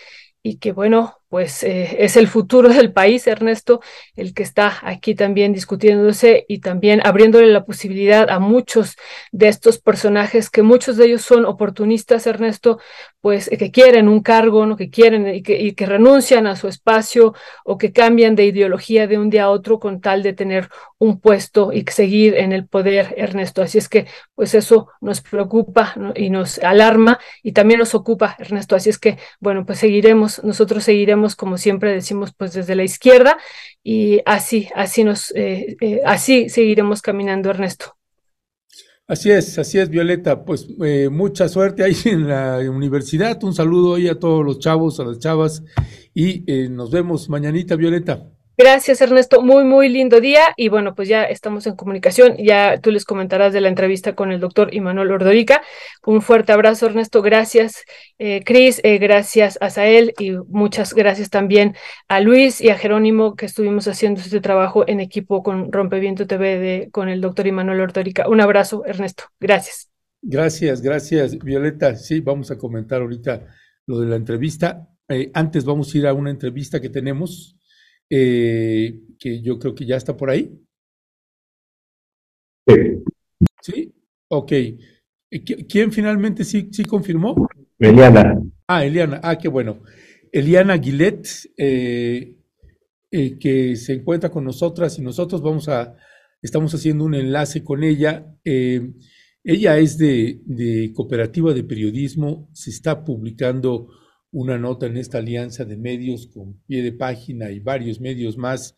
[0.43, 3.81] y que bueno, pues eh, es el futuro del país, Ernesto,
[4.15, 8.95] el que está aquí también discutiéndose y también abriéndole la posibilidad a muchos
[9.31, 12.79] de estos personajes, que muchos de ellos son oportunistas, Ernesto,
[13.21, 14.77] pues que quieren un cargo, ¿no?
[14.77, 17.33] que quieren y que, y que renuncian a su espacio
[17.65, 20.69] o que cambian de ideología de un día a otro con tal de tener
[20.99, 23.61] un puesto y seguir en el poder, Ernesto.
[23.61, 28.75] Así es que, pues eso nos preocupa y nos alarma y también nos ocupa, Ernesto.
[28.75, 33.37] Así es que, bueno, pues seguiremos, nosotros seguiremos como siempre decimos, pues desde la izquierda
[33.83, 37.96] y así, así nos, eh, eh, así seguiremos caminando, Ernesto.
[39.07, 40.43] Así es, así es, Violeta.
[40.43, 43.41] Pues eh, mucha suerte ahí en la universidad.
[43.43, 45.63] Un saludo ahí a todos los chavos, a las chavas
[46.13, 48.29] y nos vemos mañanita, Violeta.
[48.59, 49.43] Gracias, Ernesto.
[49.43, 50.41] Muy, muy lindo día.
[50.57, 52.37] Y bueno, pues ya estamos en comunicación.
[52.37, 55.61] Ya tú les comentarás de la entrevista con el doctor Imanuel Ordorica.
[56.03, 57.21] Un fuerte abrazo, Ernesto.
[57.21, 57.83] Gracias,
[58.17, 58.81] eh, Cris.
[58.83, 61.75] Eh, gracias a Sael y muchas gracias también
[62.07, 66.57] a Luis y a Jerónimo que estuvimos haciendo este trabajo en equipo con Rompeviento TV
[66.57, 68.27] de, con el doctor Imanuel Ordorica.
[68.27, 69.25] Un abrazo, Ernesto.
[69.39, 69.91] Gracias.
[70.19, 71.95] Gracias, gracias, Violeta.
[71.95, 73.45] Sí, vamos a comentar ahorita
[73.85, 74.89] lo de la entrevista.
[75.07, 77.57] Eh, antes vamos a ir a una entrevista que tenemos
[78.09, 80.51] eh, que yo creo que ya está por ahí.
[83.61, 83.93] Sí.
[84.29, 84.51] Ok.
[84.51, 84.77] Eh,
[85.67, 87.47] ¿Quién finalmente sí, sí confirmó?
[87.79, 88.41] Eliana.
[88.67, 89.19] Ah, Eliana.
[89.23, 89.83] Ah, qué bueno.
[90.31, 91.27] Eliana Guillet,
[91.57, 92.37] eh,
[93.09, 95.95] que se encuentra con nosotras y nosotros vamos a,
[96.41, 98.35] estamos haciendo un enlace con ella.
[98.43, 103.87] ella es de, de Cooperativa de Periodismo, se está publicando
[104.37, 108.75] una nota en esta alianza de medios con pie de página y varios medios más,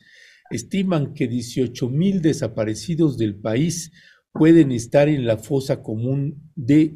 [0.49, 3.91] estiman que 18 mil desaparecidos del país
[4.31, 6.95] pueden estar en la fosa común de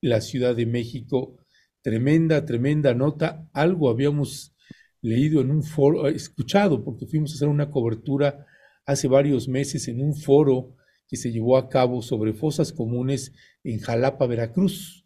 [0.00, 1.36] la Ciudad de México.
[1.80, 3.48] Tremenda, tremenda nota.
[3.52, 4.52] Algo habíamos
[5.00, 8.46] leído en un foro, escuchado, porque fuimos a hacer una cobertura
[8.84, 10.74] hace varios meses en un foro
[11.06, 15.01] que se llevó a cabo sobre fosas comunes en Jalapa, Veracruz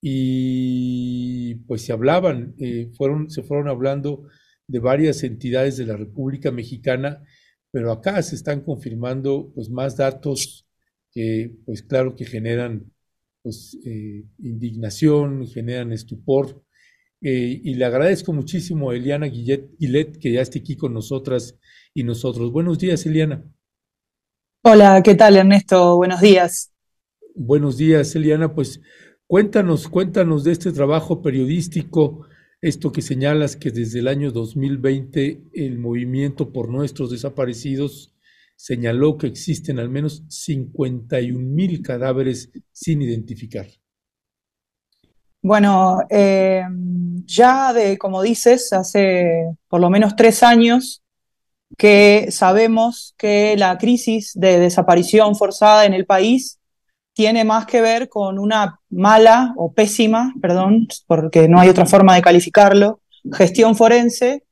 [0.00, 4.28] y pues se hablaban, eh, fueron, se fueron hablando
[4.66, 7.22] de varias entidades de la República Mexicana,
[7.70, 10.66] pero acá se están confirmando pues más datos
[11.12, 12.92] que pues claro que generan
[13.42, 16.62] pues eh, indignación, generan estupor
[17.20, 21.58] eh, y le agradezco muchísimo a Eliana Guillet, que ya esté aquí con nosotras
[21.92, 22.52] y nosotros.
[22.52, 23.44] Buenos días, Eliana.
[24.62, 25.96] Hola, ¿qué tal, Ernesto?
[25.96, 26.72] Buenos días.
[27.34, 28.54] Buenos días, Eliana.
[28.54, 28.80] Pues
[29.28, 32.26] cuéntanos, cuéntanos de este trabajo periodístico,
[32.60, 38.14] esto que señalas que desde el año 2020 el movimiento por nuestros desaparecidos
[38.56, 43.68] señaló que existen al menos 51 mil cadáveres sin identificar.
[45.40, 46.64] Bueno, eh,
[47.24, 51.04] ya de, como dices, hace por lo menos tres años
[51.76, 56.57] que sabemos que la crisis de desaparición forzada en el país
[57.18, 62.14] tiene más que ver con una mala o pésima, perdón, porque no hay otra forma
[62.14, 63.00] de calificarlo,
[63.32, 64.44] gestión forense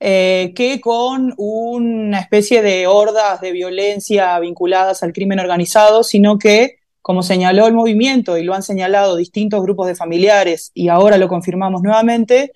[0.00, 6.76] eh, que con una especie de hordas de violencia vinculadas al crimen organizado, sino que,
[7.02, 11.28] como señaló el movimiento y lo han señalado distintos grupos de familiares y ahora lo
[11.28, 12.52] confirmamos nuevamente,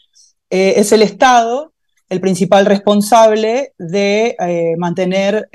[0.49, 1.74] eh, es el Estado
[2.09, 5.49] el principal responsable de eh, mantener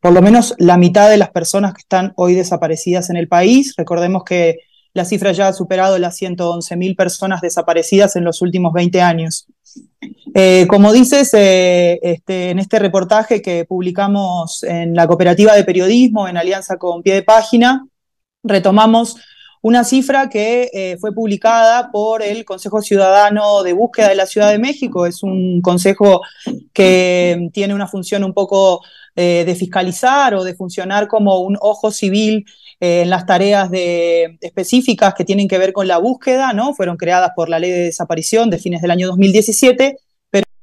[0.00, 3.74] por lo menos la mitad de las personas que están hoy desaparecidas en el país.
[3.76, 4.58] Recordemos que
[4.96, 9.46] la cifra ya ha superado las 111.000 personas desaparecidas en los últimos 20 años.
[10.34, 16.28] Eh, como dices, eh, este, en este reportaje que publicamos en la Cooperativa de Periodismo,
[16.28, 17.86] en alianza con Pie de Página,
[18.42, 19.16] retomamos
[19.62, 24.50] una cifra que eh, fue publicada por el Consejo Ciudadano de Búsqueda de la Ciudad
[24.50, 25.06] de México.
[25.06, 26.20] Es un consejo
[26.72, 28.82] que tiene una función un poco
[29.14, 32.44] de fiscalizar o de funcionar como un ojo civil
[32.80, 36.74] en las tareas de, específicas que tienen que ver con la búsqueda, ¿no?
[36.74, 39.96] Fueron creadas por la ley de desaparición de fines del año 2017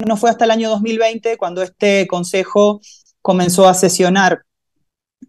[0.05, 2.81] no fue hasta el año 2020 cuando este consejo
[3.21, 4.43] comenzó a sesionar.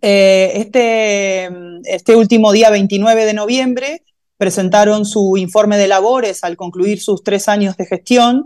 [0.02, 1.50] Eh, este,
[1.84, 4.02] este último día, 29 de noviembre,
[4.36, 8.44] presentaron su informe de labores al concluir sus tres años de gestión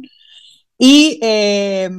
[0.79, 1.91] y eh,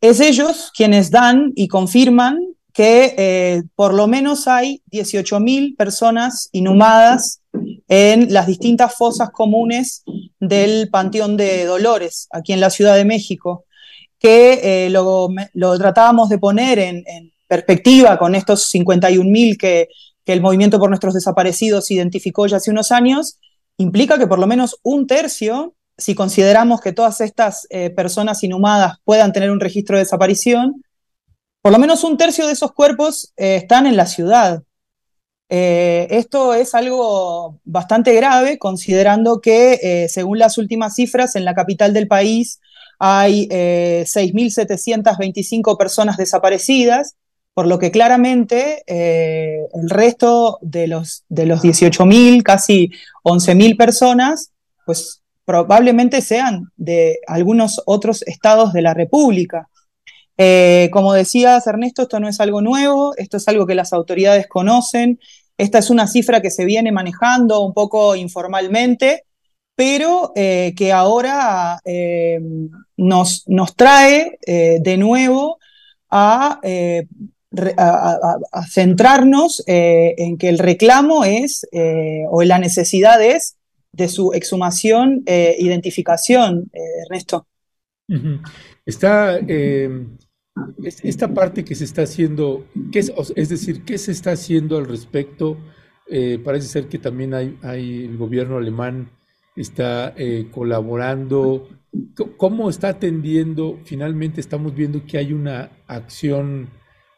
[0.00, 2.38] es ellos quienes dan y confirman
[2.72, 7.42] que eh, por lo menos hay 18.000 personas inhumadas
[7.88, 10.04] en las distintas fosas comunes
[10.38, 13.64] del Panteón de Dolores, aquí en la Ciudad de México,
[14.18, 15.28] que eh, lo,
[15.78, 19.88] tratábamos de poner en, perspectiva con estos 51.000 que,
[20.24, 23.40] que el Movimiento por Nuestros Desaparecidos identificó ya hace unos años,
[23.76, 28.98] implica que por lo menos un tercio, si consideramos que todas estas eh, personas inhumadas
[29.02, 30.84] puedan tener un registro de desaparición,
[31.60, 34.62] por lo menos un tercio de esos cuerpos eh, están en la ciudad.
[35.48, 41.92] Eh, esto es algo bastante grave, considerando que, según las últimas cifras, en la capital
[41.92, 42.60] del país
[43.00, 47.16] hay 6.725 personas desaparecidas,
[47.60, 52.90] por lo que claramente el resto de los, de los 18.000, casi
[53.22, 54.52] 11.000 personas,
[54.86, 59.68] pues probablemente sean de algunos otros estados de la República.
[60.38, 64.46] Eh, como decías, Ernesto, esto no es algo nuevo, esto es algo que las autoridades
[64.46, 65.18] conocen,
[65.58, 69.24] esta es una cifra que se viene manejando un poco informalmente,
[69.74, 72.38] pero eh, que ahora eh,
[72.96, 75.58] nos, nos, trae de nuevo
[76.10, 76.60] a,
[78.68, 81.66] centrarnos en que el reclamo es,
[82.30, 83.56] o la necesidad es,
[83.92, 86.70] de su exhumación e identificación,
[87.04, 87.46] Ernesto.
[88.86, 89.40] Está
[90.82, 94.86] esta parte que se está haciendo, ¿qué es, es decir, ¿qué se está haciendo al
[94.86, 95.56] respecto?
[96.08, 99.10] Eh, parece ser que también hay, hay, el gobierno alemán
[99.54, 101.68] está eh, colaborando.
[102.36, 103.78] ¿Cómo está atendiendo?
[103.84, 106.70] Finalmente estamos viendo que hay una acción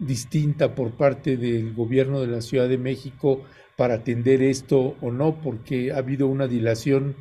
[0.06, 3.42] distinta por parte del gobierno de la Ciudad de México
[3.76, 7.16] para atender esto o no, porque ha habido una dilación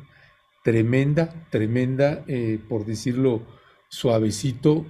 [0.62, 3.42] tremenda, tremenda, eh, por decirlo
[3.88, 4.86] suavecito,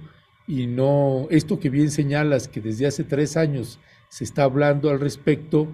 [0.47, 3.79] y no, esto que bien señalas, que desde hace tres años
[4.09, 5.67] se está hablando al respecto,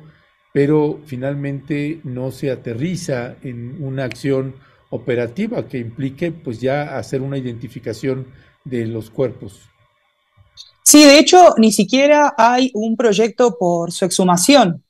[0.53, 4.55] pero finalmente no se aterriza en una acción
[4.89, 8.27] operativa que implique pues ya hacer una identificación
[8.63, 9.69] de los cuerpos.
[10.83, 14.83] Sí, de hecho, ni siquiera hay un proyecto por su exhumación.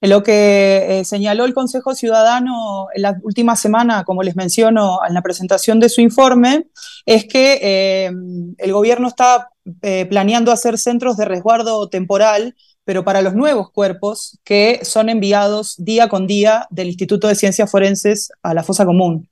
[0.00, 5.14] Lo que eh, señaló el Consejo Ciudadano en la última semana, como les menciono en
[5.14, 6.66] la presentación de su informe,
[7.06, 8.10] es que eh,
[8.58, 14.40] el gobierno está eh, planeando hacer centros de resguardo temporal, pero para los nuevos cuerpos
[14.42, 19.28] que son enviados día con día del Instituto de Ciencias Forenses a la fosa común.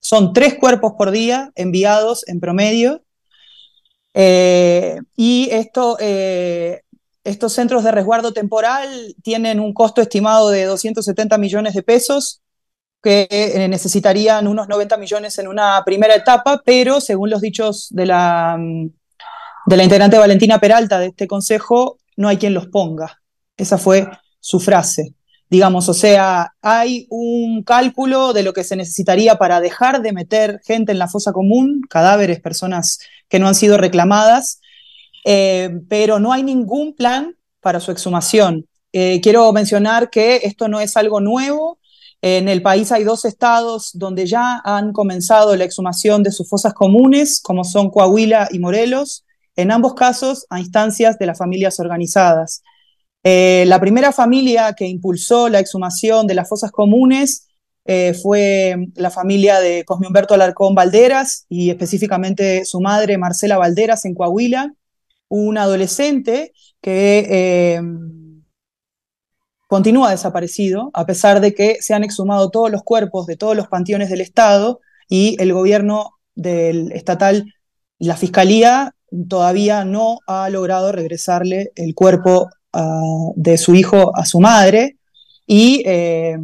[0.00, 3.04] Son tres cuerpos por día enviados en promedio.
[4.14, 5.96] Y esto
[7.28, 12.40] estos centros de resguardo temporal tienen un costo estimado de 270 millones de pesos
[13.02, 18.06] que eh, necesitarían unos 90 millones en una primera etapa, pero según los dichos de
[18.06, 18.58] la,
[19.66, 23.20] de la integrante Valentina Peralta de este consejo, no hay quien los ponga.
[23.56, 24.08] Esa fue
[24.40, 25.14] su frase.
[25.50, 30.60] Digamos, o sea, hay un cálculo de lo que se necesitaría para dejar de meter
[30.64, 32.98] gente en la fosa común, cadáveres, personas
[33.28, 34.60] que no han sido reclamadas,
[35.24, 38.66] eh, pero no hay ningún plan para su exhumación.
[38.92, 41.78] Eh, quiero mencionar que esto no es algo nuevo.
[42.20, 46.74] En el país hay dos estados donde ya han comenzado la exhumación de sus fosas
[46.74, 49.24] comunes, como son Coahuila y Morelos,
[49.56, 52.62] en ambos casos a instancias de las familias organizadas.
[53.24, 57.48] Eh, la primera familia que impulsó la exhumación de las fosas comunes
[57.84, 64.04] eh, fue la familia de Cosme Humberto Alarcón Valderas y específicamente su madre Marcela Valderas
[64.04, 64.74] en Coahuila,
[65.28, 67.80] un adolescente que eh,
[69.66, 73.68] continúa desaparecido, a pesar de que se han exhumado todos los cuerpos de todos los
[73.68, 77.52] panteones del Estado y el gobierno del estatal,
[77.98, 78.94] la fiscalía,
[79.28, 82.48] todavía no ha logrado regresarle el cuerpo
[83.36, 84.98] de su hijo a su madre
[85.46, 86.38] y eh,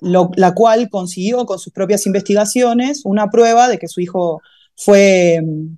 [0.00, 4.40] la cual consiguió con sus propias investigaciones una prueba de que su hijo
[4.76, 5.76] fue um,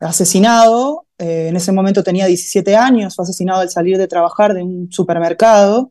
[0.00, 4.62] asesinado eh, en ese momento tenía 17 años, fue asesinado al salir de trabajar de
[4.62, 5.90] un supermercado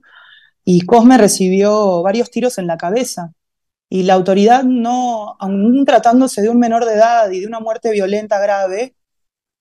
[0.63, 3.33] y Cosme recibió varios tiros en la cabeza.
[3.89, 5.37] Y la autoridad no,
[5.85, 8.95] tratándose de un menor de edad y de una muerte violenta grave,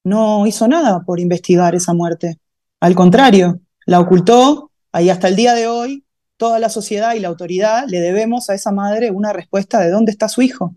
[0.05, 2.39] no hizo nada por investigar esa muerte.
[2.81, 4.71] Al contrario, la ocultó
[5.01, 6.05] y hasta el día de hoy
[6.37, 10.13] toda la sociedad y la autoridad le debemos a esa madre una respuesta de dónde
[10.13, 10.75] está su hijo.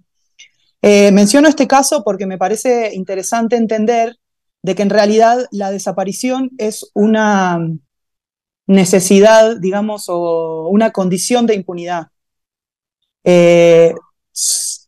[0.81, 4.15] Eh, menciono este caso porque me parece interesante entender
[4.61, 7.59] de que en realidad la desaparición es una
[8.67, 12.07] necesidad, digamos, o una condición de impunidad.
[13.23, 13.93] Eh,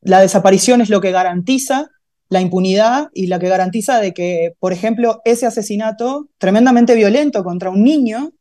[0.02, 1.90] la desaparición es lo que garantiza
[2.32, 7.70] la impunidad y la que garantiza de que, por ejemplo, ese asesinato tremendamente violento contra
[7.70, 8.32] un niño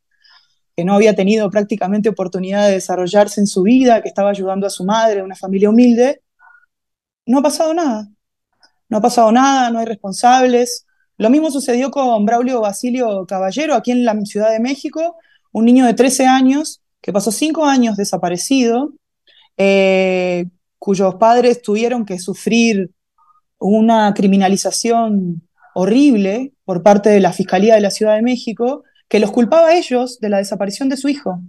[0.76, 4.70] que no había tenido prácticamente oportunidad de desarrollarse en su vida, que estaba ayudando a
[4.70, 6.22] su madre, una familia humilde,
[7.26, 8.08] no ha pasado nada.
[8.88, 10.86] No ha pasado nada, no hay responsables,
[11.16, 15.16] lo mismo sucedió con Braulio Basilio Caballero, aquí en la Ciudad de México,
[15.50, 18.92] un niño de 13 años que pasó cinco años desaparecido,
[19.56, 20.46] eh,
[20.78, 22.92] cuyos padres tuvieron que sufrir
[23.60, 25.42] una criminalización
[25.74, 29.76] horrible por parte de la Fiscalía de la Ciudad de México, que los culpaba a
[29.76, 31.40] ellos de la desaparición de su hijo.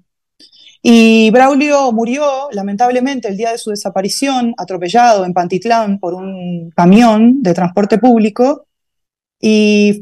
[0.83, 7.41] Y Braulio murió, lamentablemente, el día de su desaparición, atropellado en Pantitlán por un camión
[7.41, 8.67] de transporte público,
[9.39, 10.01] y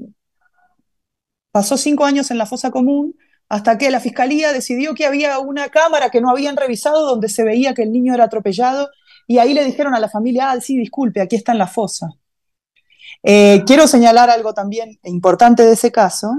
[1.52, 3.16] pasó cinco años en la fosa común
[3.48, 7.44] hasta que la fiscalía decidió que había una cámara que no habían revisado donde se
[7.44, 8.90] veía que el niño era atropellado
[9.30, 12.10] y ahí le dijeron a la familia, ah, sí, disculpe, aquí está en la fosa.
[13.22, 16.32] Eh, quiero señalar algo también importante de ese caso,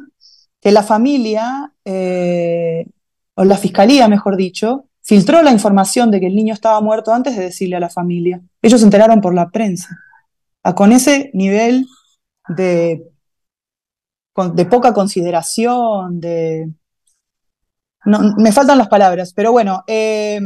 [0.61, 2.85] que la familia, eh,
[3.35, 7.37] o la fiscalía, mejor dicho, filtró la información de que el niño estaba muerto antes
[7.37, 8.41] de decirle a la familia.
[8.61, 9.97] Ellos se enteraron por la prensa.
[10.75, 11.87] Con ese nivel
[12.49, 13.05] de,
[14.53, 16.69] de poca consideración, de...
[18.05, 20.41] No, me faltan las palabras, pero bueno, eh,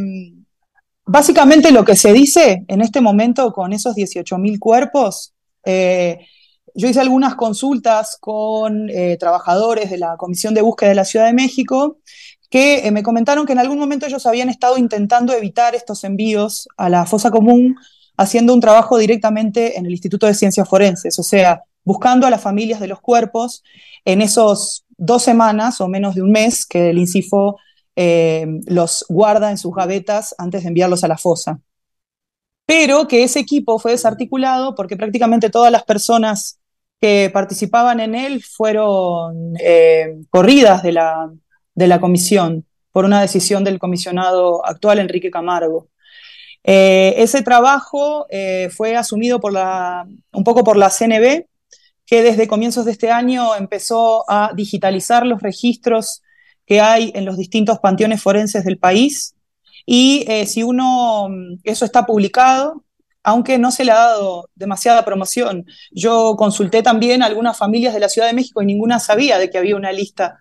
[1.07, 6.27] básicamente lo que se dice en este momento con esos 18.000 cuerpos, eh,
[6.75, 11.27] yo hice algunas consultas con eh, trabajadores de la Comisión de Búsqueda de la Ciudad
[11.27, 11.99] de México
[12.51, 16.89] que me comentaron que en algún momento ellos habían estado intentando evitar estos envíos a
[16.89, 17.77] la fosa común
[18.17, 22.41] haciendo un trabajo directamente en el Instituto de Ciencias Forenses, o sea, buscando a las
[22.41, 23.63] familias de los cuerpos
[24.05, 27.59] en esos dos semanas o menos de un mes que el INCIFO
[27.97, 31.61] eh, los guarda en sus gavetas antes de enviarlos a la fosa.
[32.67, 36.59] Pero que ese equipo fue desarticulado porque prácticamente todas las personas
[37.01, 41.31] que participaban en él fueron eh, corridas de la,
[41.75, 45.89] de la comisión por una decisión del comisionado actual, Enrique Camargo.
[46.63, 48.27] Eh, ese trabajo
[48.71, 51.47] fue asumido por la, un poco por la CNB,
[52.07, 56.23] que desde comienzos de este año empezó a digitalizar los registros
[56.67, 59.35] que hay en los distintos panteones forenses del país.
[59.87, 62.85] Y eh, si uno, mm, eso está publicado,
[63.23, 65.67] aunque no se le ha dado demasiada promoción.
[65.91, 69.51] Yo consulté también a algunas familias de la Ciudad de México y ninguna sabía de
[69.51, 70.41] que había una lista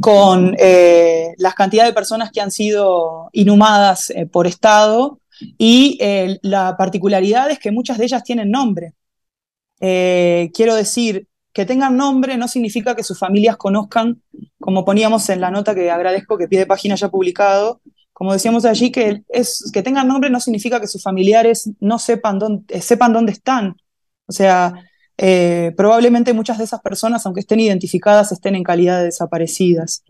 [0.00, 5.18] con eh, las cantidades de personas que han sido inhumadas eh, por Estado
[5.58, 5.98] y
[6.42, 8.94] la particularidad es que muchas de ellas tienen nombre.
[9.84, 14.22] Eh, quiero decir, que tengan nombre no significa que sus familias conozcan,
[14.58, 17.80] como poníamos en la nota que agradezco que pie de página haya publicado,
[18.12, 22.38] como decíamos allí, que, es, que tengan nombre no significa que sus familiares no sepan
[22.38, 23.76] dónde, sepan dónde están.
[24.26, 24.74] O sea,
[25.18, 30.04] eh, probablemente muchas de esas personas, aunque estén identificadas, estén en calidad de desaparecidas.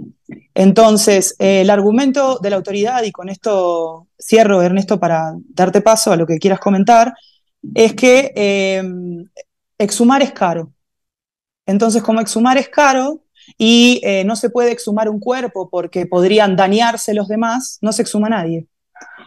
[0.54, 6.12] Entonces, eh, el argumento de la autoridad, y con esto cierro, Ernesto, para darte paso
[6.12, 7.14] a lo que quieras comentar,
[7.74, 8.82] es que eh,
[9.78, 10.72] exhumar es caro.
[11.66, 13.22] Entonces, como exhumar es caro
[13.58, 18.28] y no se puede exhumar un cuerpo porque podrían dañarse los demás, no se exhuma
[18.28, 18.66] nadie.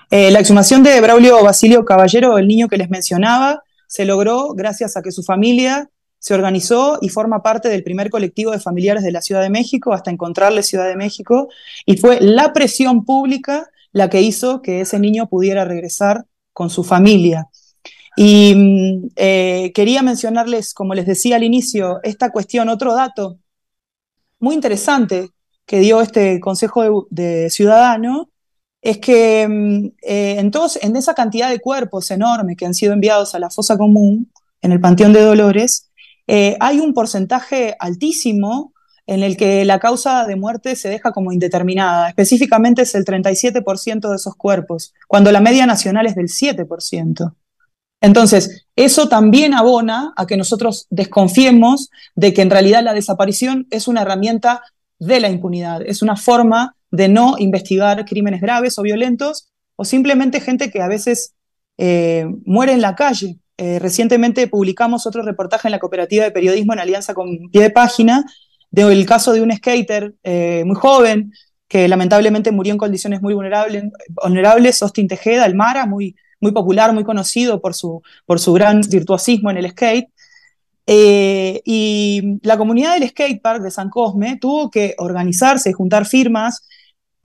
[0.10, 5.02] la exhumación de Braulio Basilio Caballero, el niño que les mencionaba, se logró gracias a
[5.02, 5.90] que su familia
[6.26, 9.94] se organizó y forma parte del primer colectivo de familiares de la Ciudad de México
[9.94, 11.50] hasta encontrarle Ciudad de México
[11.86, 16.84] y fue la presión pública la que hizo que ese niño pudiera regresar con su
[16.84, 17.48] familia.
[18.16, 23.40] Y mm, eh, quería mencionarles, como les decía al inicio, esta cuestión, otro dato
[24.40, 25.30] muy interesante
[25.66, 28.30] que dio este Consejo de, de Ciudadano,
[28.86, 30.52] es que mm, eh,
[30.82, 34.32] en, esa cantidad de cuerpos enormes que han sido enviados a la fosa común,
[34.62, 35.90] en el Panteón de Dolores,
[36.28, 38.74] eh, hay un porcentaje altísimo
[39.08, 42.10] en el que la causa de muerte se deja como indeterminada.
[42.10, 47.34] Específicamente es el 37% de esos cuerpos, cuando la media nacional es del 7%.
[48.06, 53.88] Entonces, eso también abona a que nosotros desconfiemos de que en realidad la desaparición es
[53.88, 54.62] una herramienta
[55.00, 60.40] de la impunidad, es una forma de no investigar crímenes graves o violentos, o simplemente
[60.40, 61.34] gente que a veces
[61.80, 63.40] eh, muere en la calle.
[63.58, 67.70] Eh, recientemente publicamos otro reportaje en la Cooperativa de Periodismo en alianza con Pie de
[67.72, 68.24] Página
[68.70, 71.32] del caso de un skater eh, muy joven
[71.68, 76.16] que lamentablemente murió en condiciones muy vulnerables, vulnerables Austin Tejeda, el Mara, muy,
[76.46, 80.10] muy popular, muy conocido por su, por su gran virtuosismo en el skate.
[80.88, 86.62] y la comunidad del skatepark de San Cosme tuvo que organizarse juntar firmas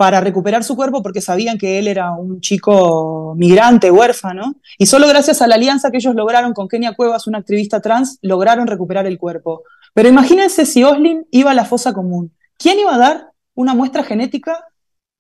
[0.01, 5.07] para recuperar su cuerpo porque sabían que él era un chico migrante, huérfano, y solo
[5.07, 9.07] gracias a la alianza que ellos lograron con Kenia Cuevas, una activista trans, lograron recuperar
[9.07, 9.63] el cuerpo.
[9.93, 12.33] Pero imagínense si Oslin iba a la fosa común.
[12.57, 14.65] ¿Quién iba a dar una muestra genética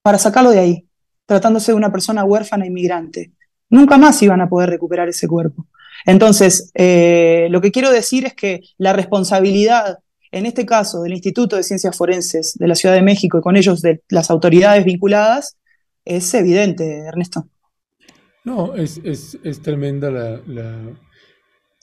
[0.01, 0.89] para sacarlo de ahí,
[1.27, 3.33] tratándose de una persona huérfana inmigrante?
[3.71, 5.67] Nunca más iban a poder recuperar ese cuerpo.
[6.05, 9.99] Entonces, eh, lo que quiero decir es que la responsabilidad
[10.33, 13.57] en este caso del Instituto de Ciencias Forenses de la Ciudad de México y con
[13.57, 15.57] ellos de las autoridades vinculadas,
[16.05, 17.49] es evidente, Ernesto.
[18.45, 19.01] No, es,
[19.63, 20.41] tremenda la,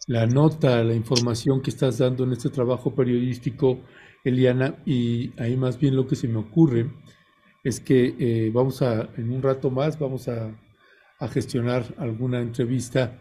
[0.08, 3.82] la, nota, la información que estás dando en este trabajo periodístico,
[4.24, 6.90] Eliana, y ahí más bien lo que se me ocurre
[7.64, 10.52] es que eh, vamos a, en un rato más, vamos a,
[11.20, 13.20] a gestionar alguna entrevista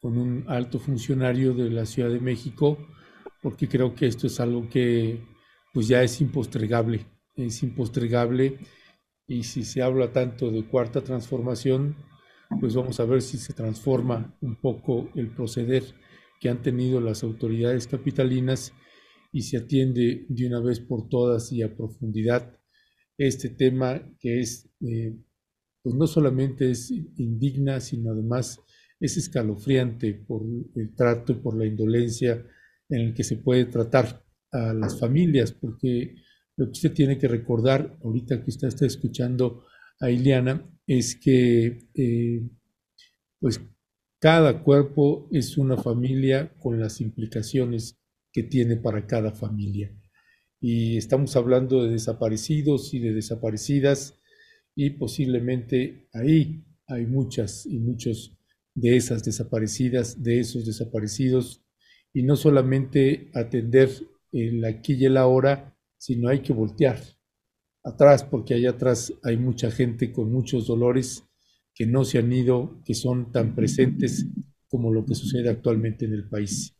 [0.00, 2.78] con un alto funcionario de la Ciudad de México,
[3.40, 5.20] porque creo que esto es algo que
[5.72, 8.58] pues ya es impostregable, es impostregable
[9.26, 11.96] y si se habla tanto de cuarta transformación,
[12.60, 15.84] pues vamos a ver si se transforma un poco el proceder
[16.40, 18.74] que han tenido las autoridades capitalinas
[19.32, 22.58] y se atiende de una vez por todas y a profundidad
[23.16, 25.16] este tema que es, eh,
[25.82, 28.60] pues no solamente es indigna, sino además
[29.00, 30.42] es escalofriante por
[30.76, 32.46] el trato y por la indolencia
[32.88, 36.14] en el que se puede tratar a las familias, porque
[36.56, 39.64] lo que usted tiene que recordar ahorita que usted está escuchando
[40.00, 42.48] a Ileana es que eh,
[43.40, 43.60] pues
[44.20, 47.98] cada cuerpo es una familia con las implicaciones
[48.32, 49.92] que tiene para cada familia.
[50.60, 54.20] Y estamos hablando de desaparecidos y de desaparecidas
[54.74, 58.36] y posiblemente ahí hay muchas y muchos
[58.74, 61.62] de esas desaparecidas, de esos desaparecidos
[62.12, 63.90] y no solamente atender
[64.32, 66.98] el aquí y el ahora, sino hay que voltear
[67.84, 71.24] atrás, porque allá atrás hay mucha gente con muchos dolores
[71.74, 74.26] que no se han ido, que son tan presentes
[74.68, 76.74] como lo que sucede actualmente en el país.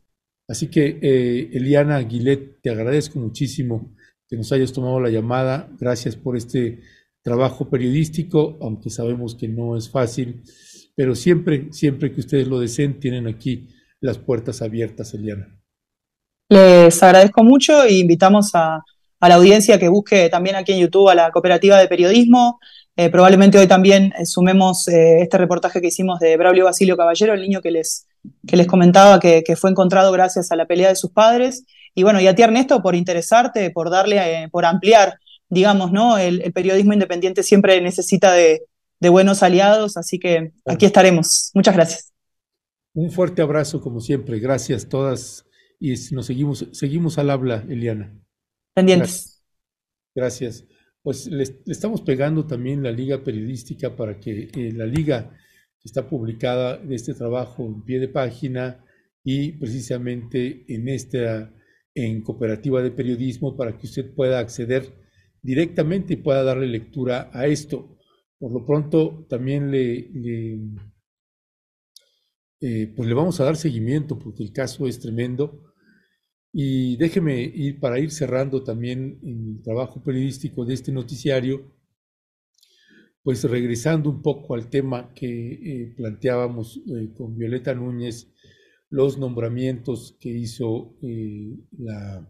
[0.49, 3.95] Así que, eh, Eliana Aguilet, te agradezco muchísimo
[4.29, 5.71] que nos hayas tomado la llamada.
[5.79, 6.81] Gracias por este
[7.23, 10.43] trabajo periodístico, aunque sabemos que no es fácil,
[10.95, 13.69] pero siempre, siempre que ustedes lo deseen, tienen aquí
[14.01, 15.59] las puertas abiertas, Eliana.
[16.49, 18.83] Les agradezco mucho e invitamos a,
[19.21, 22.59] la audiencia que busque también aquí en YouTube a la Cooperativa de Periodismo.
[22.97, 27.33] Eh, probablemente hoy también eh, sumemos eh, este reportaje que hicimos de Braulio Basilio Caballero,
[27.33, 28.07] el niño que les,
[28.47, 31.65] que les comentaba que, fue encontrado gracias a la pelea de sus padres.
[31.95, 35.19] Y bueno, y a ti Ernesto por interesarte, por darle, por ampliar,
[35.53, 36.17] digamos, ¿no?
[36.17, 38.65] El, periodismo independiente siempre necesita de,
[39.01, 41.51] de buenos aliados, así que aquí estaremos.
[41.53, 42.13] Muchas gracias.
[42.95, 44.39] Un fuerte abrazo como siempre.
[44.39, 45.45] Gracias todas
[45.79, 48.19] y nos seguimos, seguimos al habla, Eliana.
[48.75, 49.43] Pendientes.
[50.15, 50.65] Gracias.
[51.03, 55.37] pues le, estamos pegando también la liga periodística para que eh, la liga
[55.81, 58.83] que está publicada de este trabajo en pie de página
[59.23, 61.53] y precisamente en esta
[61.95, 65.02] en cooperativa de periodismo para que usted pueda acceder
[65.43, 67.99] directamente y pueda darle lectura a esto.
[68.39, 70.09] Por lo pronto también le,
[72.61, 75.65] eh, pues le vamos a dar seguimiento porque el caso es tremendo.
[76.53, 81.73] Y déjeme ir para ir cerrando también el trabajo periodístico de este noticiario,
[83.23, 88.31] pues regresando un poco al tema que eh, planteábamos eh, con Violeta Núñez,
[88.91, 90.99] los nombramientos que hizo
[91.79, 92.29] la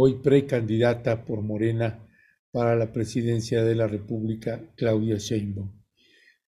[0.00, 2.06] hoy precandidata por Morena
[2.50, 5.72] para la presidencia de la República, Claudia Sheinbaum.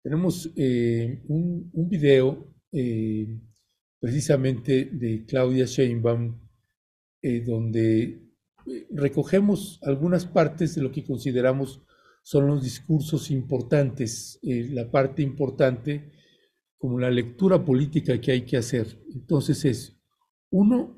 [0.03, 2.53] Tenemos un, un, video
[3.99, 6.39] precisamente de Claudia Sheinbaum,
[7.21, 8.01] eh, donde
[8.67, 11.81] eh, recogemos algunas partes de lo que consideramos
[12.21, 16.11] son los discursos importantes, eh, la parte importante
[16.77, 19.01] como la lectura política que hay que hacer.
[19.13, 19.97] Entonces es,
[20.51, 20.96] uno,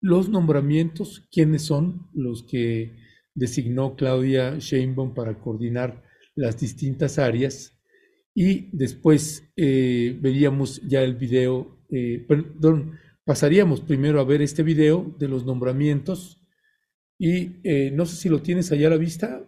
[0.00, 2.96] los nombramientos, quiénes son los que
[3.34, 6.02] designó Claudia Sheinbaum para coordinar
[6.34, 7.78] las distintas áreas.
[8.34, 12.26] Y después veríamos ya el video eh,
[13.24, 16.40] pasaríamos primero a ver este video de los nombramientos
[17.18, 19.42] y eh, no sé si lo tienes allá a la vista,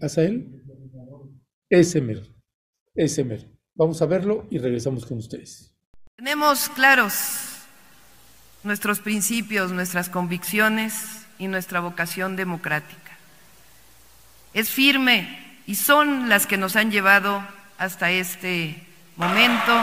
[0.00, 0.62] Asael.
[1.70, 2.34] Esemer,
[2.94, 3.48] Esemer.
[3.74, 5.74] Vamos a verlo y regresamos con ustedes.
[6.16, 7.49] Tenemos claros
[8.62, 13.12] nuestros principios, nuestras convicciones y nuestra vocación democrática.
[14.52, 17.42] Es firme y son las que nos han llevado
[17.78, 19.80] hasta este momento.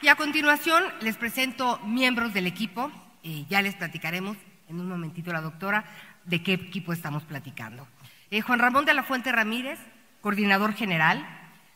[0.00, 2.90] Y a continuación les presento miembros del equipo.
[3.20, 4.36] y ya les platicaremos
[4.68, 5.84] en un momentito la doctora
[6.24, 7.86] de qué equipo estamos platicando.
[8.30, 9.78] Eh, Juan Ramón de la Fuente Ramírez,
[10.20, 11.26] coordinador general,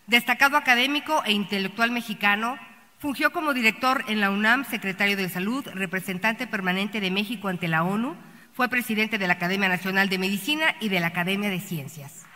[0.06, 2.58] destacado académico e intelectual mexicano,
[2.98, 7.84] fungió como director en la UNAM, secretario de Salud, representante permanente de México ante la
[7.84, 8.16] ONU,
[8.52, 12.26] fue presidente de la Academia Nacional de Medicina y de la Academia de Ciencias.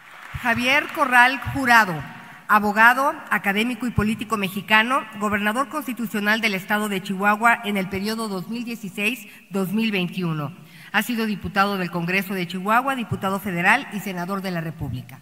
[0.41, 2.03] Javier Corral Jurado,
[2.49, 10.55] abogado, académico y político mexicano, gobernador constitucional del estado de Chihuahua en el periodo 2016-2021.
[10.93, 15.21] Ha sido diputado del Congreso de Chihuahua, diputado federal y senador de la República.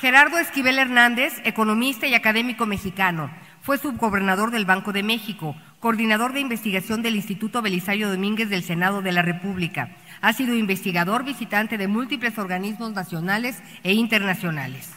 [0.00, 3.30] Gerardo Esquivel Hernández, economista y académico mexicano,
[3.62, 9.00] fue subgobernador del Banco de México, coordinador de investigación del Instituto Belisario Domínguez del Senado
[9.00, 9.96] de la República.
[10.20, 14.90] Ha sido investigador visitante de múltiples organismos nacionales e internacionales.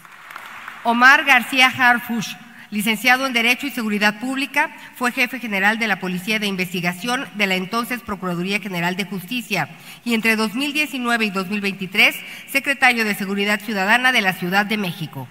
[0.84, 2.35] Omar García Harfush,
[2.72, 7.48] licenciado en Derecho y Seguridad Pública, fue jefe general de la Policía de Investigación de
[7.48, 9.69] la entonces Procuraduría General de Justicia
[10.03, 12.15] y entre 2019 y 2023
[12.48, 15.27] secretario de Seguridad Ciudadana de la Ciudad de México.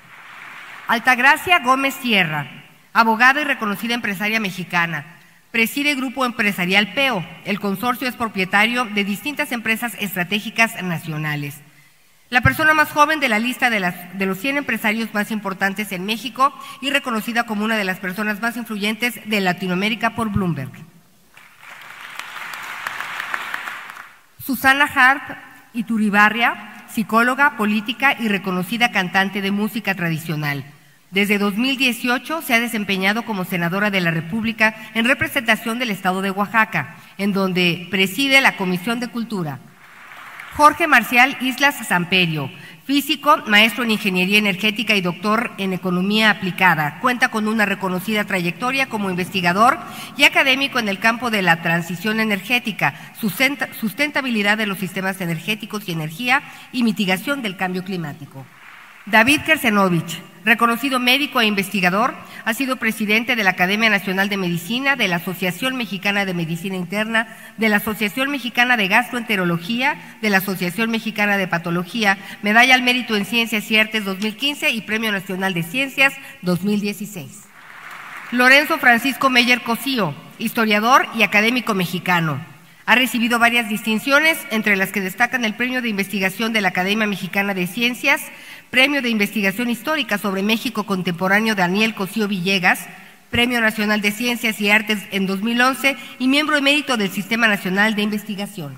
[0.89, 2.49] Altagracia Gómez Sierra,
[2.93, 5.05] abogada y reconocida empresaria mexicana.
[5.51, 7.27] Preside Grupo Empresarial PEO.
[7.45, 11.61] El consorcio es propietario de distintas empresas estratégicas nacionales.
[12.29, 13.81] La persona más joven de la lista de,
[14.27, 18.57] los 100 empresarios más importantes en México y reconocida como una de las personas más
[18.57, 20.73] influyentes de Latinoamérica por Bloomberg.
[24.45, 25.39] Susana Harp
[25.73, 30.65] Ituribarria, psicóloga, política y reconocida cantante de música tradicional.
[31.11, 36.31] Desde 2018 se ha desempeñado como senadora de la República en representación del Estado de
[36.31, 39.61] Oaxaca, en donde preside la Comisión de Cultura.
[40.55, 42.51] Jorge Marcial Islas Samperio,
[42.85, 46.99] físico, maestro en ingeniería energética y doctor en economía aplicada.
[47.01, 49.79] Cuenta con una reconocida trayectoria como investigador
[50.17, 52.95] y académico en el campo de la transición energética,
[53.79, 56.43] sustentabilidad de los sistemas energéticos y energía
[56.73, 58.47] y mitigación del cambio climático.
[59.05, 62.15] David Kersenovich, reconocido médico e investigador,
[62.45, 66.77] ha sido presidente de la Academia Nacional de Medicina, de la Asociación Mexicana de Medicina
[66.77, 72.85] Interna, de la Asociación Mexicana de Gastroenterología, de la Asociación Mexicana de Patología, Medalla al
[72.85, 77.43] Mérito en Ciencias y Artes 2015 y Premio Nacional de Ciencias 2016.
[78.31, 82.41] Lorenzo Francisco Meyer Cosío, historiador y académico mexicano.
[82.89, 87.09] Ha recibido varias distinciones, entre las que destacan el Premio de Investigación de la Academia
[87.09, 88.23] Mexicana de Ciencias,
[88.71, 92.81] Premio de Investigación Histórica sobre México Contemporáneo Daniel Cosío Villegas,
[93.31, 98.03] Premio Nacional de Ciencias y Artes en 2011 y miembro emérito del Sistema Nacional de
[98.03, 98.77] Investigación.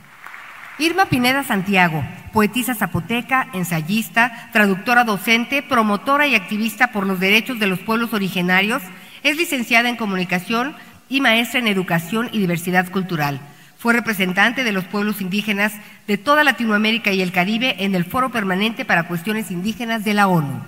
[0.78, 7.66] Irma Pineda Santiago, poetisa zapoteca, ensayista, traductora docente, promotora y activista por los derechos de
[7.66, 8.82] los pueblos originarios,
[9.24, 10.77] Es licenciada en Comunicación
[11.09, 13.40] y maestra en Educación y Diversidad Cultural.
[13.79, 15.73] Fue representante de los pueblos indígenas
[16.09, 20.27] de toda Latinoamérica y el Caribe en el Foro Permanente para Cuestiones Indígenas de la
[20.27, 20.65] ONU.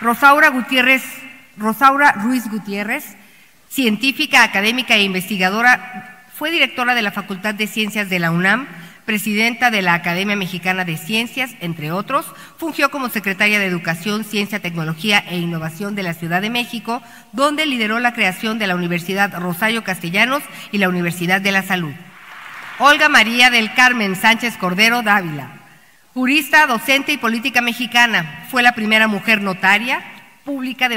[0.00, 1.02] Rosaura Gutiérrez,
[1.58, 3.04] Rosaura Ruiz Gutiérrez,
[3.68, 8.68] científica, académica e investigadora, fue directora de la Facultad de Ciencias de la UNAM,
[9.04, 12.24] presidenta de la Academia Mexicana de Ciencias, entre otros,
[12.56, 17.02] fungió como secretaria de Educación, Ciencia, Tecnología e Innovación de la Ciudad de México,
[17.32, 20.42] donde lideró la creación de la Universidad Rosario Castellanos
[20.72, 21.92] y la Universidad de la Salud.
[22.80, 25.48] Olga María del Carmen Sánchez Cordero Dávila,
[26.12, 30.02] jurista, docente y política mexicana, fue la primera mujer notaria
[30.44, 30.88] pública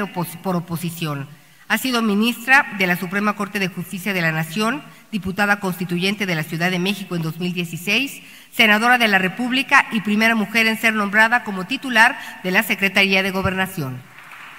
[0.41, 1.27] por oposición.
[1.67, 4.81] Ha sido ministra de la Suprema Corte de Justicia de la Nación,
[5.11, 10.33] diputada constituyente de la Ciudad de México en 2016, senadora de la República y primera
[10.33, 14.01] mujer en ser nombrada como titular de la Secretaría de Gobernación.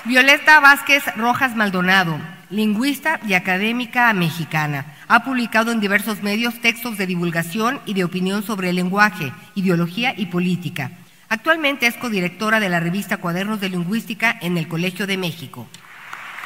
[0.04, 4.86] Violeta Vázquez Rojas Maldonado, lingüista y académica mexicana.
[5.08, 10.14] Ha publicado en diversos medios textos de divulgación y de opinión sobre el lenguaje, ideología
[10.16, 10.92] y política.
[11.28, 15.66] Actualmente es codirectora de la revista Cuadernos de Lingüística en el Colegio de México.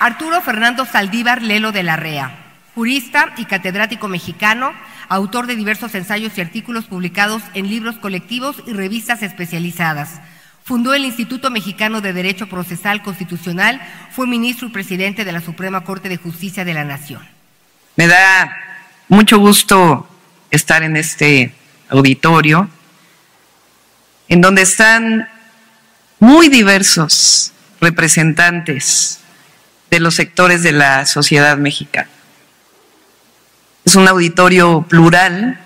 [0.00, 2.36] Arturo Fernando Saldívar Lelo de la Rea,
[2.74, 4.72] jurista y catedrático mexicano,
[5.08, 10.20] autor de diversos ensayos y artículos publicados en libros colectivos y revistas especializadas
[10.64, 13.80] Fundó el Instituto Mexicano de Derecho Procesal Constitucional,
[14.12, 17.26] fue ministro y presidente de la Suprema Corte de Justicia de la Nación.
[17.97, 18.56] Me da
[19.09, 20.09] mucho gusto
[20.51, 21.52] estar en este
[21.89, 22.68] auditorio,
[24.28, 25.28] en donde están
[26.20, 29.18] muy diversos representantes
[29.90, 32.09] de los sectores de la sociedad mexicana.
[33.84, 35.59] Es un auditorio plural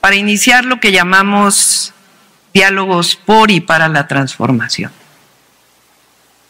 [0.00, 1.94] para iniciar lo que llamamos
[2.52, 4.92] diálogos por y para la transformación.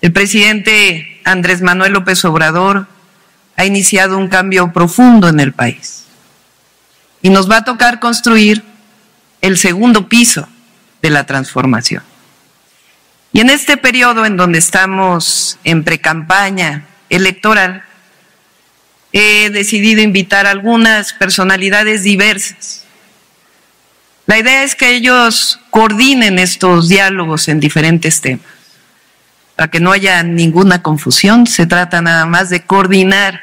[0.01, 2.87] El presidente Andrés Manuel López Obrador
[3.57, 6.05] ha iniciado un cambio profundo en el país
[7.21, 8.63] y nos va a tocar construir
[9.43, 10.49] el segundo piso
[11.03, 12.03] de la transformación.
[13.33, 17.85] Y en este periodo en donde estamos en precampaña electoral,
[19.13, 22.87] he decidido invitar a algunas personalidades diversas
[24.31, 28.47] la idea es que ellos coordinen estos diálogos en diferentes temas,
[29.57, 31.49] para que no haya ninguna confusión.
[31.49, 33.41] Se trata nada más de coordinar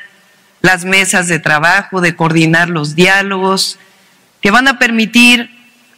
[0.62, 3.78] las mesas de trabajo, de coordinar los diálogos,
[4.40, 5.50] que van a permitir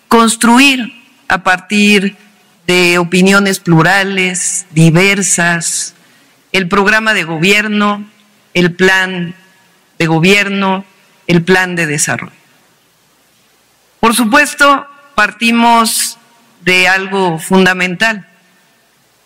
[0.08, 0.92] construir
[1.28, 2.18] a partir
[2.66, 5.94] de opiniones plurales, diversas,
[6.52, 8.10] el programa de gobierno,
[8.56, 9.36] el plan
[10.00, 10.84] de gobierno,
[11.28, 12.39] el plan de desarrollo.
[14.00, 16.18] Por supuesto, partimos
[16.62, 18.28] de algo fundamental,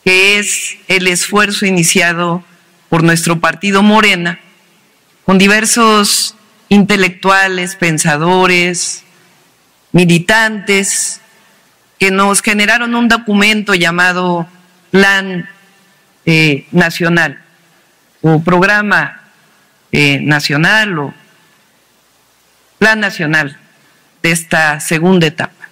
[0.04, 2.44] que es el esfuerzo iniciado
[2.90, 4.40] por nuestro partido Morena,
[5.26, 6.36] con diversos
[6.70, 9.04] intelectuales, pensadores,
[9.91, 11.22] militantes,
[12.00, 14.48] que nos generaron un documento llamado
[14.90, 15.48] Plan
[16.26, 17.44] eh, Nacional
[18.22, 19.22] o Programa
[19.91, 21.14] eh, Nacional o
[22.80, 23.60] Plan Nacional
[24.24, 25.70] de esta segunda etapa.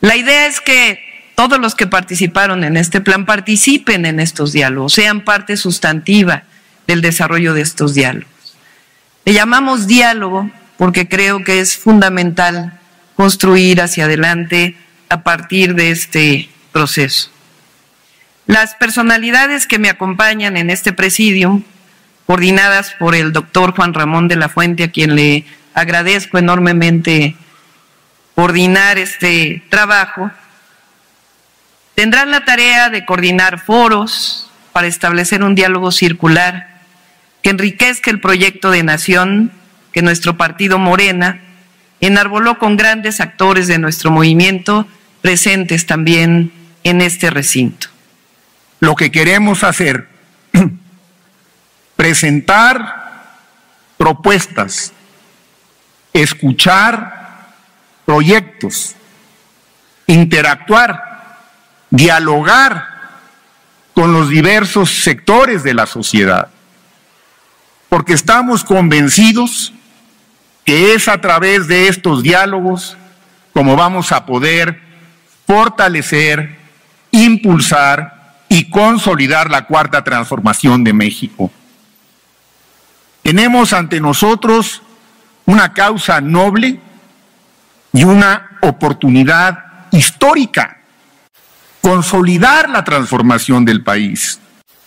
[0.00, 1.00] La idea es que
[1.36, 6.42] todos los que participaron en este plan participen en estos diálogos, sean parte sustantiva
[6.88, 8.56] del desarrollo de estos diálogos.
[9.24, 12.80] Le llamamos diálogo porque creo que es fundamental
[13.14, 14.76] construir hacia adelante
[15.08, 17.30] a partir de este proceso.
[18.46, 21.62] Las personalidades que me acompañan en este presidium,
[22.26, 25.44] coordinadas por el doctor Juan Ramón de la Fuente, a quien le
[25.78, 27.36] agradezco enormemente
[28.34, 30.30] coordinar este trabajo,
[31.94, 36.82] tendrán la tarea de coordinar foros para establecer un diálogo circular
[37.42, 39.52] que enriquezca el proyecto de nación
[39.92, 41.40] que nuestro partido Morena
[42.00, 44.86] enarboló con grandes actores de nuestro movimiento
[45.20, 46.52] presentes también
[46.84, 47.88] en este recinto.
[48.80, 50.08] Lo que queremos hacer,
[51.96, 52.98] presentar
[53.96, 54.92] propuestas
[56.12, 57.46] escuchar
[58.04, 58.94] proyectos,
[60.06, 61.38] interactuar,
[61.90, 62.86] dialogar
[63.94, 66.48] con los diversos sectores de la sociedad,
[67.88, 69.72] porque estamos convencidos
[70.64, 72.96] que es a través de estos diálogos
[73.52, 74.80] como vamos a poder
[75.46, 76.56] fortalecer,
[77.10, 81.50] impulsar y consolidar la cuarta transformación de México.
[83.22, 84.82] Tenemos ante nosotros
[85.48, 86.78] una causa noble
[87.94, 90.76] y una oportunidad histórica.
[91.80, 94.40] Consolidar la transformación del país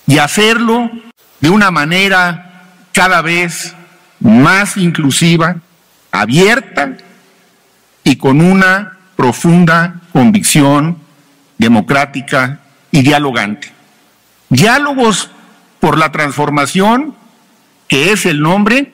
[0.05, 0.91] y hacerlo
[1.39, 3.73] de una manera cada vez
[4.19, 5.55] más inclusiva,
[6.11, 6.95] abierta
[8.03, 10.99] y con una profunda convicción
[11.57, 12.59] democrática
[12.91, 13.71] y dialogante.
[14.49, 15.31] Diálogos
[15.79, 17.15] por la transformación,
[17.87, 18.93] que es el nombre,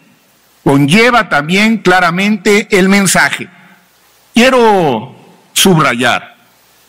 [0.67, 3.47] conlleva también claramente el mensaje.
[4.33, 5.15] Quiero
[5.53, 6.35] subrayar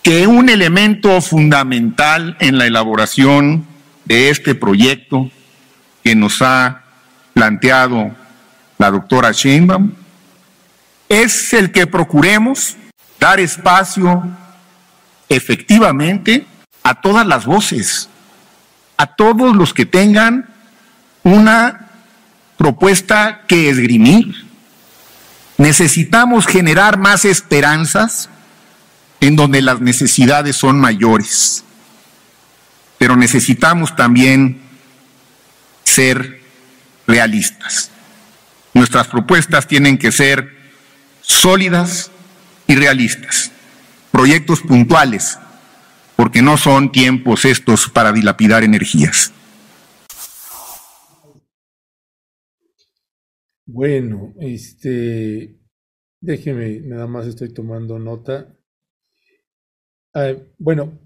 [0.03, 3.65] que un elemento fundamental en la elaboración
[4.05, 5.31] de este proyecto
[6.03, 6.83] que nos ha
[7.35, 8.11] planteado
[8.79, 9.93] la doctora Sheinbaum
[11.09, 12.77] es el que procuremos
[13.21, 14.25] dar espacio
[15.29, 16.45] efectivamente
[16.83, 18.09] a todas las voces,
[18.97, 20.49] a todos los que tengan
[21.23, 21.88] una
[22.59, 24.45] propuesta que esgrimir.
[25.57, 28.29] Necesitamos generar más esperanzas
[29.21, 31.65] en donde las necesidades son mayores,
[32.99, 34.61] pero necesitamos también
[35.85, 36.43] ser
[37.07, 37.91] realistas.
[38.75, 40.57] Nuestras propuestas tienen que ser
[41.23, 42.11] sólidas
[42.67, 43.51] y realistas,
[44.11, 45.39] proyectos puntuales,
[46.17, 49.33] porque no son tiempos estos para dilapidar energías.
[53.71, 55.61] Bueno, este,
[56.21, 58.57] déjeme, nada más estoy tomando nota.
[60.15, 60.99] Ah, bueno,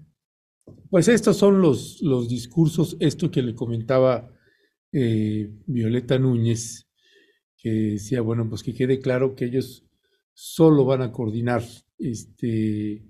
[0.89, 4.31] pues estos son los, los discursos, esto que le comentaba
[4.91, 6.87] eh, Violeta Núñez,
[7.57, 9.85] que decía, bueno, pues que quede claro que ellos
[10.33, 11.63] solo van a coordinar
[11.99, 13.05] este,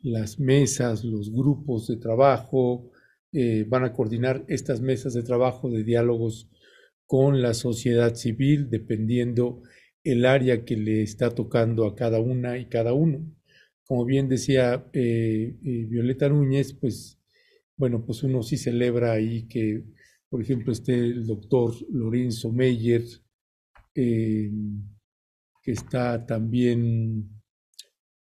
[0.00, 2.90] las mesas, los grupos de trabajo,
[3.32, 6.50] eh, van a coordinar estas mesas de trabajo de diálogos
[7.06, 9.62] con la sociedad civil, dependiendo
[10.04, 13.24] el área que le está tocando a cada una y cada uno.
[13.86, 17.18] Como bien decía eh, eh, Violeta Núñez, pues
[17.76, 19.84] bueno, pues uno sí celebra ahí que,
[20.28, 23.02] por ejemplo, esté el doctor Lorenzo Meyer,
[23.94, 24.50] que
[25.64, 27.42] está también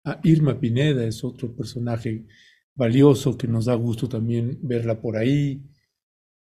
[0.06, 2.26] Ah, Irma Pineda es otro personaje
[2.74, 5.62] valioso que nos da gusto también verla por ahí.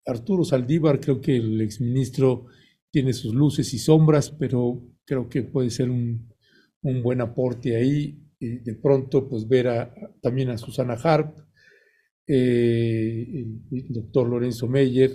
[0.09, 2.47] Arturo Saldívar, creo que el exministro
[2.90, 6.28] tiene sus luces y sombras, pero creo que puede ser un,
[6.82, 8.18] buen aporte ahí.
[8.40, 11.36] de pronto, pues ver a, también a Susana Harp,
[12.26, 15.12] eh, el, doctor Lorenzo Meyer,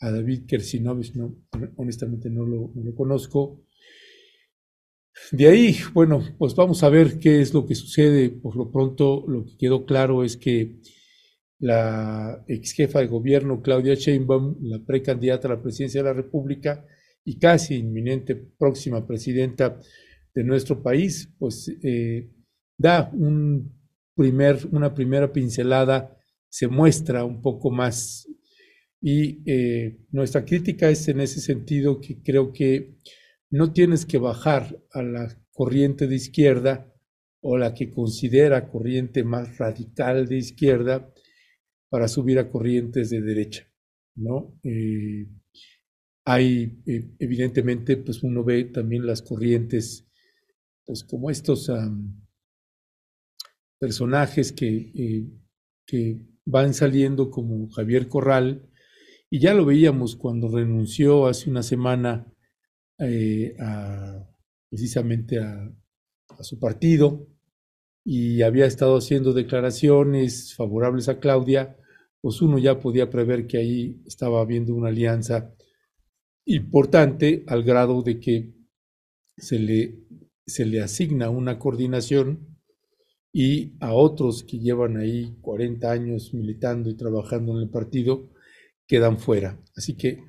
[0.00, 1.36] a David Kersinovich, no,
[1.76, 3.64] honestamente no lo, no lo conozco,
[5.32, 8.30] de ahí, bueno, pues vamos a ver qué es lo que sucede.
[8.30, 10.80] Por lo pronto, lo que quedó claro es que
[11.60, 16.84] la ex jefa de gobierno, Claudia Sheinbaum, la precandidata a la presidencia de la República
[17.24, 19.78] y casi inminente próxima presidenta
[20.34, 22.30] de nuestro país, pues eh,
[22.78, 23.78] da un
[24.14, 26.16] primer, una primera pincelada,
[26.48, 28.26] se muestra un poco más.
[29.02, 32.96] Y eh, nuestra crítica es en ese sentido que creo que
[33.50, 36.90] no tienes que bajar a la corriente de izquierda
[37.42, 41.12] o la que considera corriente más radical de izquierda
[41.90, 43.68] para subir a corrientes de derecha,
[44.14, 44.58] ¿no?
[44.62, 45.26] Eh,
[46.24, 50.06] hay, eh, evidentemente, pues uno ve también las corrientes,
[50.86, 51.70] pues como estos
[53.78, 55.26] personajes que, eh,
[55.84, 58.70] que van saliendo como Javier Corral,
[59.28, 62.32] y ya lo veíamos cuando renunció hace una semana
[64.68, 65.72] precisamente a,
[66.42, 67.26] su partido
[68.04, 71.76] y había estado haciendo declaraciones favorables a Claudia,
[72.20, 75.54] pues uno ya podía prever que ahí estaba habiendo una alianza
[76.44, 78.54] importante al grado de que
[79.36, 80.00] se le,
[80.46, 82.58] se le asigna una coordinación
[83.32, 88.30] y a otros que llevan ahí 40 años militando y trabajando en el partido
[88.86, 89.62] quedan fuera.
[89.76, 90.24] Así que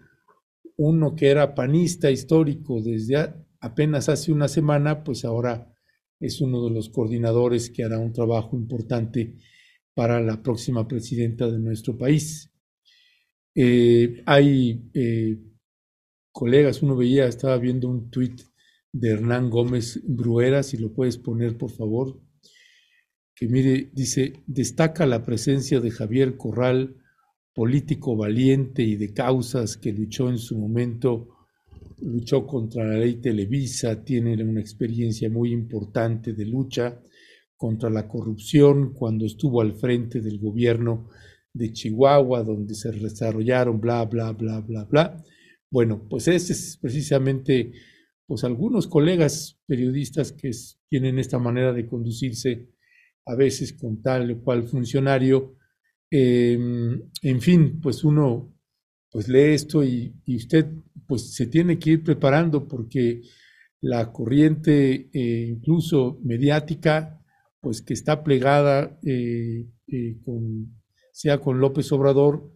[0.78, 5.74] uno que era panista histórico desde apenas hace una semana, pues ahora
[6.20, 9.36] es uno de los coordinadores que hará un trabajo importante
[9.94, 12.52] para la próxima presidenta de nuestro país.
[13.54, 15.38] Eh, hay eh,
[16.32, 18.42] colegas, uno veía, estaba viendo un tuit
[18.94, 22.20] de Hernán Gómez Bruera, si lo puedes poner por favor,
[23.36, 26.98] que mire, dice, destaca la presencia de Javier Corral
[27.54, 31.30] político valiente y de causas que luchó en su momento,
[32.02, 37.02] luchó contra la ley Televisa, tiene una experiencia muy importante de lucha
[37.62, 41.10] contra la corrupción cuando estuvo al frente del gobierno
[41.54, 45.24] de Chihuahua, donde se desarrollaron bla, bla, bla, bla, bla.
[45.70, 47.74] Bueno, pues ese es precisamente,
[48.26, 50.50] pues algunos colegas periodistas que
[50.90, 52.72] tienen esta manera de conducirse
[53.28, 55.56] a veces con tal o cual funcionario,
[56.12, 58.54] Em, en fin, pues uno
[59.10, 60.68] pues lee esto y, usted
[61.08, 63.22] pues se tiene que ir preparando porque
[63.82, 67.21] la corriente eh, incluso mediática
[67.62, 70.82] pues que está plegada eh, eh, con,
[71.14, 72.52] sea con López Obrador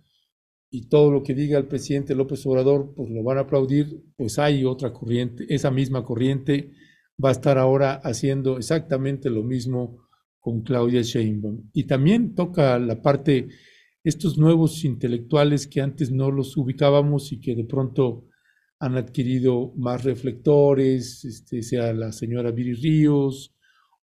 [0.71, 4.39] y todo lo que diga el presidente López Obrador pues lo van a aplaudir, pues
[4.39, 6.71] hay otra corriente, esa misma corriente
[7.23, 9.99] va a estar ahora haciendo exactamente lo mismo
[10.39, 11.69] con Claudia Sheinbaum.
[11.71, 13.47] Y también toca la parte
[14.03, 18.27] estos nuevos intelectuales que antes no los ubicábamos y que de pronto
[18.79, 23.54] han adquirido más reflectores, este, sea la señora Viri Ríos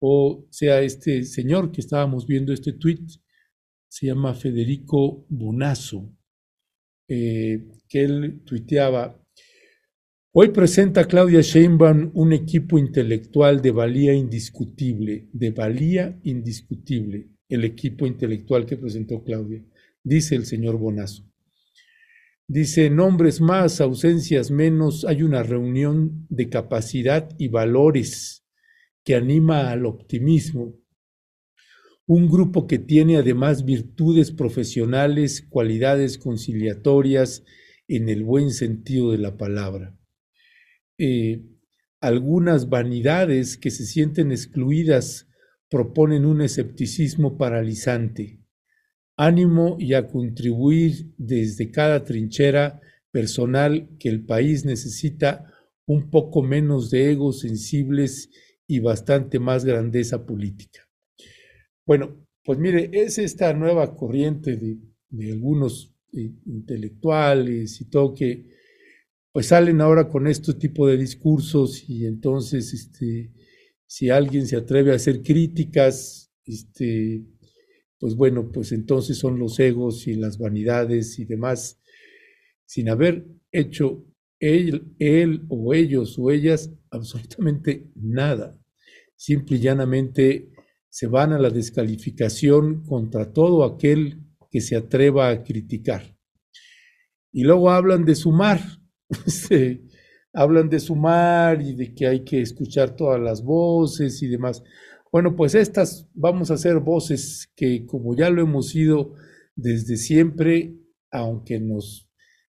[0.00, 3.04] o sea este señor que estábamos viendo este tweet,
[3.88, 6.14] se llama Federico Bonazo,
[7.08, 9.20] eh, que él tuiteaba,
[10.32, 18.06] hoy presenta Claudia Sheinbaum un equipo intelectual de valía indiscutible, de valía indiscutible, el equipo
[18.06, 19.64] intelectual que presentó Claudia
[20.08, 21.24] dice el señor Bonazo.
[22.46, 28.46] Dice, nombres más, ausencias menos, hay una reunión de capacidad y valores
[29.08, 30.74] que anima al optimismo.
[32.06, 37.42] Un grupo que tiene además virtudes profesionales, cualidades conciliatorias
[37.88, 39.98] en el buen sentido de la palabra.
[40.98, 41.42] Eh,
[42.02, 45.26] algunas vanidades que se sienten excluidas
[45.70, 48.42] proponen un escepticismo paralizante
[49.16, 55.50] ánimo y a contribuir desde cada trinchera personal que el país necesita
[55.86, 58.28] un poco menos de egos sensibles
[58.68, 60.86] y bastante más grandeza política.
[61.84, 68.46] Bueno, pues mire, es esta nueva corriente de, algunos eh, intelectuales y todo que
[69.32, 73.32] pues salen ahora con este tipo de discursos y entonces este,
[73.86, 77.24] si alguien se atreve a hacer críticas, este,
[77.98, 81.80] pues bueno, pues entonces son los egos y las vanidades y demás,
[82.66, 84.04] sin haber hecho
[84.40, 88.58] él, él o ellos o ellas absolutamente nada.
[89.16, 90.50] Simple y llanamente
[90.88, 96.16] se van a la descalificación contra todo aquel que se atreva a criticar.
[97.32, 98.60] Y luego hablan de sumar,
[100.32, 104.62] hablan de sumar y de que hay que escuchar todas las voces y demás.
[105.12, 109.14] Bueno, pues estas vamos a ser voces que, como ya lo hemos sido
[109.56, 110.76] desde siempre,
[111.10, 112.07] aunque nos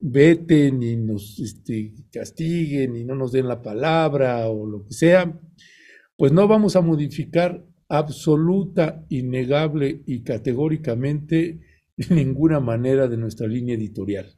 [0.02, 5.40] veten y nos este, castiguen y no nos den la palabra o lo que sea,
[6.18, 11.60] pues no vamos a modificar absoluta, innegable y categóricamente
[12.10, 14.38] ninguna manera de nuestra línea editorial.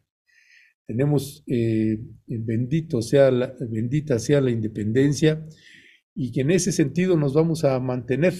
[0.86, 5.46] Tenemos, eh, bendito sea la, bendita sea la independencia
[6.14, 8.34] y que en ese sentido nos vamos a mantener.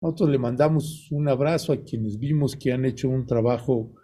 [0.00, 3.94] Nosotros le mandamos un abrazo a quienes vimos que han hecho un trabajo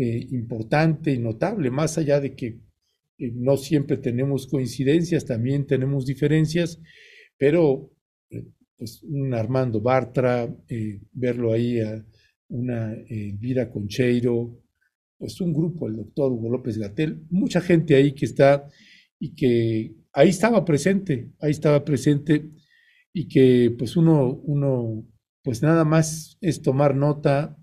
[0.00, 2.60] eh, importante y notable, más allá de que
[3.18, 6.80] eh, no siempre tenemos coincidencias, también tenemos diferencias,
[7.36, 7.90] pero
[8.30, 8.44] eh,
[8.76, 10.48] pues un Armando Bartra,
[11.10, 12.06] verlo ahí a
[12.48, 14.62] una Elvira Concheiro,
[15.18, 18.68] pues un grupo, el doctor Hugo López Gatel, mucha gente ahí que está
[19.18, 22.52] y que ahí estaba presente, ahí estaba presente
[23.12, 25.04] y que pues uno, uno,
[25.42, 27.58] pues nada más es tomar nota,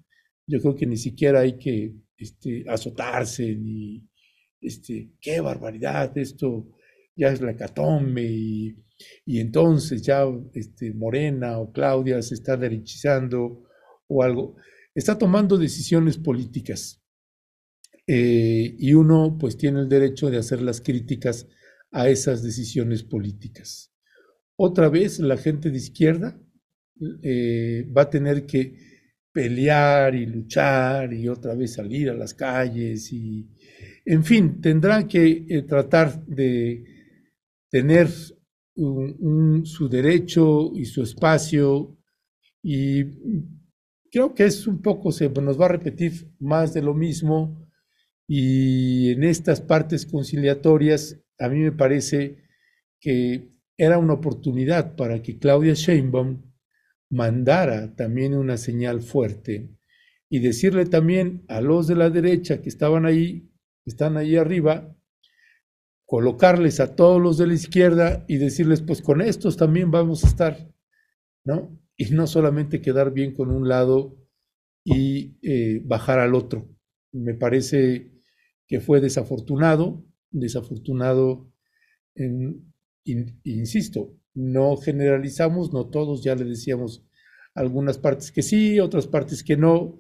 [0.48, 4.08] yo creo que ni siquiera hay que este, azotarse, ni,
[4.62, 6.68] este, qué barbaridad, esto
[7.16, 8.76] ya es la hecatombe y,
[9.26, 13.64] y entonces ya este, Morena o Claudia se está derechizando
[14.08, 14.56] o algo,
[14.94, 17.02] está tomando decisiones políticas.
[18.08, 21.48] Eh, y uno pues tiene el derecho de hacer las críticas
[21.92, 23.92] a esas decisiones políticas.
[24.58, 26.40] Otra vez la gente de izquierda
[27.24, 28.78] eh, va a tener que
[29.36, 33.46] pelear y luchar y otra vez salir a las calles y,
[34.06, 36.86] en fin, tendrá que eh, tratar de
[37.70, 41.98] tener su derecho y su espacio
[42.64, 43.04] y
[44.10, 47.70] creo que es un poco, se nos va a repetir más de lo mismo
[48.28, 52.38] y en estas partes conciliatorias a mí me parece
[53.02, 56.42] que era una oportunidad para que Claudia Sheinbaum
[57.10, 59.70] mandara también una señal fuerte
[60.30, 63.52] y decirle también a los de la derecha que estaban ahí,
[63.84, 64.96] que están ahí arriba,
[66.06, 70.28] colocarles a todos los de la izquierda y decirles, pues con estos también vamos a
[70.28, 70.74] estar,
[71.44, 71.80] ¿no?
[71.98, 74.18] Y no solamente quedar bien con un lado
[74.84, 76.70] y eh, bajar al otro.
[77.12, 78.12] Me parece
[78.68, 81.52] que fue desafortunado, desafortunado,
[83.44, 87.04] insisto, no generalizamos, no todos, ya le decíamos
[87.56, 89.98] algunas partes que sí, otras partes que no,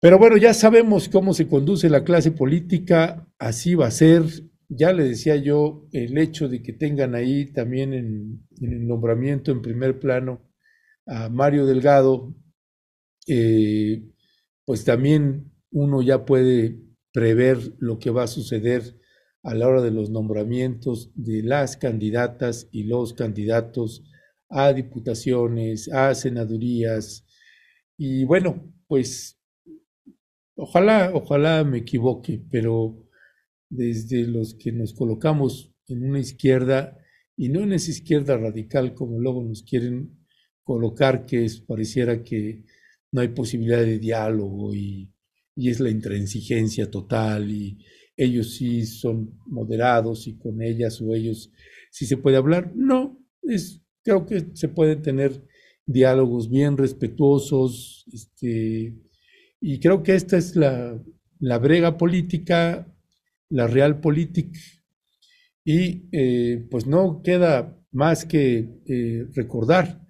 [0.00, 4.22] Pero bueno, ya sabemos cómo se conduce la clase política, así va a ser.
[4.68, 9.62] Ya le decía yo, el hecho de que tengan ahí también en, el nombramiento en
[9.62, 10.48] primer plano
[11.06, 12.34] a Mario Delgado,
[13.26, 14.02] eh,
[14.64, 16.78] pues también uno ya puede
[17.12, 18.99] prever lo que va a suceder
[19.42, 24.02] a la hora de los nombramientos de las candidatas y los candidatos
[24.48, 27.24] a diputaciones, a senadurías.
[27.96, 29.38] Y bueno, pues
[30.56, 33.06] ojalá, ojalá me equivoque, pero
[33.68, 36.98] desde los que nos colocamos en una izquierda,
[37.36, 40.26] y no en esa izquierda radical como luego nos quieren
[40.62, 42.64] colocar, que es, pareciera que
[43.12, 45.10] no hay posibilidad de diálogo y,
[45.56, 47.78] y es la intransigencia total y
[48.24, 51.50] ellos sí son moderados y con ellas o ellos
[51.90, 52.72] sí se puede hablar.
[52.74, 55.42] No, es, creo que se pueden tener
[55.86, 58.94] diálogos bien respetuosos, este,
[59.60, 61.02] y creo que esta es la,
[61.38, 62.86] la brega política,
[63.48, 64.58] la real política,
[65.64, 70.06] y eh, pues no queda más que eh, recordar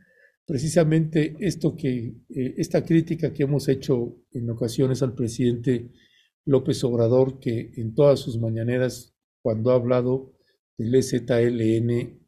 [0.51, 5.91] precisamente esto que, eh, esta crítica que hemos hecho en ocasiones al presidente
[6.45, 10.33] López Obrador, que en todas sus mañaneras, cuando ha hablado
[10.77, 12.21] del EZLN,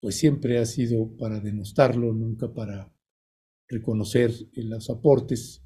[0.00, 2.92] pues siempre ha sido para denostarlo, nunca para
[3.68, 5.62] reconocer los aportes.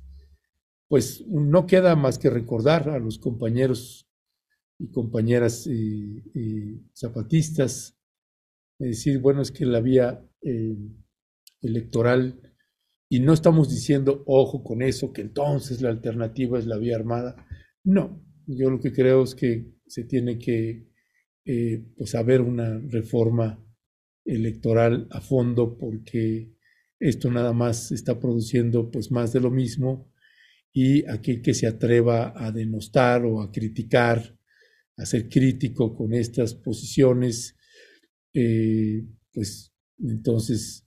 [0.89, 4.09] Pues no queda más que recordar a los compañeros
[4.79, 7.99] y compañeras eh, eh, zapatistas,
[8.79, 10.77] decir, bueno, es que la vía eh,
[11.61, 12.41] electoral,
[13.11, 17.47] y no estamos diciendo, ojo con eso, que entonces la alternativa es la vía armada,
[17.85, 20.89] no, yo lo que creo es que se tiene que
[21.45, 23.65] eh, pues haber una reforma
[24.25, 26.53] electoral a fondo porque
[26.99, 30.13] esto nada más está produciendo pues más de lo mismo
[30.73, 34.39] y aquel que se atreva a denostar o a criticar,
[34.97, 37.57] a ser crítico con estas posiciones,
[38.35, 40.87] eh, pues entonces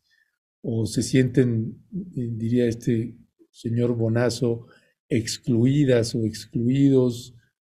[0.61, 3.17] o se sienten, diría este
[3.51, 4.67] señor Bonazo,
[5.09, 7.35] excluidas o excluidos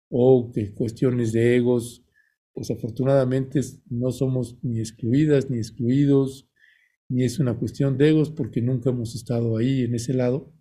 [0.08, 2.04] o que cuestiones de egos,
[2.52, 6.48] pues afortunadamente no somos ni excluidas ni excluidos,
[7.08, 10.52] ni es una cuestión de egos porque nunca hemos estado ahí en ese lado.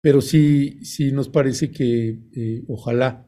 [0.00, 3.26] Pero sí, sí nos parece que eh, ojalá,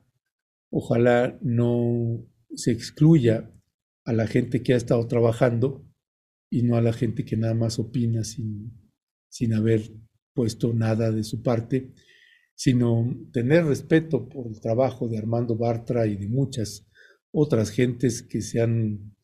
[0.71, 2.23] ojalá no
[2.55, 3.51] se excluya
[4.05, 5.87] a la gente que ha estado trabajando
[6.51, 8.73] y no a la gente que nada más opina sin,
[9.29, 9.91] sin haber
[10.37, 11.95] puesto nada de su parte,
[12.55, 16.87] sino tener respeto por el trabajo de Armando Bartra y de muchas
[17.33, 19.17] otras gentes que se han,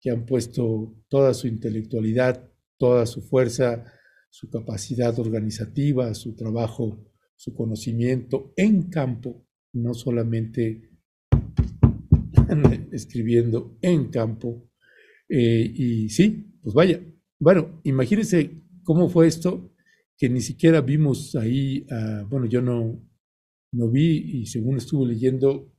[0.00, 3.84] que han puesto toda su intelectualidad, toda su fuerza,
[4.30, 7.02] su capacidad organizativa, su trabajo,
[7.34, 10.90] su conocimiento en campo, no solamente
[12.92, 14.70] escribiendo en campo.
[15.30, 17.00] Eh, y sí, pues vaya,
[17.38, 19.72] bueno, imagínense cómo fue esto
[20.18, 23.00] que ni siquiera vimos ahí, ah, bueno, yo no,
[23.72, 25.72] no vi y según estuve leyendo,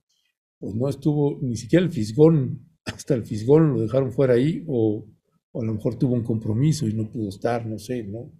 [0.58, 5.06] pues no estuvo ni siquiera el Fisgón, hasta el Fisgón lo dejaron fuera ahí o,
[5.54, 8.32] a lo mejor tuvo un compromiso y no pudo estar, no sé, ¿no?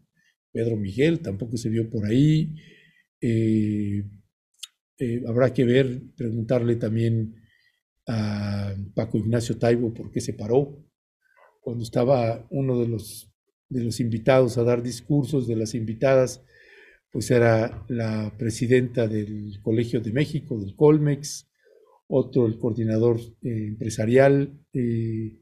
[0.52, 2.56] Pedro Miguel tampoco se vio por ahí.
[3.22, 4.04] Eh,
[4.98, 7.36] eh, habrá que ver, preguntarle también
[8.08, 10.84] a Paco Ignacio Taibo por qué se paró
[11.62, 13.32] cuando estaba uno de los
[13.70, 16.44] de los invitados a dar discursos, de las invitadas,
[17.12, 21.48] pues era la presidenta del Colegio de México, del Colmex,
[22.08, 25.40] otro el coordinador eh, empresarial eh,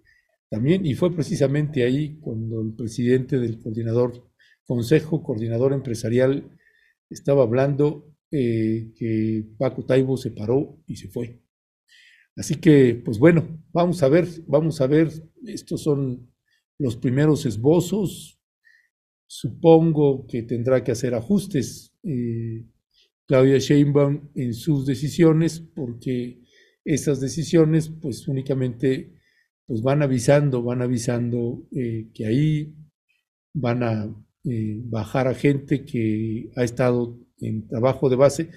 [0.49, 4.29] también, y fue precisamente ahí cuando el presidente del coordinador,
[4.65, 6.43] Consejo Coordinador Empresarial,
[7.09, 11.41] estaba hablando eh, que Paco Taibo se paró y se fue.
[12.35, 15.09] Así que, pues bueno, vamos a ver, vamos a ver,
[15.45, 16.29] estos son
[16.79, 18.39] los primeros esbozos.
[19.25, 22.65] Supongo que tendrá que hacer ajustes eh,
[23.25, 26.41] Claudia Sheinbaum en sus decisiones, porque
[26.85, 29.13] esas decisiones, pues únicamente,
[29.65, 32.73] pues van avisando, van avisando eh, que ahí
[33.53, 34.15] van a
[34.45, 38.49] eh, bajar a gente que ha estado en trabajo de base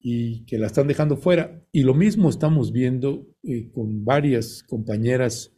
[0.00, 1.64] y que la están dejando fuera.
[1.70, 3.28] Y lo mismo estamos viendo
[3.72, 5.53] con varias compañeras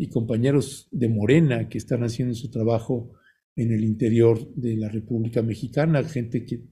[0.00, 3.12] y compañeros de Morena que están haciendo su trabajo
[3.54, 6.62] en el interior de la República Mexicana, gente que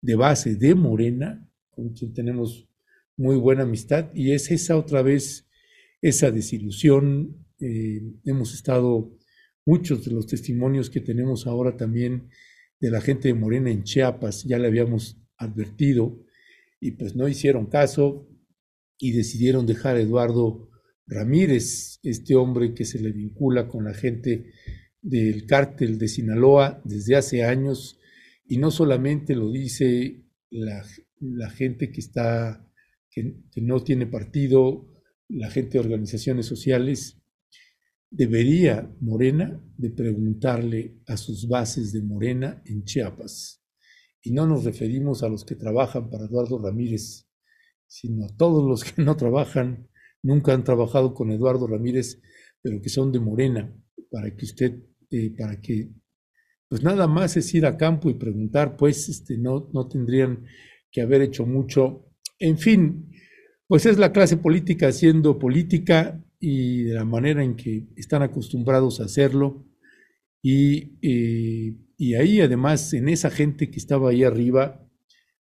[0.00, 2.66] de base de Morena, con quien tenemos
[3.14, 5.46] muy buena amistad, y es esa otra vez,
[6.00, 7.44] esa desilusión.
[7.60, 9.14] Eh, hemos estado,
[9.66, 12.30] muchos de los testimonios que tenemos ahora también
[12.80, 16.24] de la gente de Morena en Chiapas, ya le habíamos advertido
[16.80, 18.26] y pues no hicieron caso
[18.96, 20.70] y decidieron dejar a Eduardo
[21.08, 24.52] Ramírez, este hombre que se le vincula con la gente
[25.00, 27.98] del cártel de Sinaloa desde hace años
[28.46, 32.66] y no solamente lo dice la, gente que está
[33.10, 34.86] que, no tiene partido,
[35.28, 37.18] la gente de organizaciones sociales,
[38.10, 43.62] debería Morena de preguntarle a sus bases de Morena en Chiapas.
[44.22, 47.28] Y no nos referimos a los que trabajan para Eduardo Ramírez,
[47.86, 49.87] sino a todos los que no trabajan,
[50.22, 52.20] nunca han trabajado con Eduardo Ramírez,
[52.62, 53.72] pero que son de Morena,
[54.10, 55.90] para que usted, eh, para que,
[56.68, 60.44] pues nada más es ir a campo y preguntar, pues este, no, no tendrían
[60.90, 62.06] que haber hecho mucho.
[62.38, 63.10] En fin,
[63.66, 69.00] pues es la clase política haciendo política y de la manera en que están acostumbrados
[69.00, 69.66] a hacerlo.
[70.42, 74.86] Y, eh, y ahí además, en esa gente que estaba ahí arriba,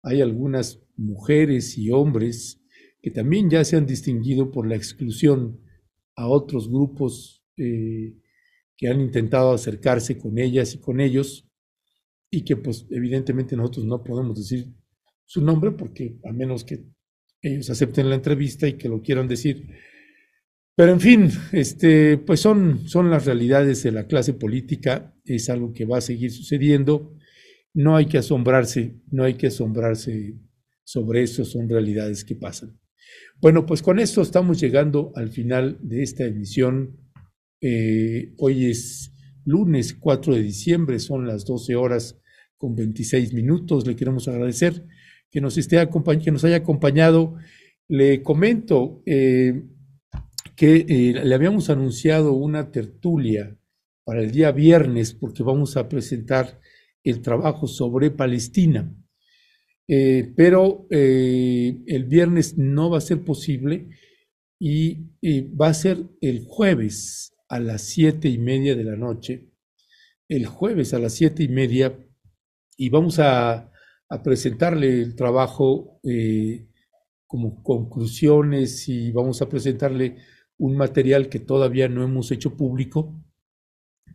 [0.02, 2.59] hay algunas mujeres y hombres
[3.02, 5.60] que también ya se han distinguido por la exclusión
[6.16, 8.14] a otros grupos eh,
[8.76, 11.48] que han intentado acercarse con ellas y con ellos
[12.30, 14.72] y que pues evidentemente nosotros no podemos decir
[15.26, 16.84] su nombre porque a menos que
[17.42, 19.66] ellos acepten la entrevista y que lo quieran decir.
[20.76, 25.72] Pero en fin, este, pues son, son las realidades de la clase política, es algo
[25.72, 27.14] que va a seguir sucediendo.
[27.74, 30.36] No hay que asombrarse, no hay que asombrarse
[30.84, 32.79] sobre eso, son realidades que pasan.
[33.40, 36.98] Bueno, pues con esto estamos llegando al final de esta emisión.
[37.60, 39.14] Eh, hoy es
[39.44, 42.20] lunes 4 de diciembre, son las 12 horas
[42.56, 43.86] con 26 minutos.
[43.86, 44.86] Le queremos agradecer
[45.30, 45.76] que nos, esté
[46.22, 47.36] que nos haya acompañado.
[47.88, 49.62] Le comento eh,
[50.56, 53.56] que eh, le habíamos anunciado una tertulia
[54.04, 56.60] para el día viernes porque vamos a presentar
[57.02, 58.94] el trabajo sobre Palestina.
[59.92, 63.88] Eh, pero el viernes no va a ser posible
[64.60, 65.10] y
[65.48, 69.50] va a ser el jueves a las siete y media de la noche.
[70.28, 71.98] El jueves a las siete y media
[72.76, 73.70] y vamos a
[74.10, 76.66] a presentarle el trabajo eh,
[77.26, 80.16] como conclusiones y vamos a presentarle
[80.58, 83.14] un material que todavía no hemos hecho público,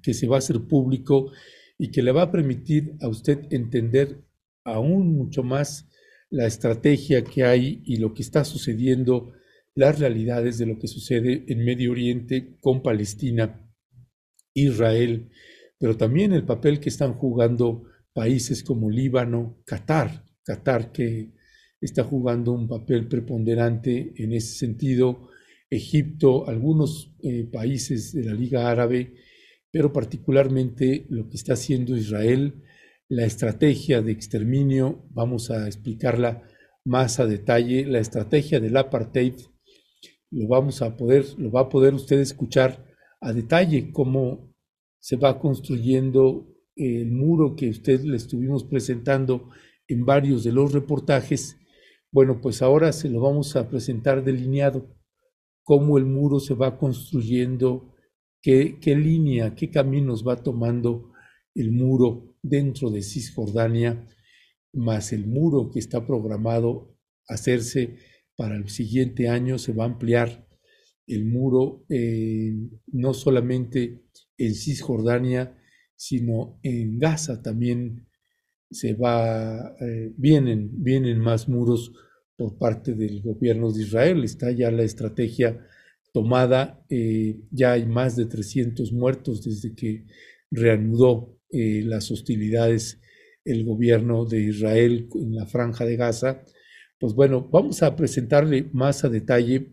[0.04, 1.32] que se va a hacer público
[1.78, 4.22] y que le va a permitir a usted entender
[4.66, 5.88] aún mucho más
[6.30, 9.32] la estrategia que hay y lo que está sucediendo,
[9.76, 13.62] las realidades de lo que sucede en Medio Oriente con Palestina,
[14.54, 15.30] Israel,
[15.78, 21.34] pero también el papel que están jugando países como Líbano, Qatar, Qatar que
[21.80, 25.30] está jugando un papel preponderante en ese sentido,
[25.70, 29.14] Egipto, algunos eh, países de la Liga Árabe,
[29.72, 32.64] pero particularmente lo que está haciendo Israel,
[33.10, 36.44] la estrategia de exterminio, vamos a explicarla
[36.84, 39.34] más a detalle, la estrategia del apartheid,
[40.32, 42.86] lo vamos a poder, lo va a poder usted escuchar
[43.22, 44.54] a detalle cómo
[45.00, 49.50] se va construyendo el muro que usted le estuvimos presentando
[49.88, 51.58] en varios de los reportajes,
[52.12, 54.96] bueno, pues ahora se lo vamos a presentar delineado,
[55.64, 57.94] cómo el muro se va construyendo,
[58.42, 61.12] qué, qué línea, qué caminos va tomando
[61.54, 64.08] el muro dentro de Cisjordania,
[64.74, 66.96] más el muro que está programado
[67.28, 67.98] hacerse
[68.36, 70.48] para el siguiente año, se va a ampliar
[71.08, 72.54] el muro eh,
[72.88, 74.04] no solamente
[74.38, 75.58] en Cisjordania,
[75.96, 78.08] sino en Gaza también
[78.70, 81.94] se va, eh, vienen, vienen más muros
[82.36, 84.24] por parte del gobierno de Israel.
[84.24, 85.66] Está ya la estrategia
[86.12, 90.06] tomada, eh, ya hay más de 300 muertos desde que
[90.52, 93.02] reanudó eh, las hostilidades
[93.44, 96.44] el gobierno de Israel en la franja de Gaza.
[97.00, 99.70] Pues bueno, vamos a presentarle más a detalle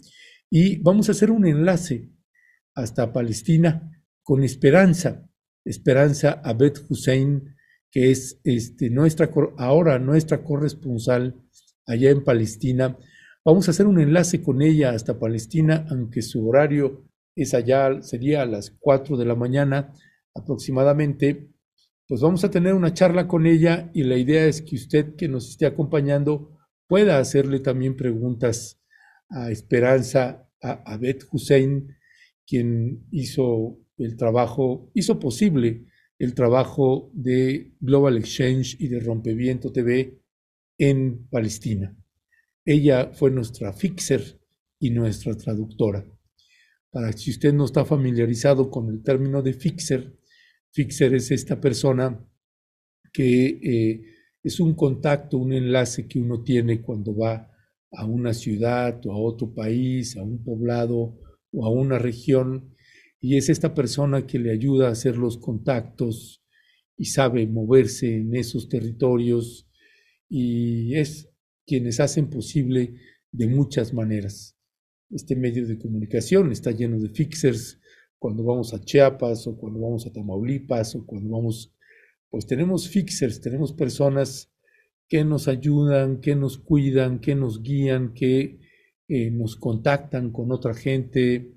[0.51, 2.11] y vamos a hacer un enlace
[2.75, 3.91] hasta Palestina
[4.23, 5.29] con esperanza
[5.65, 7.55] Esperanza Abed Hussein,
[7.91, 11.41] que es este, nuestra, ahora nuestra corresponsal
[11.87, 12.99] allá en Palestina.
[13.45, 18.43] Vamos a hacer un enlace con ella hasta Palestina, aunque su horario es allá, sería
[18.43, 19.93] a las 4 de la mañana
[20.35, 21.49] aproximadamente.
[22.13, 25.29] Pues vamos a tener una charla con ella y la idea es que usted que
[25.29, 28.83] nos esté acompañando pueda hacerle también preguntas
[29.31, 31.97] a Esperanza, a Abed Hussein,
[32.47, 35.87] quien hizo el trabajo, hizo posible
[36.19, 40.21] el trabajo de Global Exchange y de Rompeviento TV
[40.77, 41.97] en Palestina.
[42.67, 44.39] Ella fue nuestra fixer
[44.79, 46.05] y nuestra traductora.
[46.91, 50.13] Para si usted no está familiarizado con el término de fixer,
[50.73, 52.29] fixer es esta persona
[53.13, 54.03] que eh,
[54.43, 57.51] es un contacto, un enlace que uno tiene cuando va
[57.93, 61.19] a una ciudad o a otro país, a un poblado
[61.53, 62.75] o a una región,
[63.21, 66.43] y es esta persona que le ayuda a hacer los contactos
[66.97, 69.69] y sabe moverse en esos territorios
[70.29, 71.31] y es
[71.67, 72.95] quienes hacen posible
[73.31, 74.57] de muchas maneras.
[75.11, 77.79] Este medio de comunicación está lleno de fixers
[78.23, 81.75] cuando vamos a Chiapas o cuando vamos a Tamaulipas o cuando vamos,
[82.31, 84.49] pues tenemos fixers, tenemos personas
[85.09, 88.61] que nos ayudan, que nos cuidan, que nos guían, que
[89.09, 91.53] eh, nos contactan con otra gente.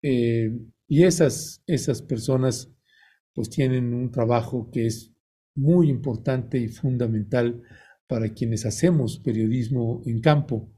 [0.00, 2.72] Eh, y esas, esas personas
[3.34, 5.12] pues tienen un trabajo que es
[5.54, 7.60] muy importante y fundamental
[8.06, 10.72] para quienes hacemos periodismo en campo,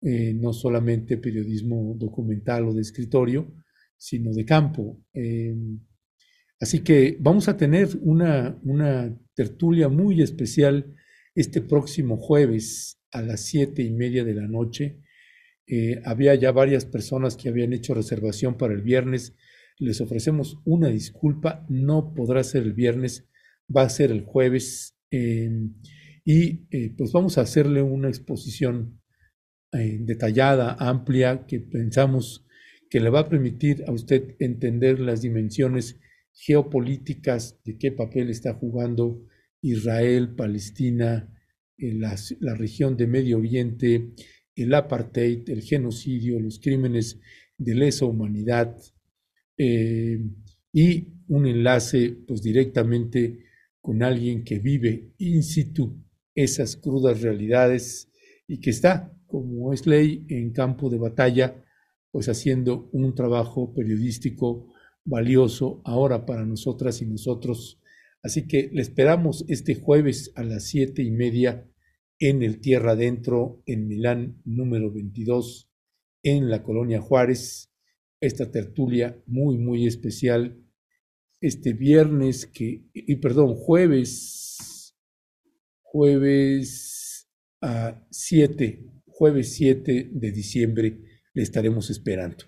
[0.00, 3.52] eh, no solamente periodismo documental o de escritorio,
[4.02, 5.00] sino de campo.
[6.60, 10.94] así que vamos a tener una, una tertulia muy especial
[11.34, 14.98] este próximo jueves a las siete y media de la noche.
[15.66, 19.36] Eh, había ya varias personas que habían hecho reservación para el viernes.
[19.78, 23.28] Les ofrecemos una disculpa, no podrá ser el viernes,
[23.74, 24.98] va a ser el jueves.
[25.10, 25.74] Em,
[26.24, 29.00] y eh, pues vamos a hacerle una exposición
[29.72, 32.44] eh, detallada, amplia, que pensamos
[32.92, 35.98] que le va a permitir a usted entender las dimensiones
[36.34, 39.26] geopolíticas de qué papel está jugando
[39.62, 41.26] Israel, Palestina,
[41.78, 44.10] la, la, región de Medio Oriente,
[44.54, 47.18] el apartheid, el genocidio, los crímenes
[47.56, 48.76] de lesa humanidad
[49.56, 50.20] eh,
[50.70, 53.38] y un enlace pues directamente
[53.80, 55.98] con alguien que vive in situ
[56.34, 58.10] esas crudas realidades
[58.46, 61.61] y que está, como es ley, en campo de batalla,
[62.12, 64.72] pues haciendo un trabajo periodístico
[65.04, 67.82] valioso ahora para nosotras y nosotros
[68.22, 71.68] Así que le esperamos este jueves a las siete y media
[72.20, 75.68] en el Tierra Adentro, en Milán número 22,
[76.22, 77.72] en la Colonia Juárez.
[78.20, 80.56] Esta tertulia muy, muy especial.
[81.40, 84.94] Este viernes que, y perdón, jueves,
[85.80, 87.28] jueves
[87.60, 91.00] a 7, jueves 7 de diciembre,
[91.34, 92.44] le estaremos esperando.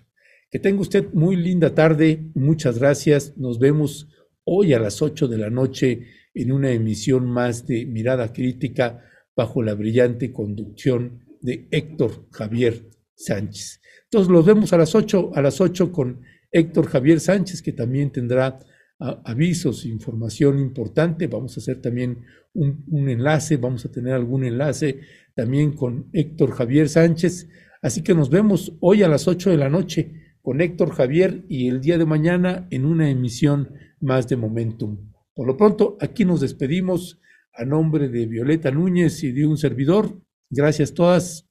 [0.51, 2.31] Que tenga usted muy linda tarde.
[2.33, 3.37] Muchas gracias.
[3.37, 4.07] Nos vemos
[4.43, 9.03] hoy a las 8 de la noche en una emisión más de Mirada Crítica
[9.35, 13.81] bajo la brillante conducción de Héctor Javier Sánchez.
[14.03, 18.11] Entonces los vemos a las 8, a las 8 con Héctor Javier Sánchez, que también
[18.11, 18.59] tendrá
[18.99, 21.27] avisos, información importante.
[21.27, 22.23] Vamos a hacer también
[22.53, 25.01] un, un, enlace, vamos a tener algún enlace
[25.33, 27.49] también con Héctor Javier Sánchez.
[27.85, 31.67] Así que nos vemos hoy a las 8 de la noche con Héctor Javier y
[31.67, 35.13] el día de mañana en una emisión más de Momentum.
[35.35, 37.21] Por lo pronto, aquí nos despedimos
[37.53, 40.19] a nombre de Violeta Núñez y de un servidor.
[40.49, 41.47] Gracias todas.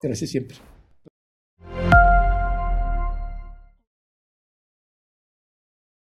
[0.00, 0.56] Gracias siempre.